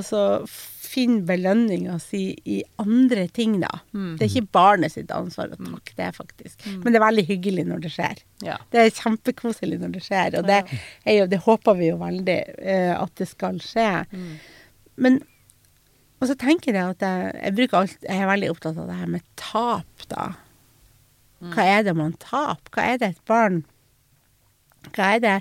finne 0.94 1.24
belønninga 1.26 1.98
si 2.02 2.24
i 2.50 2.60
andre 2.82 3.26
ting, 3.34 3.58
da. 3.64 3.72
Mm. 3.96 4.16
Det 4.20 4.26
er 4.26 4.32
ikke 4.32 4.56
barnet 4.58 4.94
sitt 4.94 5.12
ansvar 5.14 5.54
å 5.54 5.60
takke 5.60 5.96
det, 5.98 6.10
faktisk. 6.18 6.66
Men 6.84 6.94
det 6.94 7.00
er 7.00 7.06
veldig 7.08 7.26
hyggelig 7.30 7.68
når 7.70 7.84
det 7.86 7.94
skjer. 7.96 8.24
Ja. 8.46 8.58
Det 8.74 8.82
er 8.82 8.96
kjempekoselig 8.98 9.80
når 9.82 9.96
det 9.96 10.04
skjer, 10.06 10.40
og 10.40 10.50
det, 10.50 10.62
jo, 11.10 11.28
det 11.32 11.42
håper 11.46 11.78
vi 11.80 11.90
jo 11.90 12.00
veldig 12.02 12.40
uh, 12.60 12.96
at 13.00 13.14
det 13.22 13.30
skal 13.32 13.62
skje. 13.64 13.92
Mm. 14.14 14.34
Men 15.06 15.22
Og 16.24 16.30
så 16.30 16.38
tenker 16.40 16.72
jeg 16.72 16.96
at 16.96 17.02
jeg, 17.04 17.32
jeg, 17.36 17.70
alt, 17.76 17.98
jeg 18.06 18.22
er 18.24 18.30
veldig 18.30 18.52
opptatt 18.54 18.78
av 18.80 18.88
det 18.88 18.96
her 18.96 19.10
med 19.12 19.26
tap, 19.40 20.06
da. 20.08 20.30
Hva 21.52 21.66
er 21.68 21.82
det 21.88 21.96
man 21.98 22.14
taper? 22.22 22.72
Hva 22.76 22.86
er 22.94 23.02
det 23.02 23.10
et 23.14 23.26
barn 23.30 23.64
Hva 24.94 25.16
er 25.16 25.24
det 25.24 25.34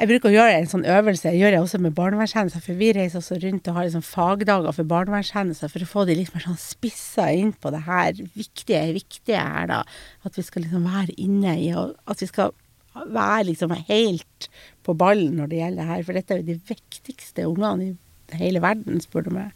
Jeg 0.00 0.08
bruker 0.10 0.30
å 0.30 0.34
gjøre 0.34 0.56
en 0.56 0.70
sånn 0.70 0.88
øvelse, 0.88 1.30
jeg 1.30 1.38
gjør 1.38 1.54
det 1.54 1.60
også 1.62 1.78
med 1.84 1.94
barnevernshendelser, 1.94 2.62
for 2.64 2.80
vi 2.80 2.88
reiser 2.96 3.20
også 3.20 3.36
rundt 3.44 3.68
og 3.70 3.76
har 3.76 3.86
liksom 3.86 4.02
fagdager 4.02 4.74
for 4.74 4.88
barnevernshendelser 4.90 5.70
for 5.70 5.84
å 5.84 5.90
få 5.90 6.04
de 6.08 6.16
litt 6.18 6.32
mer 6.34 6.42
sånn 6.42 6.58
spissa 6.58 7.28
inn 7.30 7.52
på 7.54 7.70
det 7.70 7.84
her 7.86 8.16
viktige, 8.34 8.80
viktige 8.96 9.38
her, 9.38 9.68
da. 9.70 9.78
At 10.26 10.40
vi 10.40 10.42
skal 10.42 10.66
liksom 10.66 10.88
være 10.90 11.14
inne 11.22 11.54
i 11.60 11.70
og 11.78 11.94
At 12.10 12.24
vi 12.24 12.30
skal 12.32 12.50
være 12.92 13.46
liksom 13.52 13.76
helt 13.88 14.48
på 14.82 14.96
ballen 14.98 15.38
når 15.38 15.52
det 15.52 15.60
gjelder 15.60 15.90
her. 15.92 16.02
For 16.06 16.18
dette 16.18 16.34
er 16.34 16.42
jo 16.42 16.50
de 16.50 16.58
viktigste 16.72 17.46
ungene 17.48 17.92
i 17.92 18.40
hele 18.40 18.62
verden, 18.64 19.00
spør 19.04 19.28
du 19.28 19.34
meg. 19.36 19.54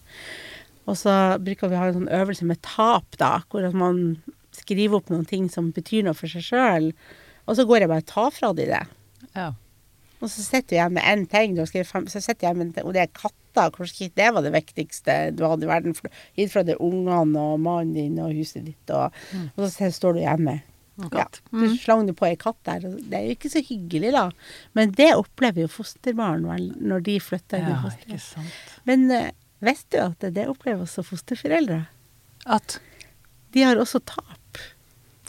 Og 0.87 0.95
så 1.01 1.13
bruker 1.43 1.71
vi 1.71 1.77
å 1.77 1.83
ha 1.83 1.91
en 1.91 1.99
sånn 2.01 2.13
øvelse 2.21 2.47
med 2.47 2.63
tap, 2.63 3.19
da, 3.19 3.41
hvor 3.51 3.67
man 3.75 4.21
skriver 4.57 4.99
opp 4.99 5.13
noen 5.13 5.27
ting 5.29 5.49
som 5.53 5.71
betyr 5.77 6.07
noe 6.07 6.17
for 6.17 6.31
seg 6.31 6.45
sjøl. 6.49 6.91
Og 7.47 7.59
så 7.59 7.67
går 7.69 7.85
jeg 7.85 7.93
bare 7.93 8.05
og 8.05 8.11
tar 8.11 8.35
fra 8.35 8.53
de 8.57 8.67
det. 8.73 8.83
Ja. 9.37 9.53
Og 10.23 10.31
så 10.33 10.43
sitter 10.43 10.69
du 10.69 10.77
igjen 10.79 10.95
med 10.97 11.05
én 11.05 11.25
ting, 11.29 11.57
fem, 11.85 12.07
så 12.09 12.23
sitter 12.25 12.49
jeg 12.49 12.57
med 12.57 12.79
og 12.83 12.95
det 12.97 13.05
er 13.05 13.13
katter. 13.13 13.73
Kanskje 13.73 14.07
ikke 14.07 14.21
det 14.21 14.31
var 14.37 14.45
det 14.45 14.53
viktigste 14.53 15.17
du 15.37 15.45
hadde 15.49 15.65
i 15.65 15.71
verden. 15.71 15.97
Gitt 16.37 16.53
fra 16.53 16.65
deg 16.67 16.81
ungene 16.83 17.41
og 17.41 17.61
mannen 17.65 17.95
din 17.97 18.19
og 18.21 18.35
huset 18.37 18.67
ditt, 18.67 18.93
og, 18.93 19.15
og 19.57 19.69
så 19.73 19.91
står 19.93 20.17
du 20.17 20.25
hjemme. 20.25 20.59
ja, 21.13 21.27
du 21.53 21.65
slang 21.77 22.07
du 22.09 22.15
på 22.17 22.29
ei 22.29 22.37
katt 22.41 22.59
der. 22.65 22.85
Det 22.85 23.17
er 23.17 23.27
jo 23.29 23.37
ikke 23.37 23.53
så 23.53 23.61
hyggelig, 23.65 24.15
da. 24.17 24.31
Men 24.77 24.95
det 24.97 25.11
opplever 25.17 25.67
jo 25.67 25.73
fosterbarn 25.73 26.47
når 26.81 27.05
de 27.05 27.19
flytter 27.21 27.61
inn 27.61 27.73
i 27.75 27.81
fosterhjem. 27.85 28.49
Men 28.89 29.05
uh, 29.13 29.29
visste 29.65 29.97
du 29.97 30.03
at 30.07 30.29
det 30.37 30.49
opplever 30.49 30.85
også 30.89 31.05
fosterforeldre? 31.05 31.83
At 32.47 32.79
De 33.53 33.65
har 33.65 33.77
også 33.81 34.01
tap. 34.05 34.41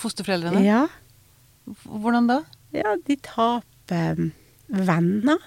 Fosterforeldrene 0.02 0.64
Ja, 0.66 0.86
Hvordan 1.84 2.28
da? 2.30 2.42
ja 2.76 2.96
de 3.08 3.16
taper 3.20 4.28
venner. 4.68 5.40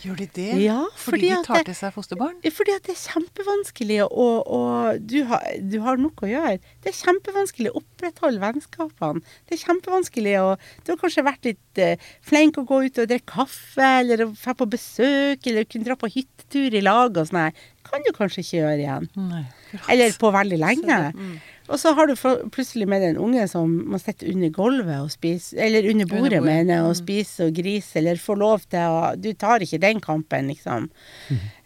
Gjør 0.00 0.16
de 0.16 0.26
det? 0.32 0.44
Ja, 0.62 0.78
fordi, 0.96 1.26
fordi 1.28 1.28
de 1.28 1.38
tar 1.44 1.58
det- 1.58 1.64
til 1.68 1.74
seg 1.76 1.92
fosterbarn? 1.92 2.36
Fordi 2.56 2.72
at 2.72 2.86
det 2.88 2.94
er 2.94 3.00
kjempevanskelig, 3.02 3.98
og, 4.08 4.46
og 4.48 5.02
du, 5.04 5.18
har, 5.28 5.42
du 5.60 5.76
har 5.84 5.98
nok 6.00 6.22
å 6.24 6.30
gjøre. 6.30 6.54
Det 6.80 6.88
er 6.88 6.96
kjempevanskelig 6.96 7.68
å 7.68 7.82
opprettholde 7.82 8.40
vennskapene. 8.40 9.20
Det 9.44 9.58
er 9.58 9.64
kjempevanskelig 9.66 10.34
å 10.40 10.56
Du 10.86 10.94
har 10.94 11.00
kanskje 11.02 11.26
vært 11.26 11.44
litt 11.50 11.82
eh, 11.84 12.00
flink 12.24 12.56
å 12.56 12.64
gå 12.64 12.80
ut 12.86 13.02
og 13.04 13.10
drikke 13.12 13.28
kaffe, 13.28 13.90
eller 14.00 14.24
dra 14.32 14.54
på 14.56 14.70
besøk, 14.72 15.44
eller 15.52 15.68
kunne 15.68 15.84
dra 15.90 15.98
på 16.00 16.08
hyttetur 16.16 16.72
i 16.72 16.80
lag 16.80 17.12
og 17.20 17.28
sånn 17.28 17.50
Det 17.50 17.90
Kan 17.90 18.00
du 18.08 18.12
kanskje 18.16 18.40
ikke 18.40 18.56
gjøre 18.62 18.80
igjen. 18.80 19.10
Nei. 19.20 19.44
Eller 19.92 20.16
på 20.16 20.32
veldig 20.32 20.58
lenge. 20.64 21.00
Mm. 21.12 21.36
Og 21.70 21.78
så 21.78 21.92
har 21.94 22.10
du 22.10 22.14
plutselig 22.50 22.86
med 22.90 23.02
deg 23.02 23.12
en 23.12 23.22
unge 23.22 23.46
som 23.50 23.70
må 23.92 23.98
sitte 24.02 24.26
under 24.30 24.50
gulvet 24.54 25.04
og 25.04 25.10
spise, 25.12 25.54
eller 25.54 25.86
under 25.92 26.08
bordet, 26.10 26.40
bordet. 26.40 26.42
mener 26.48 26.74
jeg, 26.74 26.86
og 26.88 26.96
spise 26.98 27.46
og 27.46 27.54
grise, 27.54 27.98
eller 28.00 28.18
få 28.18 28.34
lov 28.40 28.64
til 28.66 28.90
å 28.90 29.14
Du 29.20 29.30
tar 29.38 29.62
ikke 29.62 29.78
den 29.82 30.00
kampen, 30.02 30.50
liksom. 30.50 30.90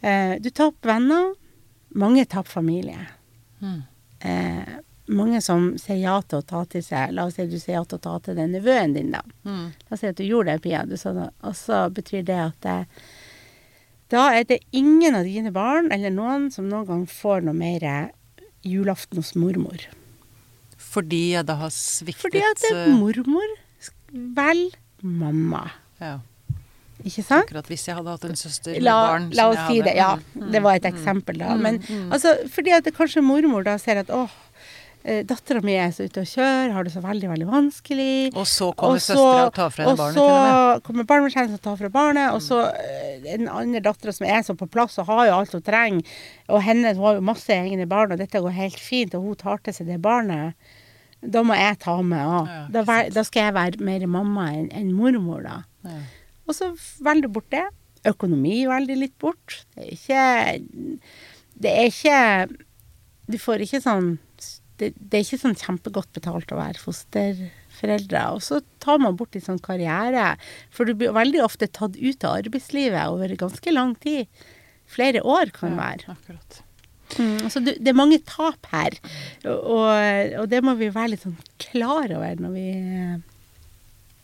Eh, 0.04 0.36
du 0.44 0.50
taper 0.50 0.92
venner. 0.94 1.30
Mange 1.96 2.24
taper 2.28 2.50
familie. 2.50 3.06
Mm. 3.62 3.82
Eh, 4.20 4.74
mange 5.06 5.40
som 5.44 5.70
sier 5.80 6.00
ja 6.02 6.16
til 6.22 6.40
å 6.40 6.46
ta 6.48 6.62
til 6.64 6.82
seg 6.84 7.12
La 7.12 7.26
oss 7.28 7.36
si 7.36 7.44
du 7.48 7.58
sier 7.60 7.76
ja 7.76 7.84
til 7.84 7.98
å 8.00 8.04
ta 8.04 8.18
til 8.24 8.36
den 8.36 8.52
nevøen 8.56 8.96
din, 8.96 9.12
da. 9.12 9.22
Mm. 9.44 9.70
La 9.72 9.96
oss 9.96 10.00
si 10.04 10.10
at 10.10 10.20
du 10.20 10.24
gjorde 10.24 10.52
det, 10.52 10.64
Pia. 10.64 10.84
Du 10.88 10.96
sa 11.00 11.12
det. 11.16 11.30
Og 11.44 11.56
så 11.56 11.86
betyr 11.92 12.24
det 12.28 12.40
at 12.40 12.60
det, 12.64 12.76
da 14.12 14.26
er 14.36 14.44
det 14.48 14.60
ingen 14.76 15.16
av 15.16 15.24
dine 15.24 15.52
barn 15.54 15.90
eller 15.92 16.12
noen 16.12 16.50
som 16.52 16.68
noen 16.68 16.86
gang 16.88 17.06
får 17.08 17.46
noe 17.46 17.56
mer 17.56 17.88
julaften 18.64 19.20
hos 19.20 19.34
mormor. 19.38 19.86
Fordi 20.78 21.22
jeg 21.34 21.46
da 21.48 21.56
har 21.64 21.72
sviktet 21.74 22.22
Fordi 22.22 22.42
at 22.44 22.62
det 22.62 22.70
er 22.74 22.84
eh, 22.86 22.94
mormor 23.00 23.56
vel 24.36 24.68
mamma. 25.02 25.66
ja. 26.00 26.18
Ikke 27.04 27.24
sant? 27.26 27.48
Akkurat 27.50 27.66
hvis 27.68 27.82
jeg 27.88 27.96
hadde 27.98 28.12
hatt 28.14 28.22
en 28.24 28.36
søster 28.38 28.76
eller 28.78 28.94
barn 29.08 29.24
la 29.34 29.48
oss 29.50 29.58
si 29.66 29.80
det. 29.82 29.96
Ja, 29.98 30.12
Mm, 30.34 30.50
det 30.54 30.60
var 30.62 30.76
et 30.78 30.86
eksempel, 30.88 31.36
da. 31.42 31.56
Men 31.58 31.80
mm. 31.82 32.12
altså, 32.14 32.36
fordi 32.48 32.70
at 32.72 32.84
det 32.86 32.94
kanskje 32.96 33.20
mormor 33.20 33.64
da 33.66 33.74
ser 33.82 33.98
at 34.04 34.10
åh, 34.14 34.30
dattera 35.04 35.60
mi 35.60 35.74
er 35.76 35.90
så 35.92 36.06
ute 36.08 36.22
og 36.22 36.28
kjører, 36.30 36.70
har 36.72 36.86
det 36.86 36.92
så 36.94 37.02
veldig, 37.04 37.28
veldig 37.28 37.48
vanskelig. 37.50 38.30
Og 38.32 38.46
så 38.48 38.70
kommer 38.72 39.02
søstera 39.04 39.42
og 39.50 39.56
tar 39.56 39.74
fra 39.74 39.84
henne 39.84 39.98
barnet, 40.00 40.20
og 40.20 40.78
så 40.78 40.86
kommer 40.86 41.08
barnevernstjenesten 41.10 41.58
og 41.58 41.64
tar 41.66 41.76
fra 41.82 41.90
barnet, 41.92 42.30
og 42.32 42.40
så 42.44 42.62
eh, 42.72 43.18
den 43.26 43.50
andre 43.52 43.82
dattera 43.84 44.14
som 44.16 44.24
er 44.30 44.40
så 44.46 44.56
på 44.56 44.68
plass 44.72 44.96
og 45.02 45.10
har 45.10 45.28
jo 45.28 45.36
alt 45.36 45.52
hun 45.58 45.66
trenger, 45.66 46.16
og 46.48 46.64
henne 46.64 46.94
hun 46.94 47.04
har 47.04 47.18
jo 47.20 47.26
masse 47.28 47.52
egne 47.52 47.88
barn, 47.90 48.16
og 48.16 48.22
dette 48.22 48.40
går 48.40 48.56
helt 48.56 48.80
fint, 48.80 49.14
og 49.18 49.28
hun 49.28 49.38
tar 49.44 49.60
til 49.66 49.76
seg 49.76 49.92
det 49.92 50.00
barnet. 50.04 50.56
Da 51.24 51.44
må 51.44 51.56
jeg 51.56 51.78
ta 51.84 51.94
med 52.04 52.20
òg. 52.24 52.48
Ja, 52.48 52.64
da, 52.72 52.98
da 53.12 53.24
skal 53.24 53.48
jeg 53.48 53.56
være 53.56 53.84
mer 53.84 54.04
mamma 54.10 54.50
enn 54.52 54.68
en 54.76 54.92
mormor, 54.96 55.44
da. 55.44 55.60
Ja. 55.84 56.00
Og 56.44 56.56
så 56.56 56.72
velger 57.04 57.28
du 57.28 57.34
bort 57.38 57.48
det. 57.52 57.64
Økonomi 58.08 58.64
velger 58.68 59.00
litt 59.00 59.16
bort. 59.20 59.62
Det 59.76 59.86
er 59.86 59.94
ikke 59.96 60.24
Det 61.64 61.70
er 61.72 61.88
ikke 61.88 62.18
Du 63.32 63.38
får 63.40 63.64
ikke 63.64 63.80
sånn 63.80 64.18
det, 64.80 64.90
det 64.98 65.18
er 65.18 65.24
ikke 65.24 65.40
sånn 65.44 65.58
kjempegodt 65.58 66.10
betalt 66.16 66.52
å 66.52 66.58
være 66.58 66.82
fosterforeldre. 66.82 68.24
Og 68.34 68.42
så 68.42 68.60
tar 68.82 69.00
man 69.02 69.16
bort 69.18 69.36
litt 69.36 69.46
sånn 69.46 69.62
karriere. 69.62 70.34
For 70.74 70.88
du 70.88 70.96
blir 70.98 71.14
veldig 71.14 71.42
ofte 71.44 71.70
tatt 71.70 71.98
ut 72.00 72.26
av 72.26 72.40
arbeidslivet 72.42 73.14
over 73.14 73.36
ganske 73.38 73.74
lang 73.74 73.94
tid. 74.02 74.30
Flere 74.90 75.22
år 75.22 75.54
kan 75.54 75.76
det 75.76 75.82
være. 75.82 76.16
Akkurat. 76.16 76.60
Mm, 77.20 77.50
så 77.52 77.60
du, 77.62 77.70
det 77.78 77.92
er 77.92 77.96
mange 77.96 78.18
tap 78.26 78.66
her. 78.72 78.96
Og, 79.46 80.40
og 80.40 80.48
det 80.50 80.62
må 80.66 80.74
vi 80.80 80.90
være 80.92 81.14
litt 81.14 81.26
sånn 81.26 81.38
klar 81.62 82.10
over 82.16 82.42
når 82.42 82.54
vi 82.56 82.68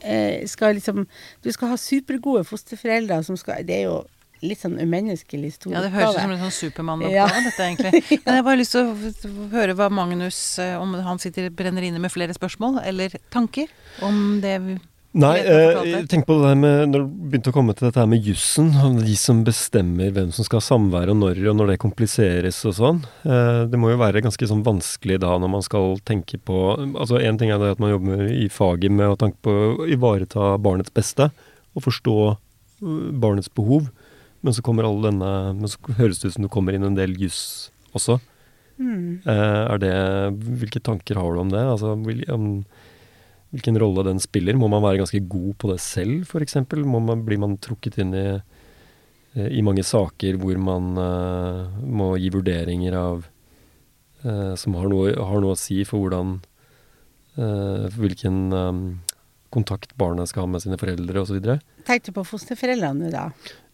eh, 0.02 0.46
skal 0.50 0.78
liksom 0.78 1.04
Du 1.44 1.50
skal 1.52 1.74
ha 1.74 1.78
supergode 1.80 2.46
fosterforeldre 2.48 3.20
som 3.26 3.38
skal 3.38 3.66
Det 3.68 3.82
er 3.82 3.86
jo 3.86 4.00
litt 4.42 4.60
sånn 4.62 4.78
umenneskelig 4.80 5.52
stor 5.58 5.72
Ja, 5.74 5.80
det 5.84 5.90
høres 5.94 6.16
ut 6.16 6.20
som 6.22 6.34
en 6.34 6.42
sånn 6.44 6.54
Supermann-oppgave, 6.58 7.14
Ja. 7.14 7.46
dette 7.46 7.66
egentlig. 7.66 8.04
Men 8.24 8.34
jeg 8.34 8.38
har 8.40 8.46
bare 8.46 8.60
lyst 8.62 8.72
til 8.76 8.86
å 8.86 9.48
høre 9.52 9.74
hva 9.78 9.90
Magnus 9.92 10.38
eh, 10.62 10.76
Om 10.80 10.94
han 11.06 11.18
sitter 11.22 11.50
brenner 11.50 11.82
inne 11.88 12.00
med 12.00 12.12
flere 12.12 12.32
spørsmål 12.36 12.80
eller 12.84 13.18
tanker 13.34 13.68
om 14.06 14.40
det 14.44 14.54
vi 14.64 14.78
Nei, 15.20 15.40
eh, 15.42 16.04
tenk 16.06 16.22
på 16.22 16.36
det 16.38 16.52
der 16.52 16.58
med 16.60 16.92
Når 16.92 17.02
du 17.02 17.14
begynte 17.32 17.50
å 17.50 17.54
komme 17.56 17.74
til 17.74 17.88
dette 17.88 17.98
her 17.98 18.06
med 18.06 18.22
jussen, 18.22 18.68
de 19.02 19.16
som 19.18 19.40
bestemmer 19.42 20.12
hvem 20.14 20.28
som 20.30 20.46
skal 20.46 20.60
ha 20.60 20.66
samvær 20.68 21.10
og 21.10 21.16
når, 21.18 21.40
og 21.50 21.56
når 21.58 21.72
det 21.72 21.78
kompliseres 21.82 22.60
og 22.70 22.76
sånn. 22.78 23.00
Eh, 23.26 23.64
det 23.72 23.80
må 23.82 23.90
jo 23.90 23.98
være 23.98 24.22
ganske 24.22 24.46
sånn 24.46 24.62
vanskelig 24.62 25.18
da 25.24 25.32
når 25.42 25.50
man 25.50 25.64
skal 25.66 25.98
tenke 26.06 26.38
på 26.38 26.60
Altså 26.94 27.18
én 27.18 27.40
ting 27.42 27.50
er 27.50 27.58
det 27.58 27.72
at 27.74 27.82
man 27.82 27.90
jobber 27.90 28.22
i 28.30 28.46
faget 28.54 28.94
med 28.94 29.10
å 29.10 29.18
tenke 29.18 29.42
på 29.42 29.56
å 29.82 29.88
ivareta 29.90 30.52
barnets 30.62 30.94
beste, 30.94 31.32
og 31.74 31.82
forstå 31.88 32.14
øh, 32.30 33.10
barnets 33.10 33.50
behov, 33.50 33.90
men 34.40 34.56
så 34.56 34.64
kommer 34.64 34.86
alle 34.88 35.10
denne 35.10 35.30
Men 35.58 35.68
så 35.68 35.96
høres 35.98 36.20
det 36.20 36.30
ut 36.30 36.36
som 36.38 36.46
det 36.46 36.52
kommer 36.52 36.76
inn 36.76 36.86
en 36.86 36.98
del 36.98 37.12
juss 37.20 37.70
også. 37.96 38.18
Mm. 38.80 39.20
Eh, 39.28 39.62
er 39.74 39.82
det 39.82 39.96
Hvilke 40.62 40.80
tanker 40.80 41.20
har 41.20 41.34
du 41.34 41.42
om 41.42 41.50
det? 41.52 41.60
Altså, 41.60 41.94
hvilken 42.00 43.80
rolle 43.82 44.06
den 44.06 44.22
spiller? 44.22 44.56
Må 44.56 44.70
man 44.72 44.84
være 44.84 45.02
ganske 45.02 45.20
god 45.28 45.52
på 45.60 45.72
det 45.72 45.80
selv, 45.84 46.24
f.eks.? 46.24 46.56
Blir 46.70 47.42
man 47.42 47.58
trukket 47.60 47.98
inn 48.00 48.14
i, 48.16 48.26
eh, 49.36 49.50
i 49.58 49.64
mange 49.66 49.84
saker 49.84 50.40
hvor 50.40 50.56
man 50.62 50.94
uh, 50.96 51.82
må 51.84 52.14
gi 52.22 52.32
vurderinger 52.32 52.96
av 52.96 53.26
uh, 54.24 54.54
Som 54.56 54.78
har 54.78 54.88
noe, 54.88 55.12
har 55.12 55.44
noe 55.44 55.56
å 55.56 55.60
si 55.60 55.82
for 55.88 56.06
hvordan 56.06 56.38
eh, 57.36 57.86
Hvilken 57.96 58.52
um, 58.52 58.84
kontakt 59.50 59.96
barna 59.98 60.26
skal 60.30 60.46
ha 60.46 60.54
med 60.54 60.62
sine 60.62 60.78
foreldre 60.80 61.24
osv.? 61.24 61.40
Tenkte 61.86 62.12
du 62.12 62.20
på 62.20 62.26
fosterforeldrene 62.28 63.10
da? 63.12 63.28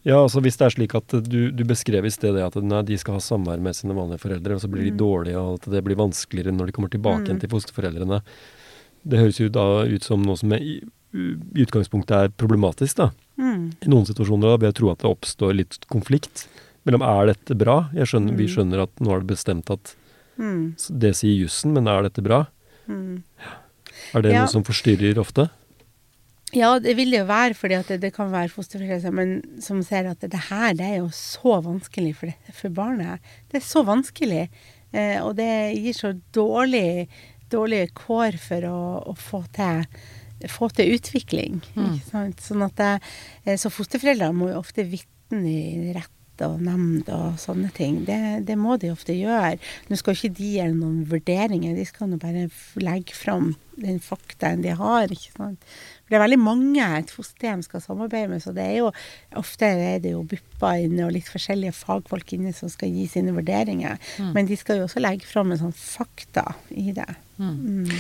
Ja, 0.07 0.21
altså 0.23 0.39
hvis 0.45 0.55
det 0.57 0.67
er 0.69 0.71
slik 0.77 0.93
at 0.95 1.15
du, 1.27 1.51
du 1.51 1.65
beskrev 1.67 2.05
i 2.07 2.13
sted 2.15 2.37
det 2.37 2.45
at 2.47 2.55
nei, 2.63 2.83
de 2.87 2.97
skal 3.01 3.17
ha 3.19 3.23
samvær 3.25 3.59
med 3.63 3.75
sine 3.75 3.95
vanlige 3.97 4.23
foreldre, 4.23 4.55
og 4.55 4.63
så 4.63 4.69
blir 4.71 4.85
de 4.87 4.93
Mm. 4.95 4.99
dårlige, 5.03 5.41
og 5.41 5.55
at 5.59 5.67
det 5.73 5.83
blir 5.83 5.99
vanskeligere 5.99 6.55
når 6.55 6.67
de 6.71 6.73
kommer 6.77 6.93
tilbake 6.93 7.25
igjen 7.27 7.37
Mm. 7.37 7.41
til 7.43 7.51
fosterforeldrene. 7.51 8.21
Det 9.07 9.19
høres 9.19 9.41
jo 9.41 9.49
da 9.51 9.83
ut 9.85 10.05
som 10.07 10.23
noe 10.23 10.37
som 10.39 10.53
er, 10.53 10.63
i, 10.63 10.81
utgangspunktet 11.57 12.11
er 12.17 12.29
problematisk, 12.29 12.97
da. 12.97 13.11
Mm. 13.39 13.73
I 13.83 13.89
noen 13.91 14.07
situasjoner 14.07 14.53
da 14.53 14.57
vil 14.57 14.69
jeg 14.71 14.75
tro 14.79 14.91
at 14.93 14.99
det 15.03 15.11
oppstår 15.11 15.57
litt 15.57 15.79
konflikt 15.91 16.47
mellom 16.87 17.03
er 17.03 17.33
dette 17.35 17.57
bra? 17.59 17.89
Skjønner, 17.95 18.37
Vi 18.37 18.47
Mm. 18.47 18.55
skjønner 18.55 18.83
at 18.83 18.95
nå 19.01 19.11
er 19.17 19.21
det 19.21 19.27
bestemt 19.35 19.71
at 19.71 19.95
Mm. 20.39 20.77
det 21.01 21.17
sier 21.17 21.35
jussen, 21.47 21.73
men 21.73 21.89
er 21.89 22.03
dette 22.03 22.23
bra? 22.23 22.47
Mm. 22.89 23.23
Er 24.15 24.23
det 24.23 24.33
Ja. 24.33 24.41
noe 24.43 24.49
som 24.49 24.63
forstyrrer 24.63 25.17
ofte? 25.19 25.51
Ja, 26.55 26.77
det 26.79 26.95
vil 26.95 27.11
det 27.11 27.25
jo 27.25 27.29
være, 27.29 27.57
fordi 27.59 27.75
at 27.75 27.89
det, 27.91 27.99
det 28.05 28.13
kan 28.15 28.31
være 28.31 28.53
fosterforeldre 28.53 29.11
men 29.15 29.33
som 29.63 29.81
ser 29.83 30.07
at 30.13 30.23
det, 30.23 30.39
her 30.49 30.77
det 30.79 30.87
er 30.87 30.99
jo 31.01 31.09
så 31.15 31.59
vanskelig 31.65 32.13
for, 32.21 32.31
det, 32.31 32.55
for 32.55 32.75
barnet. 32.75 33.25
Det 33.51 33.59
er 33.59 33.67
så 33.67 33.83
vanskelig, 33.87 34.45
eh, 34.93 35.19
og 35.25 35.35
det 35.41 35.51
gir 35.75 35.97
så 35.97 36.13
dårlig, 36.37 37.09
dårlige 37.51 37.91
kår 37.99 38.39
for 38.43 38.69
å, 38.71 38.79
å 39.11 39.17
få, 39.19 39.43
til, 39.59 39.83
få 40.53 40.71
til 40.77 40.95
utvikling. 40.95 41.59
Mm. 41.75 41.99
Sånn 42.39 42.67
at 42.69 42.79
det, 42.79 42.93
eh, 43.45 43.59
så 43.59 43.73
fosterforeldre 43.73 44.31
må 44.37 44.53
jo 44.53 44.63
ofte 44.63 44.87
vitne 44.87 45.43
i 45.51 45.97
rett 45.97 46.13
og 46.45 46.61
nemnd 46.63 47.09
og 47.13 47.39
sånne 47.41 47.71
ting. 47.75 48.03
Det, 48.07 48.19
det 48.47 48.57
må 48.61 48.77
de 48.81 48.93
ofte 48.93 49.15
gjøre. 49.17 49.57
Nå 49.89 49.99
skal 49.99 50.17
ikke 50.17 50.35
de 50.37 50.51
gjøre 50.59 50.77
noen 50.77 51.05
vurderinger, 51.09 51.77
de 51.77 51.87
skal 51.89 52.11
nå 52.11 52.21
bare 52.23 52.47
legge 52.83 53.17
fram 53.17 53.55
den 53.81 54.01
faktaen 54.05 54.65
de 54.65 54.75
har. 54.77 55.09
ikke 55.13 55.33
sant? 55.37 55.65
For 56.07 56.15
det 56.15 56.21
er 56.21 56.23
veldig 56.23 56.39
mange 56.39 56.87
et 57.01 57.11
fosterhjem 57.11 57.65
skal 57.67 57.83
samarbeide 57.83 58.31
med, 58.31 58.43
så 58.45 58.53
det 58.55 58.63
er 58.63 58.77
jo 58.79 58.93
ofte 59.41 59.67
er 59.67 59.99
det 60.05 60.13
jo 60.15 60.23
BUPA 60.23 60.77
inne 60.85 61.09
og 61.09 61.17
litt 61.17 61.27
forskjellige 61.27 61.75
fagfolk 61.75 62.37
inne 62.37 62.55
som 62.55 62.71
skal 62.71 62.95
gi 62.95 63.09
sine 63.11 63.35
vurderinger. 63.35 63.99
Mm. 64.23 64.31
Men 64.37 64.47
de 64.47 64.59
skal 64.61 64.79
jo 64.79 64.87
også 64.87 65.03
legge 65.03 65.27
fram 65.27 65.51
en 65.51 65.65
sånn 65.65 65.75
fakta 65.75 66.47
i 66.71 66.95
det. 66.95 67.09
Mm. 67.43 67.91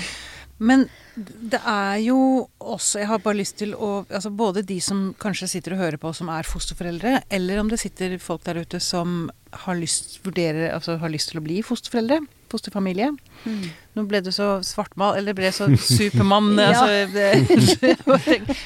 Men 0.58 0.86
det 1.16 1.58
er 1.68 1.98
jo 2.00 2.18
også 2.64 3.00
Jeg 3.02 3.08
har 3.10 3.20
bare 3.24 3.36
lyst 3.36 3.58
til 3.60 3.74
å 3.76 4.06
Altså 4.08 4.30
både 4.32 4.62
de 4.64 4.78
som 4.84 5.10
kanskje 5.20 5.48
sitter 5.50 5.74
og 5.74 5.82
hører 5.82 6.00
på 6.00 6.12
som 6.16 6.30
er 6.32 6.48
fosterforeldre, 6.48 7.18
eller 7.28 7.60
om 7.60 7.68
det 7.72 7.80
sitter 7.80 8.16
folk 8.22 8.44
der 8.46 8.62
ute 8.64 8.80
som 8.80 9.28
har 9.56 9.78
lyst, 9.78 10.18
vurderer, 10.24 10.74
altså 10.74 10.98
har 11.00 11.12
lyst 11.12 11.30
til 11.30 11.40
å 11.40 11.44
bli 11.44 11.62
fosterforeldre. 11.64 12.18
Fosterfamilie. 12.52 13.08
Mm. 13.46 13.62
Nå 13.96 14.04
ble 14.10 14.20
du 14.20 14.28
så 14.34 14.58
svartmal, 14.66 15.16
eller 15.16 15.36
ble 15.36 15.48
så 15.54 15.70
Supermann. 15.80 16.52
Altså, 16.60 17.06
det, 17.14 17.96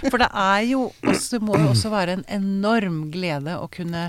for 0.11 0.19
det 0.19 0.31
er 0.31 0.65
jo 0.73 0.89
også, 1.05 1.37
det 1.37 1.43
må 1.47 1.61
jo 1.61 1.71
også 1.71 1.93
være 1.95 2.19
en 2.19 2.27
enorm 2.41 3.05
glede 3.15 3.55
å 3.61 3.71
kunne 3.71 4.09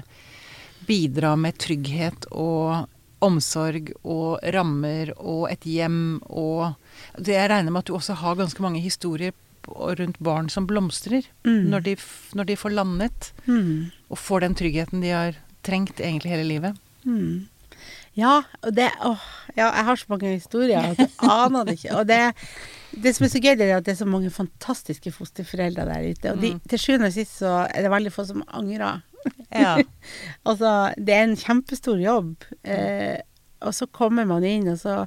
bidra 0.90 1.36
med 1.38 1.60
trygghet 1.62 2.26
og 2.32 2.88
omsorg 3.22 3.92
og 4.02 4.42
rammer 4.56 5.14
og 5.20 5.46
et 5.52 5.68
hjem 5.70 6.18
og 6.26 6.72
det 6.72 6.81
Jeg 7.26 7.50
regner 7.50 7.72
med 7.72 7.80
at 7.84 7.86
du 7.92 7.96
også 7.98 8.14
har 8.22 8.36
ganske 8.40 8.62
mange 8.64 8.82
historier 8.82 9.32
rundt 9.68 10.18
barn 10.20 10.50
som 10.50 10.66
blomstrer 10.68 11.24
Mm. 11.46 11.70
når, 11.70 11.80
de, 11.86 11.96
når 12.34 12.44
de 12.50 12.56
får 12.58 12.70
landet 12.74 13.32
Mm. 13.46 13.92
og 14.10 14.18
får 14.18 14.40
den 14.42 14.56
tryggheten 14.56 15.02
de 15.02 15.10
har 15.14 15.36
trengt 15.64 16.00
egentlig 16.00 16.32
hele 16.32 16.48
livet. 16.48 16.78
Mm. 17.06 17.48
Ja, 18.18 18.42
og 18.64 18.74
det 18.76 18.90
åh, 19.06 19.22
ja, 19.56 19.70
jeg 19.72 19.86
har 19.86 19.96
så 19.96 20.06
mange 20.10 20.34
historier 20.34 20.82
at 20.92 20.98
jeg 21.00 21.10
aner 21.30 21.64
det 21.66 21.78
ikke. 21.78 21.94
Og 21.96 22.08
det, 22.08 22.34
det 23.04 23.14
som 23.16 23.26
er 23.26 23.30
så 23.30 23.40
gøy, 23.42 23.56
det 23.56 23.70
er 23.70 23.78
at 23.78 23.86
det 23.86 23.94
er 23.94 24.02
så 24.02 24.06
mange 24.10 24.30
fantastiske 24.34 25.12
fosterforeldre 25.16 25.86
der 25.88 26.10
ute. 26.10 26.32
Og 26.34 26.42
de, 26.42 26.54
Mm. 26.56 26.60
til 26.68 26.80
sjuende 26.80 27.08
og 27.08 27.14
sist 27.14 27.38
så 27.40 27.68
er 27.70 27.82
det 27.86 27.92
veldig 27.94 28.12
få 28.12 28.26
som 28.28 28.44
angrer. 28.52 29.02
Ja. 29.54 29.78
Altså, 30.50 30.94
det 30.98 31.14
er 31.14 31.24
en 31.24 31.38
kjempestor 31.38 32.02
jobb. 32.02 32.44
Eh, 32.66 33.18
og 33.62 33.74
så 33.78 33.86
kommer 33.86 34.26
man 34.26 34.44
inn, 34.44 34.68
og 34.68 34.78
så 34.82 35.06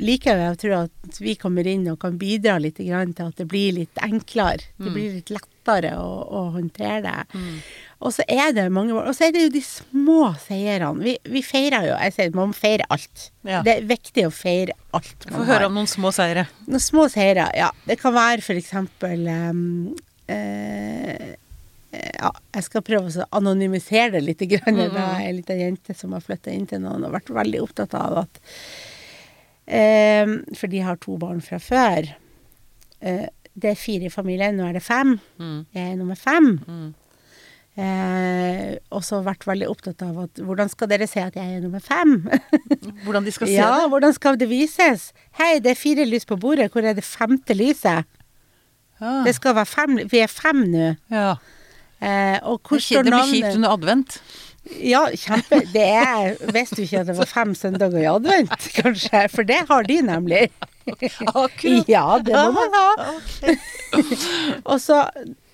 liker 0.00 0.38
jeg 0.40 0.52
å 0.54 0.58
tro 0.58 0.74
at 0.86 1.18
vi 1.20 1.34
kommer 1.38 1.66
inn 1.68 1.84
og 1.92 1.98
kan 2.00 2.16
bidra 2.18 2.56
litt 2.58 2.78
grann 2.78 3.12
til 3.14 3.28
at 3.28 3.36
det 3.36 3.46
blir 3.50 3.72
litt 3.76 3.98
enklere. 4.02 4.64
Det 4.78 4.88
Mm. 4.88 4.94
blir 4.94 5.12
litt 5.18 5.30
lettere 5.30 5.92
å, 6.00 6.10
å 6.26 6.40
håndtere 6.56 7.02
det. 7.02 7.26
Mm. 7.34 7.58
Og 8.02 8.12
så 8.16 8.24
er 8.26 8.52
det 8.52 8.64
mange 8.72 8.94
Og 8.98 9.14
så 9.14 9.28
er 9.28 9.32
det 9.32 9.42
jo 9.44 9.50
de 9.54 9.60
små 9.62 10.34
seirene. 10.42 11.04
Vi, 11.04 11.18
vi 11.22 11.42
feirer 11.42 11.84
jo 11.86 11.92
Jeg 12.02 12.12
sier 12.16 12.32
man 12.34 12.52
feirer 12.52 12.82
alt. 12.90 13.28
Ja. 13.46 13.60
Det 13.62 13.76
er 13.76 13.86
viktig 13.86 14.26
å 14.26 14.32
feire 14.34 14.72
alt. 14.92 15.28
Få 15.28 15.44
høre 15.46 15.66
om 15.66 15.74
noen 15.78 15.86
små 15.86 16.10
seire. 16.10 16.48
Noen 16.66 16.82
små 16.82 17.06
seire, 17.12 17.46
ja. 17.54 17.70
Det 17.86 18.00
kan 18.00 18.14
være 18.16 18.42
for 18.42 18.58
eksempel 18.58 19.28
um, 19.28 19.94
eh, 20.26 21.36
ja, 21.92 22.30
jeg 22.56 22.64
skal 22.64 22.82
prøve 22.82 23.10
å 23.12 23.26
anonymisere 23.38 24.16
det 24.16 24.22
litt. 24.24 24.42
Grann. 24.50 24.74
Mm. 24.80 24.94
Det 24.96 25.02
er 25.04 25.22
ei 25.28 25.32
lita 25.36 25.54
jente 25.58 25.94
som 25.94 26.14
har 26.16 26.24
flytta 26.24 26.50
inn 26.50 26.66
til 26.66 26.80
noen 26.82 27.04
og 27.06 27.12
vært 27.14 27.30
veldig 27.30 27.60
opptatt 27.62 27.94
av 27.98 28.24
at 28.24 28.40
For 29.66 30.66
de 30.72 30.82
har 30.82 30.98
to 31.02 31.16
barn 31.20 31.40
fra 31.44 31.60
før. 31.62 32.08
Eh, 33.02 33.28
det 33.52 33.70
er 33.74 33.78
fire 33.78 34.08
i 34.08 34.12
familien, 34.12 34.56
nå 34.56 34.66
er 34.68 34.78
det 34.78 34.84
fem. 34.84 35.16
Mm. 35.40 35.60
Jeg 35.74 35.90
er 35.90 35.96
nummer 36.00 36.18
fem. 36.18 36.48
Mm. 36.66 36.90
Eh, 37.72 38.74
og 38.92 39.04
så 39.04 39.22
vært 39.24 39.46
veldig 39.48 39.68
opptatt 39.70 40.02
av 40.04 40.18
at 40.26 40.40
hvordan 40.44 40.68
skal 40.68 40.90
dere 40.90 41.08
se 41.08 41.22
at 41.24 41.36
jeg 41.38 41.56
er 41.56 41.62
nummer 41.64 41.80
fem? 41.80 42.18
Hvordan 43.06 43.24
de 43.24 43.32
skal 43.32 43.48
se 43.48 43.54
ja, 43.54 43.70
det. 43.80 43.86
hvordan 43.88 44.12
skal 44.12 44.36
det 44.36 44.48
vises? 44.50 45.06
Hei, 45.38 45.54
det 45.64 45.72
er 45.72 45.78
fire 45.80 46.04
lys 46.04 46.28
på 46.28 46.36
bordet, 46.36 46.68
hvor 46.72 46.84
er 46.84 46.92
det 46.98 47.04
femte 47.06 47.56
lyset? 47.56 48.04
Ja. 49.00 49.14
Det 49.24 49.32
skal 49.38 49.56
være 49.56 49.70
fem, 49.70 50.02
vi 50.04 50.20
er 50.20 50.28
fem 50.28 50.66
nå. 50.68 50.92
ja. 51.12 51.32
Eh, 52.02 52.38
og 52.50 52.66
hvor 52.66 52.80
står 52.82 53.04
det 53.06 53.12
blir 53.14 53.28
kjipt 53.30 53.56
under 53.56 53.72
advent. 53.76 54.16
Ja, 54.78 55.08
kjempe. 55.18 55.58
Det 55.72 55.82
er 55.82 56.36
Visste 56.54 56.78
du 56.78 56.84
ikke 56.84 57.02
at 57.02 57.08
det 57.10 57.16
var 57.18 57.30
fem 57.30 57.54
søndager 57.58 57.98
i 57.98 58.08
advent, 58.10 58.68
kanskje? 58.78 59.24
For 59.32 59.46
det 59.48 59.62
har 59.68 59.88
de 59.88 60.00
nemlig. 60.06 60.44
Akkurat. 60.86 61.88
Ja, 61.90 62.06
det 62.22 62.34
må 62.34 62.52
man 62.56 62.76
ha. 62.78 62.90
Og 64.64 64.78
så 64.82 65.04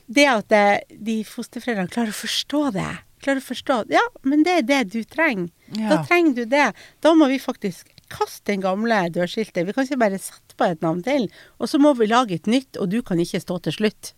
det 0.08 0.24
at 0.30 0.48
det, 0.52 0.64
de 1.04 1.20
fosterforeldrene 1.28 1.92
klarer 1.92 2.14
å 2.14 2.16
forstå 2.16 2.62
det. 2.76 2.88
Klarer 3.24 3.42
å 3.42 3.48
forstå 3.48 3.78
Ja, 3.92 4.04
men 4.28 4.44
det 4.46 4.54
er 4.60 4.66
det 4.68 4.82
du 4.94 5.00
trenger. 5.04 5.50
Da 5.74 6.00
trenger 6.08 6.36
du 6.38 6.44
det. 6.48 6.68
Da 7.04 7.12
må 7.18 7.28
vi 7.32 7.40
faktisk 7.42 7.90
kaste 8.08 8.52
den 8.52 8.62
gamle 8.64 9.02
dørskiltet. 9.12 9.66
Vi 9.68 9.74
kan 9.76 9.84
ikke 9.84 10.00
bare 10.00 10.20
sette 10.22 10.56
på 10.56 10.68
et 10.68 10.84
navn 10.84 11.02
til. 11.04 11.28
Og 11.60 11.68
så 11.68 11.80
må 11.82 11.92
vi 11.98 12.08
lage 12.08 12.38
et 12.38 12.48
nytt, 12.48 12.78
og 12.80 12.88
du 12.92 13.02
kan 13.04 13.20
ikke 13.20 13.42
stå 13.42 13.58
til 13.66 13.76
slutt. 13.76 14.14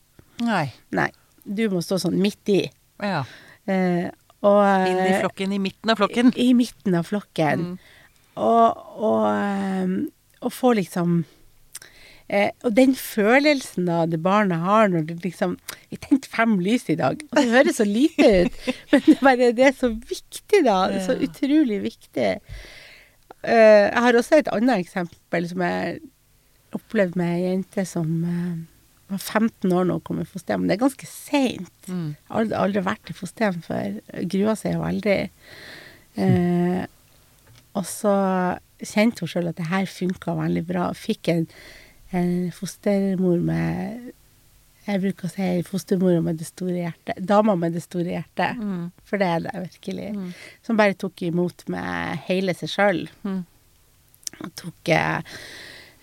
Nei. 0.46 0.68
Nei. 0.94 1.10
Du 1.42 1.64
må 1.72 1.82
stå 1.82 1.98
sånn 1.98 2.20
midt 2.22 2.52
i. 2.52 2.60
Ja. 3.02 3.24
Eh, 3.66 4.06
og 4.46 4.60
Inn 4.88 5.02
i 5.02 5.10
eh, 5.10 5.18
flokken, 5.20 5.52
i 5.52 5.60
midten 5.60 5.92
av 5.92 6.00
flokken. 6.00 6.32
I 6.40 6.52
midten 6.56 6.96
av 6.96 7.08
flokken. 7.10 7.66
Mm. 7.66 7.98
Og, 8.40 8.80
og, 8.96 9.26
ehm, 9.34 9.96
og 10.40 10.52
få 10.54 10.70
liksom 10.78 11.24
eh, 12.30 12.52
Og 12.64 12.72
den 12.72 12.94
følelsen 12.96 13.88
da 13.90 14.04
det 14.08 14.22
barnet 14.24 14.62
har 14.62 14.88
når 14.88 15.08
det 15.08 15.16
liksom 15.26 15.56
Vi 15.90 15.98
tente 16.00 16.30
fem 16.30 16.56
lys 16.62 16.88
i 16.88 16.96
dag. 17.00 17.20
Og 17.30 17.36
det 17.36 17.50
høres 17.50 17.80
så 17.82 17.88
lite 17.88 18.30
ut, 18.46 18.60
men 18.92 19.04
det, 19.06 19.16
er 19.16 19.24
bare, 19.26 19.50
det 19.58 19.66
er 19.66 19.76
så 19.76 19.92
viktig, 19.92 20.62
da. 20.64 20.78
Det 20.88 21.02
er 21.02 21.06
så 21.08 21.18
utrolig 21.18 21.82
viktig. 21.84 22.30
Eh, 23.42 23.84
jeg 23.90 24.04
har 24.06 24.16
også 24.16 24.40
et 24.40 24.52
annet 24.54 24.86
eksempel 24.86 25.48
som 25.50 25.64
jeg 25.66 26.00
opplevde 26.76 27.18
med 27.18 27.34
ei 27.34 27.48
jente 27.48 27.84
som 27.88 28.12
eh, 28.24 28.58
var 29.10 29.22
15 29.42 29.72
år 29.74 29.88
nå 29.88 29.98
og 29.98 30.06
kom 30.06 30.22
i 30.22 30.28
fosterhjem. 30.28 30.68
Det 30.68 30.76
er 30.76 30.84
ganske 30.84 31.08
seint. 31.10 31.76
Mm. 31.88 32.08
Jeg 32.14 32.32
har 32.32 32.54
aldri, 32.62 32.82
vært 32.86 33.12
i 33.12 33.16
fosterhjem 33.16 33.60
før. 33.66 34.00
Grua 34.34 34.56
seg 34.58 34.76
jo 34.76 34.82
veldig. 34.84 35.18
Eh, 36.20 36.82
og 37.78 37.86
så 37.86 38.14
kjente 38.80 39.24
hun 39.24 39.30
sjøl 39.30 39.50
at 39.50 39.58
det 39.60 39.68
her 39.70 39.90
funka 39.90 40.34
veldig 40.38 40.64
bra. 40.68 40.88
Fikk 40.96 41.30
en, 41.32 41.44
en 42.16 42.32
fostermor 42.54 43.42
med 43.44 44.10
Jeg 44.86 45.02
bruker 45.02 45.28
å 45.28 45.30
si 45.30 45.48
fostermora 45.68 46.22
med 46.24 46.40
det 46.40 46.48
store 46.48 46.78
hjertet. 46.80 47.20
Dama 47.22 47.54
med 47.58 47.76
det 47.76 47.84
store 47.84 48.16
hjertet. 48.16 48.58
Mm. 48.58 48.86
For 49.06 49.20
det 49.20 49.28
er 49.28 49.42
det 49.44 49.64
virkelig. 49.68 50.08
Mm. 50.16 50.30
Som 50.66 50.80
bare 50.80 50.98
tok 50.98 51.22
imot 51.28 51.66
med 51.70 52.24
hele 52.26 52.56
seg 52.58 52.72
sjøl. 52.72 53.04
Mm. 53.22 53.42
Og 54.40 54.54
tok 54.58 54.92
eh, 54.94 55.36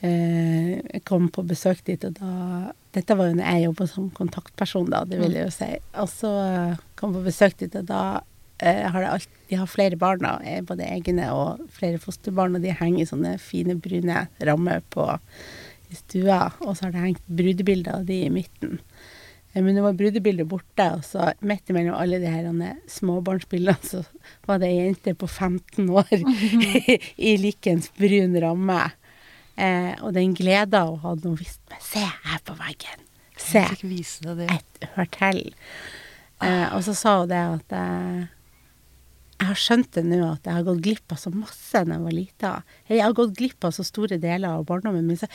eh, 0.06 0.72
Jeg 0.78 1.04
kom 1.10 1.28
på 1.34 1.44
besøk 1.50 1.84
dit, 1.90 2.06
og 2.06 2.20
da 2.22 2.74
Dette 2.98 3.18
var 3.18 3.30
jo 3.30 3.38
når 3.38 3.46
jeg 3.52 3.68
jobba 3.68 3.88
som 3.92 4.10
kontaktperson, 4.18 4.90
da, 4.90 5.04
det 5.06 5.20
vil 5.22 5.38
jeg 5.38 5.46
jo 5.46 5.54
si. 5.54 5.70
Og 6.02 6.10
så 6.10 6.32
eh, 6.48 6.80
kom 6.98 7.14
jeg 7.14 7.20
på 7.22 7.28
besøk 7.30 7.58
dit, 7.62 7.76
og 7.78 7.86
da 7.92 8.02
eh, 8.58 8.84
har 8.90 9.06
alt, 9.12 9.30
de 9.52 9.60
har 9.62 9.70
flere 9.70 10.00
barn, 10.02 10.24
da, 10.26 10.38
eh, 10.42 10.64
både 10.66 10.88
egne 10.90 11.30
og 11.36 11.62
flere 11.78 12.02
fosterbarn, 12.02 12.58
og 12.58 12.66
de 12.66 12.74
henger 12.74 13.04
i 13.04 13.10
sånne 13.10 13.36
fine, 13.42 13.78
brune 13.78 14.26
rammer 14.50 14.82
på 14.94 15.06
i 15.88 15.96
stua, 15.96 16.42
og 16.66 16.74
så 16.76 16.88
har 16.88 16.96
det 16.96 17.06
hengt 17.06 17.30
brudebilder 17.30 18.02
av 18.02 18.10
de 18.10 18.24
i 18.26 18.34
midten. 18.34 18.80
Eh, 19.54 19.62
Men 19.64 19.78
nå 19.78 19.86
var 19.86 19.98
brudebildet 19.98 20.50
borte, 20.50 20.90
og 20.98 21.06
så 21.08 21.32
midt 21.40 21.72
imellom 21.72 21.96
alle 21.98 22.20
de 22.24 22.32
her 22.32 22.50
småbarnsbildene, 22.92 23.78
så 23.84 24.04
var 24.50 24.60
det 24.62 24.72
ei 24.72 24.82
jente 24.88 25.16
på 25.16 25.28
15 25.30 25.90
år 25.90 26.14
i 27.30 27.38
likens 27.42 27.92
brun 27.98 28.38
ramme. 28.42 28.82
Eh, 29.58 29.94
og 30.06 30.14
den 30.14 30.36
gleda 30.38 30.84
hun 30.86 31.02
hadde 31.02 31.26
noe 31.26 31.40
viste 31.40 31.66
meg 31.72 31.82
Se 31.82 32.04
her 32.06 32.42
på 32.46 32.54
veggen! 32.60 33.06
Se! 33.38 33.64
Jeg. 34.50 34.58
Et 34.58 34.90
hotell. 34.96 35.44
Eh, 36.46 36.68
og 36.76 36.84
så 36.86 36.94
sa 36.98 37.20
hun 37.22 37.32
det 37.32 37.42
at 37.42 37.74
eh, 37.78 38.28
jeg 39.38 39.50
har 39.52 39.60
skjønt 39.62 39.92
det 39.94 40.04
nå 40.08 40.20
at 40.26 40.48
jeg 40.50 40.58
har 40.58 40.66
gått 40.66 40.84
glipp 40.86 41.14
av 41.14 41.20
så 41.22 41.32
masse 41.34 41.82
da 41.86 41.98
jeg 41.98 42.06
var 42.06 42.16
lita. 42.16 42.54
Jeg 42.90 43.04
har 43.06 43.18
gått 43.18 43.36
glipp 43.38 43.68
av 43.68 43.76
så 43.76 43.86
store 43.86 44.18
deler 44.22 44.50
av 44.50 44.66
barndommen 44.70 45.06
min. 45.06 45.20
Så 45.20 45.30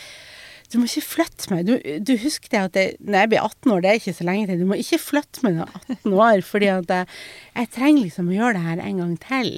du 0.72 0.78
må 0.80 0.88
ikke 0.88 1.04
flytte 1.04 1.52
meg. 1.52 1.68
Du, 1.68 1.74
du 2.02 2.14
husker 2.18 2.50
det 2.50 2.62
at 2.62 2.74
det, 2.74 2.86
når 3.04 3.24
jeg 3.24 3.30
blir 3.32 3.42
18 3.44 3.74
år, 3.74 3.82
det 3.82 3.90
er 3.90 4.00
ikke 4.00 4.16
så 4.16 4.26
lenge 4.26 4.48
til. 4.48 4.62
Du 4.62 4.70
må 4.70 4.78
ikke 4.80 4.98
flytte 5.02 5.44
meg 5.44 5.58
når 5.58 5.62
jeg 5.62 5.68
er 5.68 5.94
18 5.98 6.16
år, 6.26 6.42
fordi 6.48 6.70
at 6.72 6.94
jeg, 6.96 7.20
jeg 7.60 7.70
trenger 7.76 8.06
liksom 8.08 8.30
å 8.30 8.36
gjøre 8.38 8.56
det 8.56 8.66
her 8.66 8.82
en 8.86 9.02
gang 9.04 9.14
til. 9.26 9.52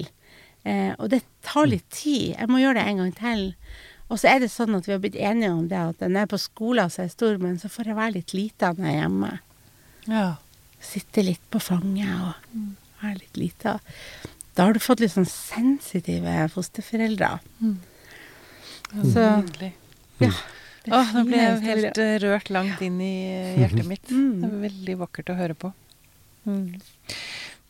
Eh, 0.65 0.91
og 0.97 1.11
det 1.13 1.21
tar 1.45 1.71
litt 1.71 1.87
tid. 1.93 2.35
Jeg 2.35 2.51
må 2.51 2.61
gjøre 2.61 2.81
det 2.81 2.85
en 2.91 3.01
gang 3.03 3.13
til. 3.17 3.45
Og 4.05 4.19
så 4.21 4.29
er 4.29 4.43
det 4.43 4.51
sånn 4.53 4.77
at 4.77 4.85
vi 4.85 4.93
har 4.93 5.01
blitt 5.01 5.17
enige 5.17 5.51
om 5.55 5.65
det 5.69 5.79
at 5.81 6.03
når 6.03 6.19
jeg 6.19 6.27
er 6.27 6.31
på 6.35 6.41
skolen 6.41 6.91
så 6.93 7.01
er 7.01 7.07
jeg 7.07 7.15
stor, 7.15 7.37
men 7.41 7.55
så 7.61 7.71
får 7.73 7.89
jeg 7.89 7.97
være 7.97 8.15
litt 8.19 8.33
lita 8.37 8.71
når 8.77 8.85
jeg 8.85 8.95
er 8.95 9.01
hjemme. 9.01 9.31
Ja. 10.11 10.25
Sitte 10.85 11.23
litt 11.25 11.45
på 11.49 11.61
fanget 11.63 12.11
og 12.21 12.59
være 13.01 13.15
litt 13.23 13.39
lita. 13.41 13.79
Da 14.55 14.67
har 14.67 14.75
du 14.75 14.83
fått 14.83 15.01
litt 15.01 15.15
sånn 15.15 15.27
sensitive 15.27 16.35
fosterforeldre. 16.53 17.31
Så 18.93 19.23
Nydelig. 19.41 19.71
ja. 20.21 20.29
det 20.85 20.93
er 20.93 21.09
nå 21.17 21.23
ble 21.27 21.41
jeg 21.41 21.63
helt 21.65 21.99
eh, 22.05 22.13
rørt 22.23 22.51
langt 22.53 22.83
inn 22.85 23.01
i 23.03 23.15
eh, 23.33 23.57
hjertet 23.63 23.89
mitt. 23.89 24.05
Mm. 24.15 24.37
Det 24.43 24.47
er 24.47 24.61
veldig 24.61 24.95
vakkert 25.01 25.33
å 25.33 25.39
høre 25.39 25.57
på. 25.57 25.73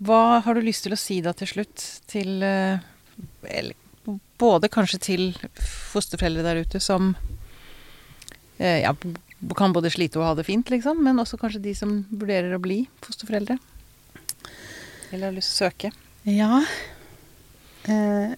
Hva 0.05 0.19
har 0.43 0.57
du 0.57 0.65
lyst 0.65 0.83
til 0.85 0.93
å 0.93 0.99
si 0.99 1.21
da 1.23 1.31
til 1.37 1.47
slutt 1.47 1.85
til 2.11 2.43
eh, 2.43 2.83
eller, 3.47 3.77
Både 4.39 4.69
kanskje 4.71 4.99
til 5.01 5.23
fosterforeldre 5.91 6.43
der 6.45 6.61
ute 6.65 6.81
som 6.83 7.13
eh, 8.57 8.81
ja, 8.83 8.93
kan 9.57 9.75
både 9.75 9.91
slite 9.93 10.19
og 10.19 10.27
ha 10.29 10.33
det 10.39 10.47
fint, 10.47 10.69
liksom, 10.71 11.01
men 11.05 11.21
også 11.21 11.39
kanskje 11.41 11.63
de 11.67 11.75
som 11.77 11.97
vurderer 12.11 12.55
å 12.55 12.61
bli 12.63 12.83
fosterforeldre. 13.05 13.57
Eller 15.11 15.29
har 15.29 15.35
lyst 15.35 15.53
til 15.53 15.55
å 15.55 15.69
søke. 15.69 15.93
Ja. 16.25 16.61
Eh, 17.85 18.33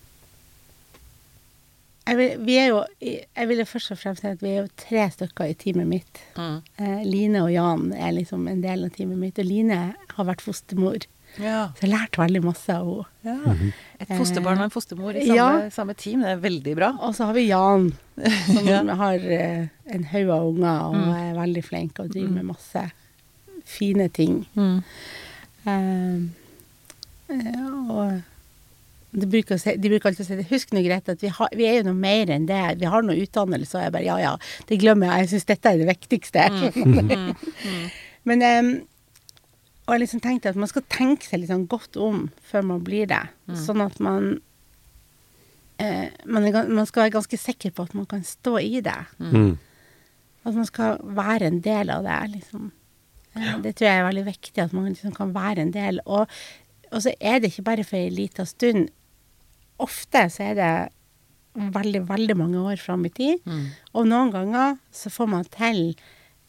jeg, 2.08 2.18
vil, 2.20 2.44
vi 2.48 2.58
er 2.60 2.70
jo, 2.72 2.82
jeg 3.04 3.50
ville 3.50 3.68
først 3.68 3.94
og 3.96 4.00
fremst 4.00 4.24
si 4.24 4.32
at 4.32 4.44
vi 4.44 4.54
er 4.54 4.62
jo 4.62 4.74
tre 4.80 5.08
stykker 5.12 5.52
i 5.52 5.58
teamet 5.60 5.90
mitt. 5.90 6.24
Eh, 6.40 7.04
Line 7.08 7.44
og 7.44 7.52
Jan 7.52 7.92
er 7.96 8.16
liksom 8.16 8.48
en 8.52 8.64
del 8.64 8.86
av 8.88 8.94
teamet 8.96 9.20
mitt. 9.20 9.40
Og 9.42 9.48
Line 9.48 9.80
har 10.16 10.30
vært 10.30 10.44
fostermor, 10.46 11.08
Ja. 11.40 11.68
så 11.78 11.84
jeg 11.86 11.92
har 11.92 12.00
lært 12.00 12.18
veldig 12.18 12.44
masse 12.44 12.74
av 12.74 12.88
henne. 13.24 13.36
ja. 13.58 13.72
Et 14.00 14.12
fosterbarn 14.18 14.60
og 14.62 14.68
en 14.68 14.74
fostermor 14.74 15.16
i 15.18 15.26
samme, 15.26 15.36
Ja. 15.36 15.70
samme 15.74 15.94
team, 15.98 16.22
det 16.22 16.30
er 16.36 16.42
veldig 16.42 16.76
bra. 16.78 16.92
Og 17.02 17.14
så 17.18 17.26
har 17.26 17.34
vi 17.34 17.48
Jan, 17.48 17.92
som 18.48 18.68
Ja. 18.74 18.82
har 18.96 19.14
eh, 19.20 19.68
en 19.94 20.04
haug 20.14 20.30
av 20.30 20.48
unger 20.54 20.82
og 20.88 20.96
Mm. 20.96 21.14
er 21.18 21.36
veldig 21.42 21.64
flink 21.66 22.00
og 22.00 22.10
driver 22.14 22.34
med 22.40 22.46
masse 22.54 22.92
fine 23.66 24.08
ting. 24.10 24.46
Mm. 24.56 24.84
Um, 25.68 26.32
eh, 27.30 27.92
og 27.92 28.22
de 29.18 29.26
bruker, 29.28 29.58
se, 29.60 29.74
de 29.78 29.90
bruker 29.90 30.10
alltid 30.12 30.26
å 30.26 30.28
si 30.28 30.36
det. 30.40 30.48
Husk 30.52 30.72
nå, 30.76 30.82
Grete, 30.86 31.16
at 31.18 31.22
vi, 31.24 31.28
har, 31.34 31.50
vi 31.58 31.66
er 31.66 31.80
jo 31.80 31.88
noe 31.90 31.98
mer 31.98 32.30
enn 32.36 32.46
det. 32.50 32.62
Vi 32.80 32.86
har 32.92 33.02
noe 33.04 33.18
utdannelse. 33.18 33.76
Og 33.80 33.84
jeg 33.88 33.94
bare 33.96 34.06
ja, 34.06 34.18
ja, 34.22 34.34
det 34.70 34.80
glemmer 34.80 35.10
jeg. 35.10 35.26
Jeg 35.26 35.32
syns 35.34 35.48
dette 35.50 35.72
er 35.74 35.78
det 35.82 35.88
viktigste. 35.90 36.46
Mm. 36.76 37.34
Men 38.30 38.42
eh, 38.46 38.70
Og 39.88 39.94
jeg 39.96 40.02
liksom 40.04 40.20
tenkte 40.24 40.52
at 40.52 40.58
man 40.60 40.68
skal 40.68 40.84
tenke 40.92 41.24
seg 41.24 41.40
litt 41.40 41.52
sånn 41.52 41.68
godt 41.72 41.96
om 42.04 42.26
før 42.44 42.66
man 42.74 42.82
blir 42.84 43.08
det. 43.08 43.22
Sånn 43.56 43.80
at 43.86 44.02
man 44.04 44.34
eh, 45.80 46.10
man, 46.26 46.44
er, 46.50 46.68
man 46.68 46.86
skal 46.90 47.06
være 47.06 47.16
ganske 47.16 47.40
sikker 47.40 47.72
på 47.72 47.86
at 47.88 47.96
man 47.96 48.08
kan 48.10 48.26
stå 48.28 48.58
i 48.60 48.82
det. 48.84 48.98
Mm. 49.22 49.54
At 50.44 50.58
man 50.58 50.68
skal 50.68 51.00
være 51.04 51.48
en 51.52 51.62
del 51.64 51.92
av 51.94 52.04
det, 52.08 52.20
liksom. 52.36 52.72
Eh, 53.36 53.54
Det 53.64 53.76
tror 53.78 53.88
jeg 53.88 54.02
er 54.02 54.08
veldig 54.10 54.26
viktig, 54.28 54.58
at 54.64 54.76
man 54.76 54.90
liksom 54.92 55.16
kan 55.16 55.32
være 55.36 55.64
en 55.64 55.72
del. 55.76 56.02
Og, 56.06 56.28
og 56.92 57.02
så 57.06 57.16
er 57.20 57.40
det 57.40 57.54
ikke 57.54 57.68
bare 57.72 57.88
for 57.88 58.00
ei 58.00 58.12
lita 58.12 58.46
stund. 58.50 58.90
Ofte 59.80 60.28
så 60.34 60.50
er 60.52 60.56
det 60.60 60.72
veldig, 61.58 62.04
veldig 62.10 62.36
mange 62.38 62.60
år 62.74 62.78
fram 62.82 63.06
i 63.08 63.14
tid. 63.14 63.40
Mm. 63.46 63.66
Og 63.96 64.08
noen 64.10 64.32
ganger 64.36 64.78
så 64.94 65.10
får 65.14 65.32
man 65.32 65.48
til 65.54 65.96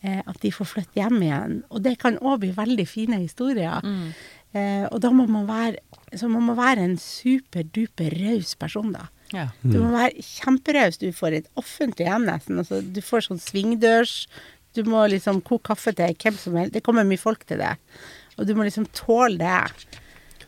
at 0.01 0.37
de 0.45 0.51
får 0.55 0.69
flytte 0.73 1.01
hjem 1.01 1.23
igjen. 1.27 1.55
Og 1.75 1.83
det 1.83 1.97
kan 2.03 2.19
òg 2.23 2.45
bli 2.45 2.53
veldig 2.55 2.85
fine 2.87 3.19
historier. 3.23 3.83
Mm. 3.83 4.13
Eh, 4.57 4.85
og 4.89 5.01
da 5.05 5.11
må 5.13 5.27
man 5.29 5.45
være 5.45 5.83
Så 6.17 6.25
man 6.33 6.47
må 6.47 6.55
være 6.57 6.87
en 6.87 6.95
superduper 6.97 8.15
raus 8.17 8.55
person, 8.57 8.95
da. 8.95 9.11
Ja. 9.35 9.51
Du 9.61 9.77
må 9.83 9.91
være 9.93 10.23
kjemperaus. 10.25 10.97
Du 10.97 11.11
får 11.13 11.35
et 11.37 11.51
offentlig 11.61 12.07
hjem, 12.09 12.25
nesten. 12.31 12.63
Altså, 12.63 12.81
du 12.81 13.03
får 13.05 13.27
sånn 13.27 13.43
svingdørs. 13.43 14.23
Du 14.73 14.87
må 14.89 15.03
liksom 15.13 15.43
koke 15.45 15.75
kaffe 15.75 15.93
til 15.93 16.17
hvem 16.17 16.39
som 16.41 16.57
helst. 16.57 16.73
Det 16.73 16.85
kommer 16.87 17.05
mye 17.05 17.21
folk 17.21 17.45
til 17.45 17.61
det. 17.61 17.75
Og 18.39 18.49
du 18.49 18.55
må 18.57 18.65
liksom 18.65 18.89
tåle 18.97 19.37
det. 19.43 19.99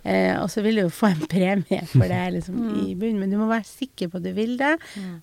Eh, 0.00 0.32
og 0.40 0.48
så 0.48 0.64
vil 0.64 0.80
du 0.80 0.86
jo 0.86 0.94
få 0.96 1.10
en 1.10 1.26
premie 1.28 1.82
for 1.92 2.08
det 2.08 2.22
liksom 2.38 2.62
i 2.86 2.94
bunnen, 2.94 3.20
men 3.20 3.34
du 3.34 3.36
må 3.36 3.50
være 3.50 3.68
sikker 3.68 4.08
på 4.08 4.20
at 4.20 4.30
du 4.30 4.32
vil 4.36 4.56
det. 4.60 4.78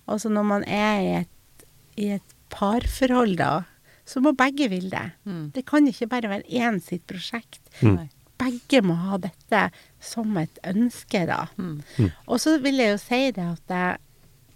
Og 0.06 0.22
så 0.22 0.30
når 0.30 0.46
man 0.54 0.68
er 0.70 1.02
i 1.02 1.12
et, 1.24 1.66
i 1.98 2.12
et 2.20 2.36
parforhold, 2.54 3.34
da, 3.42 3.52
så 4.08 4.22
må 4.24 4.32
begge 4.36 4.70
ville 4.72 4.90
det. 4.92 5.10
Mm. 5.28 5.50
Det 5.54 5.66
kan 5.68 5.86
ikke 5.88 6.08
bare 6.10 6.30
være 6.32 6.48
én 6.48 6.80
sitt 6.80 7.04
prosjekt. 7.10 7.60
Mm. 7.84 8.08
Begge 8.38 8.82
må 8.86 8.96
ha 8.96 9.18
dette 9.20 9.64
som 10.00 10.36
et 10.40 10.60
ønske, 10.66 11.24
da. 11.28 11.44
Mm. 11.58 12.10
Og 12.26 12.38
så 12.40 12.56
vil 12.62 12.80
jeg 12.80 12.94
jo 12.94 13.00
si 13.02 13.22
det 13.36 13.48
at 13.52 13.74
jeg, 13.74 13.98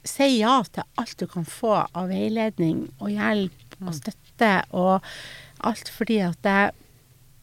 si 0.08 0.28
ja 0.40 0.56
til 0.66 0.86
alt 0.98 1.18
du 1.20 1.28
kan 1.30 1.44
få 1.46 1.76
av 1.84 2.08
veiledning 2.10 2.88
og 2.98 3.12
hjelp 3.12 3.76
og 3.82 3.92
støtte 3.94 4.54
og 4.74 5.04
alt 5.62 5.90
fordi 5.94 6.16
at 6.26 6.40
det, 6.42 6.72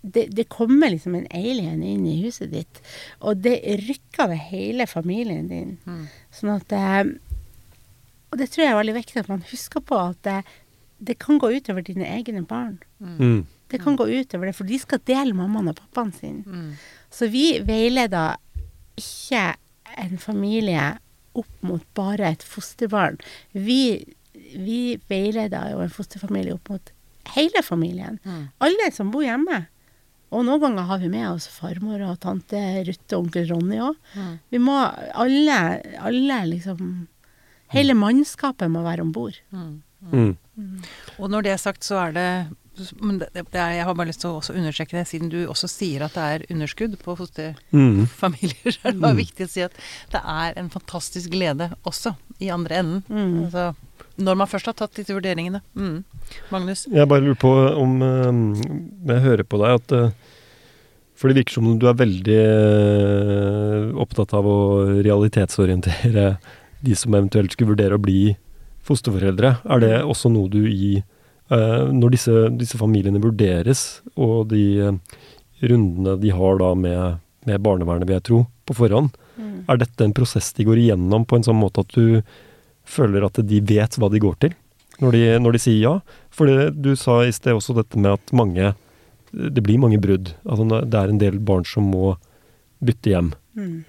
det, 0.01 0.25
det 0.35 0.49
kommer 0.51 0.91
liksom 0.91 1.15
en 1.15 1.29
alien 1.35 1.79
inn 1.83 2.03
i 2.07 2.17
huset 2.25 2.51
ditt, 2.51 2.81
og 3.23 3.39
det 3.45 3.57
rykker 3.85 4.31
ved 4.31 4.41
hele 4.49 4.87
familien 4.91 5.47
din. 5.51 5.77
Mm. 5.87 6.05
Sånn 6.35 6.55
at 6.57 6.75
eh, 6.75 7.03
Og 8.29 8.37
det 8.41 8.49
tror 8.51 8.65
jeg 8.65 8.73
er 8.73 8.81
veldig 8.81 8.97
viktig 8.99 9.21
at 9.23 9.31
man 9.31 9.45
husker 9.51 9.83
på 9.83 9.97
at 9.99 10.19
det, 10.27 10.41
det 10.99 11.15
kan 11.19 11.39
gå 11.39 11.51
utover 11.55 11.85
dine 11.85 12.07
egne 12.07 12.43
barn. 12.47 12.77
Mm. 12.99 13.45
Det 13.71 13.79
kan 13.81 13.95
gå 13.95 14.07
utover 14.07 14.49
det, 14.49 14.55
for 14.57 14.67
de 14.67 14.79
skal 14.81 15.01
dele 15.07 15.35
mammaen 15.37 15.71
og 15.71 15.77
pappaen 15.79 16.11
sin. 16.13 16.41
Mm. 16.45 16.71
Så 17.13 17.29
vi 17.31 17.59
veileder 17.65 18.39
ikke 18.99 19.53
en 19.99 20.17
familie 20.21 20.95
opp 21.39 21.65
mot 21.65 21.83
bare 21.97 22.33
et 22.33 22.43
fosterbarn. 22.43 23.19
Vi, 23.53 23.81
vi 24.55 24.79
veileder 25.09 25.73
jo 25.73 25.83
en 25.83 25.93
fosterfamilie 25.93 26.55
opp 26.57 26.71
mot 26.73 26.93
hele 27.35 27.63
familien. 27.63 28.17
Mm. 28.25 28.47
Alle 28.65 28.89
som 28.95 29.13
bor 29.13 29.23
hjemme. 29.23 29.67
Og 30.29 30.43
noen 30.45 30.61
ganger 30.61 30.89
har 30.89 30.99
vi 31.01 31.09
med 31.09 31.25
oss 31.31 31.47
farmor 31.49 32.01
og 32.05 32.19
tante 32.21 32.59
Ruth 32.85 33.15
og 33.15 33.23
onkel 33.23 33.47
Ronny 33.49 33.79
òg. 33.81 33.95
Mm. 34.13 34.33
Vi 34.53 34.61
må 34.61 34.75
alle, 35.13 35.61
alle 36.01 36.43
liksom 36.55 37.07
Hele 37.69 37.93
mannskapet 37.93 38.65
må 38.73 38.81
være 38.81 39.03
om 39.05 39.11
bord. 39.13 39.35
Mm. 39.53 39.75
Mm. 40.01 40.35
Og 41.19 41.29
når 41.31 41.43
det 41.45 41.51
er 41.53 41.61
sagt, 41.61 41.83
så 41.87 41.99
er 42.07 42.11
det 42.15 42.29
men 43.03 43.17
det, 43.19 43.27
det 43.35 43.59
er, 43.59 43.73
Jeg 43.75 43.83
har 43.83 43.95
bare 43.99 44.07
lyst 44.07 44.21
til 44.23 44.29
å 44.31 44.37
også 44.39 44.53
understreke 44.55 44.95
det, 44.95 45.01
siden 45.09 45.27
du 45.27 45.41
også 45.51 45.67
sier 45.67 46.05
at 46.05 46.13
det 46.15 46.23
er 46.23 46.45
underskudd 46.55 46.93
på 47.03 47.15
fosterfamilier. 47.19 48.55
Mm. 48.63 48.71
Så 48.75 48.79
er 48.87 48.93
det 48.95 49.01
bare 49.03 49.17
Mm. 49.17 49.19
viktig 49.19 49.47
å 49.47 49.51
si 49.51 49.61
at 49.65 49.75
det 50.13 50.21
er 50.23 50.53
en 50.61 50.69
fantastisk 50.71 51.29
glede 51.33 51.67
også 51.83 52.13
i 52.39 52.47
andre 52.55 52.79
enden. 52.79 53.03
Mm. 53.11 53.43
Altså, 53.43 53.65
når 54.15 54.39
man 54.39 54.47
først 54.47 54.65
har 54.71 54.77
tatt 54.79 54.95
disse 54.95 55.11
vurderingene. 55.15 55.59
Mm. 55.75 56.03
Magnus? 56.55 56.85
Jeg 56.87 57.07
bare 57.11 57.25
lurer 57.27 57.39
på 57.43 57.51
om 57.83 57.99
eh, 58.01 59.11
Jeg 59.11 59.25
hører 59.27 59.43
på 59.43 59.59
deg 59.59 59.75
at 59.81 59.91
eh, 59.99 60.11
For 61.19 61.27
det 61.27 61.41
virker 61.41 61.57
som 61.59 61.67
om 61.67 61.79
du 61.79 61.87
er 61.91 61.99
veldig 61.99 62.39
eh, 62.39 63.89
opptatt 63.99 64.33
av 64.39 64.47
å 64.47 64.57
realitetsorientere 65.03 66.37
de 66.79 66.95
som 66.95 67.11
eventuelt 67.17 67.51
skulle 67.51 67.73
vurdere 67.75 67.97
å 67.99 68.03
bli 68.03 68.37
fosterforeldre. 68.89 69.55
Er 69.69 69.85
det 69.85 69.93
også 70.03 70.31
noe 70.33 70.49
du 70.51 70.63
i 70.67 70.97
eh, 70.99 71.85
Når 71.93 72.13
disse, 72.17 72.33
disse 72.59 72.77
familiene 72.81 73.21
vurderes, 73.23 74.01
og 74.17 74.49
de 74.51 74.65
eh, 74.89 74.99
rundene 75.63 76.17
de 76.21 76.33
har 76.35 76.59
da 76.61 76.73
med, 76.75 77.19
med 77.47 77.63
barnevernet, 77.65 78.07
vil 78.09 78.17
jeg 78.19 78.27
tro, 78.29 78.45
på 78.67 78.77
forhånd, 78.83 79.13
Mm. 79.39 79.63
er 79.71 79.77
dette 79.79 80.03
en 80.03 80.11
prosess 80.11 80.49
de 80.57 80.65
går 80.67 80.81
igjennom 80.81 81.23
på 81.23 81.37
en 81.37 81.45
sånn 81.47 81.55
måte 81.55 81.79
at 81.85 81.93
du 81.95 82.17
føler 82.83 83.23
at 83.23 83.37
de 83.47 83.61
vet 83.63 83.93
hva 83.95 84.09
de 84.11 84.19
går 84.19 84.33
til, 84.43 84.55
når 84.99 85.15
de, 85.15 85.21
når 85.39 85.55
de 85.55 85.61
sier 85.63 85.77
ja? 85.79 85.93
For 86.35 86.49
det, 86.49 86.73
du 86.83 86.89
sa 86.99 87.21
i 87.23 87.31
sted 87.31 87.55
også 87.55 87.77
dette 87.77 87.95
med 87.95 88.17
at 88.17 88.33
mange 88.35 88.73
Det 89.31 89.63
blir 89.63 89.79
mange 89.79 89.99
brudd. 90.01 90.33
Altså 90.43 90.65
det 90.67 90.97
er 90.99 91.13
en 91.13 91.21
del 91.21 91.37
barn 91.39 91.63
som 91.63 91.85
må 91.87 92.17
bytte 92.83 93.13
hjem. 93.13 93.31
Mm. 93.55 93.85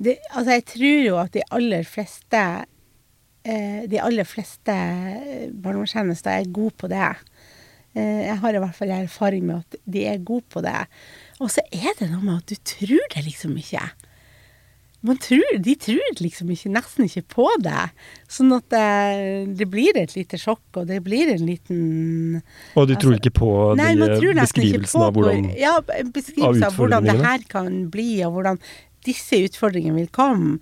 Det, 0.00 0.16
altså, 0.32 0.50
jeg 0.56 0.64
tror 0.72 1.00
jo 1.04 1.18
at 1.20 1.32
de 1.36 1.42
aller 1.54 1.84
fleste 1.86 2.42
De 3.44 3.98
aller 4.00 4.24
fleste 4.24 4.72
barnevernstjenester 5.52 6.32
er 6.32 6.52
gode 6.54 6.72
på 6.80 6.88
det. 6.88 7.10
Eh, 7.94 8.24
jeg 8.26 8.38
har 8.42 8.56
i 8.56 8.62
hvert 8.62 8.78
fall 8.78 8.94
erfaring 8.96 9.44
med 9.46 9.62
at 9.62 9.76
de 9.86 10.06
er 10.10 10.24
gode 10.26 10.46
på 10.50 10.62
det. 10.64 10.80
Og 11.42 11.52
så 11.52 11.62
er 11.70 11.94
det 12.00 12.10
noe 12.10 12.24
med 12.24 12.40
at 12.40 12.50
du 12.50 12.58
tror 12.66 13.06
det 13.14 13.22
liksom 13.28 13.54
ikke. 13.60 13.84
Man 15.04 15.18
tror, 15.20 15.58
de 15.60 15.74
tror 15.76 16.14
liksom 16.16 16.48
ikke, 16.54 16.70
nesten 16.72 17.04
ikke 17.04 17.22
på 17.34 17.46
det. 17.60 17.82
Sånn 18.32 18.54
at 18.56 18.64
det, 18.72 18.86
det 19.60 19.66
blir 19.68 19.98
et 20.00 20.14
lite 20.16 20.40
sjokk, 20.40 20.64
og 20.80 20.88
det 20.88 21.02
blir 21.04 21.28
en 21.34 21.44
liten 21.44 21.82
Og 22.72 22.88
du 22.88 22.94
tror 22.96 23.12
Altså, 23.12 23.20
ikke 23.20 23.34
på 23.36 23.50
Nei, 23.76 23.90
de 24.00 24.08
tror 24.14 24.40
beskrivelsene 24.40 25.02
på 25.04 25.04
av 25.04 25.18
hvordan 25.18 25.44
Ja, 25.60 25.74
beskrivelsen 25.84 26.64
av, 26.64 26.72
av 26.72 26.80
hvordan 26.80 27.10
det 27.10 27.18
her 27.20 27.46
kan 27.52 27.78
bli, 27.92 28.08
og 28.24 28.38
hvordan 28.38 28.62
disse 29.04 29.42
utfordringene 29.44 30.00
vil 30.00 30.08
komme. 30.08 30.56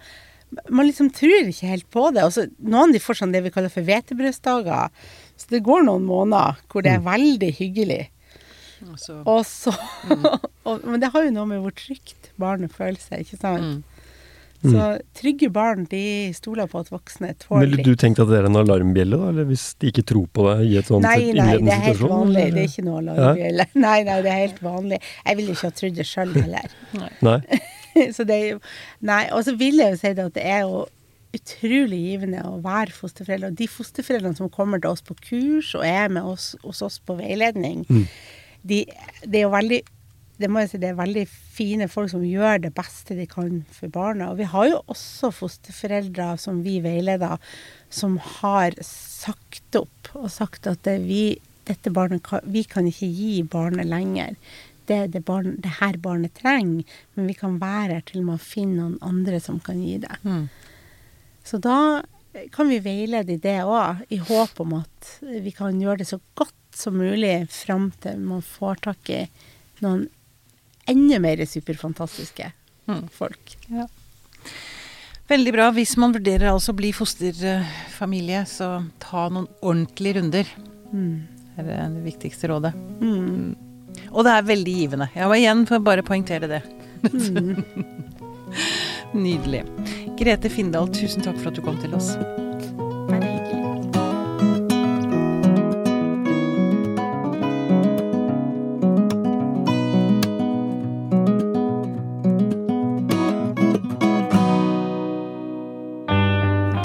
Man 0.68 0.86
liksom 0.88 1.08
tror 1.16 1.48
ikke 1.48 1.68
helt 1.70 1.86
på 1.94 2.08
det. 2.12 2.24
Også, 2.28 2.46
noen 2.60 2.92
de 2.92 3.00
får 3.00 3.20
sånn 3.22 3.32
det 3.32 3.40
vi 3.46 3.50
kaller 3.54 3.72
for 3.72 3.82
hvetebrødsdager. 3.88 4.90
Så 5.40 5.48
det 5.54 5.62
går 5.64 5.86
noen 5.86 6.04
måneder 6.04 6.58
hvor 6.68 6.82
det 6.84 6.92
er 6.92 7.00
Mm. 7.00 7.06
veldig 7.08 7.52
hyggelig. 7.58 8.02
Så, 8.98 9.20
Og 9.24 9.44
så 9.46 9.70
og, 10.66 10.84
Men 10.84 10.98
det 11.00 11.12
har 11.14 11.22
jo 11.24 11.30
noe 11.30 11.46
med 11.46 11.60
hvor 11.62 11.70
trygt 11.78 12.32
barnet 12.36 12.72
føler 12.74 12.98
seg, 12.98 13.22
ikke 13.24 13.38
sant. 13.40 13.62
mm. 13.62 13.82
Så 14.62 14.82
trygge 15.18 15.48
barn, 15.50 15.86
de 15.90 16.30
stoler 16.38 16.68
på 16.70 16.78
at 16.84 16.90
voksne 16.92 17.32
tåler 17.40 17.64
Ville 17.66 17.80
litt. 17.80 17.86
du 17.86 17.96
tenkt 17.98 18.20
at 18.22 18.28
det 18.30 18.36
er 18.38 18.44
en 18.46 18.54
alarmbjelle, 18.60 19.18
da? 19.18 19.30
Eller 19.32 19.44
hvis 19.48 19.64
de 19.82 19.88
ikke 19.90 20.04
tror 20.06 20.28
på 20.30 20.44
deg 20.46 20.60
i 20.70 20.76
et 20.78 20.86
sånt 20.86 21.02
Nei, 21.02 21.16
nei, 21.18 21.30
innledende 21.32 21.66
det 21.66 21.74
er 21.74 21.86
helt 21.88 22.04
vanlig. 22.12 22.42
eller? 22.44 22.54
Det 22.54 22.62
er 22.62 22.68
ikke 22.70 22.84
noe 22.86 23.00
alarmbjelle. 23.02 23.66
Nei, 23.86 23.96
nei, 24.06 24.18
det 24.22 24.30
er 24.34 24.38
helt 24.44 24.60
vanlig. 24.62 25.00
Jeg 25.26 25.36
ville 25.40 25.56
ikke 25.56 25.66
ha 25.66 25.74
trodd 25.80 25.96
det 25.98 26.06
sjøl 26.06 26.36
heller. 26.38 26.76
Nei. 27.26 27.40
så 28.16 28.26
det 28.28 28.36
er 28.38 28.48
jo 28.54 28.58
Nei, 29.00 29.24
og 29.32 29.44
så 29.46 29.56
vil 29.60 29.80
jeg 29.82 29.94
jo 29.94 30.02
si 30.02 30.12
det 30.16 30.28
at 30.30 30.36
det 30.38 30.44
er 30.48 30.60
jo 30.66 30.84
utrolig 31.32 31.98
givende 32.10 32.42
å 32.44 32.58
være 32.60 32.92
fosterforeldre. 32.92 33.52
Og 33.54 33.56
de 33.56 33.68
fosterforeldrene 33.72 34.36
som 34.36 34.50
kommer 34.52 34.82
til 34.82 34.92
oss 34.92 35.04
på 35.06 35.16
kurs 35.16 35.70
og 35.78 35.86
er 35.88 36.12
med 36.12 36.26
oss 36.28 36.50
hos 36.64 36.82
oss 36.84 36.98
på 37.00 37.16
veiledning, 37.16 37.86
Mm. 37.88 38.04
de, 38.68 38.84
det 39.24 39.40
er 39.40 39.46
jo 39.46 39.54
veldig 39.56 39.82
det 40.42 40.48
må 40.50 40.62
jeg 40.62 40.70
si, 40.72 40.78
det 40.82 40.88
er 40.90 40.98
veldig 40.98 41.22
fine 41.28 41.86
folk 41.92 42.10
som 42.10 42.22
gjør 42.26 42.64
det 42.64 42.72
beste 42.74 43.14
de 43.14 43.26
kan 43.30 43.60
for 43.70 43.92
barna. 43.94 44.30
Og 44.32 44.40
vi 44.40 44.46
har 44.50 44.66
jo 44.72 44.80
også 44.90 45.30
fosterforeldre 45.30 46.32
som 46.40 46.62
vi 46.64 46.80
veileder, 46.82 47.38
som 47.92 48.16
har 48.40 48.74
sagt 48.82 49.76
opp 49.78 50.10
og 50.18 50.30
sagt 50.32 50.66
at 50.66 50.82
det 50.88 50.96
vi, 51.04 51.38
dette 51.68 51.92
barnet 51.94 52.26
vi 52.50 52.64
kan 52.66 52.88
ikke 52.90 53.06
gi 53.06 53.42
barnet 53.46 53.86
lenger. 53.86 54.34
Det 54.86 54.96
er 54.96 55.06
det, 55.12 55.24
barn, 55.24 55.56
det 55.62 55.76
her 55.80 55.96
barnet 56.02 56.34
trenger, 56.34 56.82
men 57.14 57.26
vi 57.30 57.34
kan 57.38 57.58
være 57.62 57.98
her 58.00 58.06
til 58.08 58.24
man 58.26 58.38
finner 58.42 58.80
noen 58.82 58.98
andre 59.02 59.38
som 59.40 59.60
kan 59.62 59.78
gi 59.82 59.98
det. 60.02 60.16
Mm. 60.24 60.48
Så 61.44 61.58
da 61.62 61.76
kan 62.54 62.68
vi 62.70 62.78
veilede 62.82 63.34
i 63.36 63.40
det 63.42 63.58
òg, 63.62 64.02
i 64.10 64.16
håp 64.16 64.60
om 64.64 64.74
at 64.80 65.12
vi 65.22 65.52
kan 65.54 65.78
gjøre 65.80 65.98
det 66.02 66.08
så 66.08 66.18
godt 66.38 66.54
som 66.74 66.96
mulig 66.96 67.48
fram 67.52 67.90
til 68.00 68.18
man 68.24 68.40
får 68.42 68.80
tak 68.88 69.10
i 69.12 69.22
noen 69.84 70.06
enda 70.88 71.18
mer 71.22 71.44
superfantastiske 71.46 72.52
Mm. 72.90 73.04
folk. 73.14 73.52
Veldig 75.30 75.52
bra. 75.54 75.68
Hvis 75.70 75.92
man 75.96 76.10
vurderer 76.12 76.48
altså 76.50 76.72
å 76.72 76.76
bli 76.80 76.90
fosterfamilie, 76.92 78.40
så 78.50 78.82
ta 78.98 79.28
noen 79.30 79.46
ordentlige 79.62 80.16
runder. 80.18 80.48
Mm. 80.90 81.28
Det 81.56 81.76
er 81.76 81.92
det 81.94 82.02
viktigste 82.08 82.50
rådet. 82.50 82.72
Mm. 82.98 83.54
Og 84.12 84.26
det 84.26 84.36
er 84.36 84.48
veldig 84.52 84.76
givende. 84.76 85.10
Jeg 85.16 85.28
var 85.32 85.40
igjen 85.40 85.66
for 85.68 85.80
å 85.80 85.86
bare 85.88 86.06
poengtere 86.06 86.50
det. 86.50 86.62
Mm. 87.08 87.64
Nydelig. 89.24 89.64
Grete 90.20 90.52
Findal, 90.52 90.88
tusen 90.92 91.24
takk 91.24 91.40
for 91.40 91.52
at 91.52 91.58
du 91.58 91.64
kom 91.64 91.80
til 91.82 91.96
oss. 91.98 92.14
Hyggelig. 93.12 93.52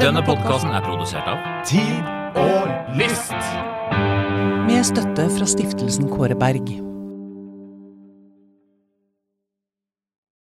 Denne 0.07 0.21
podkasten 0.23 0.71
er 0.71 0.83
produsert 0.85 1.27
av 1.27 1.41
Tid 1.67 2.37
og 2.39 2.95
lyst. 2.95 3.35
Med 4.69 4.85
støtte 4.87 5.27
fra 5.35 5.47
stiftelsen 5.49 6.07
Kåre 6.13 6.37
Berg. 6.37 6.86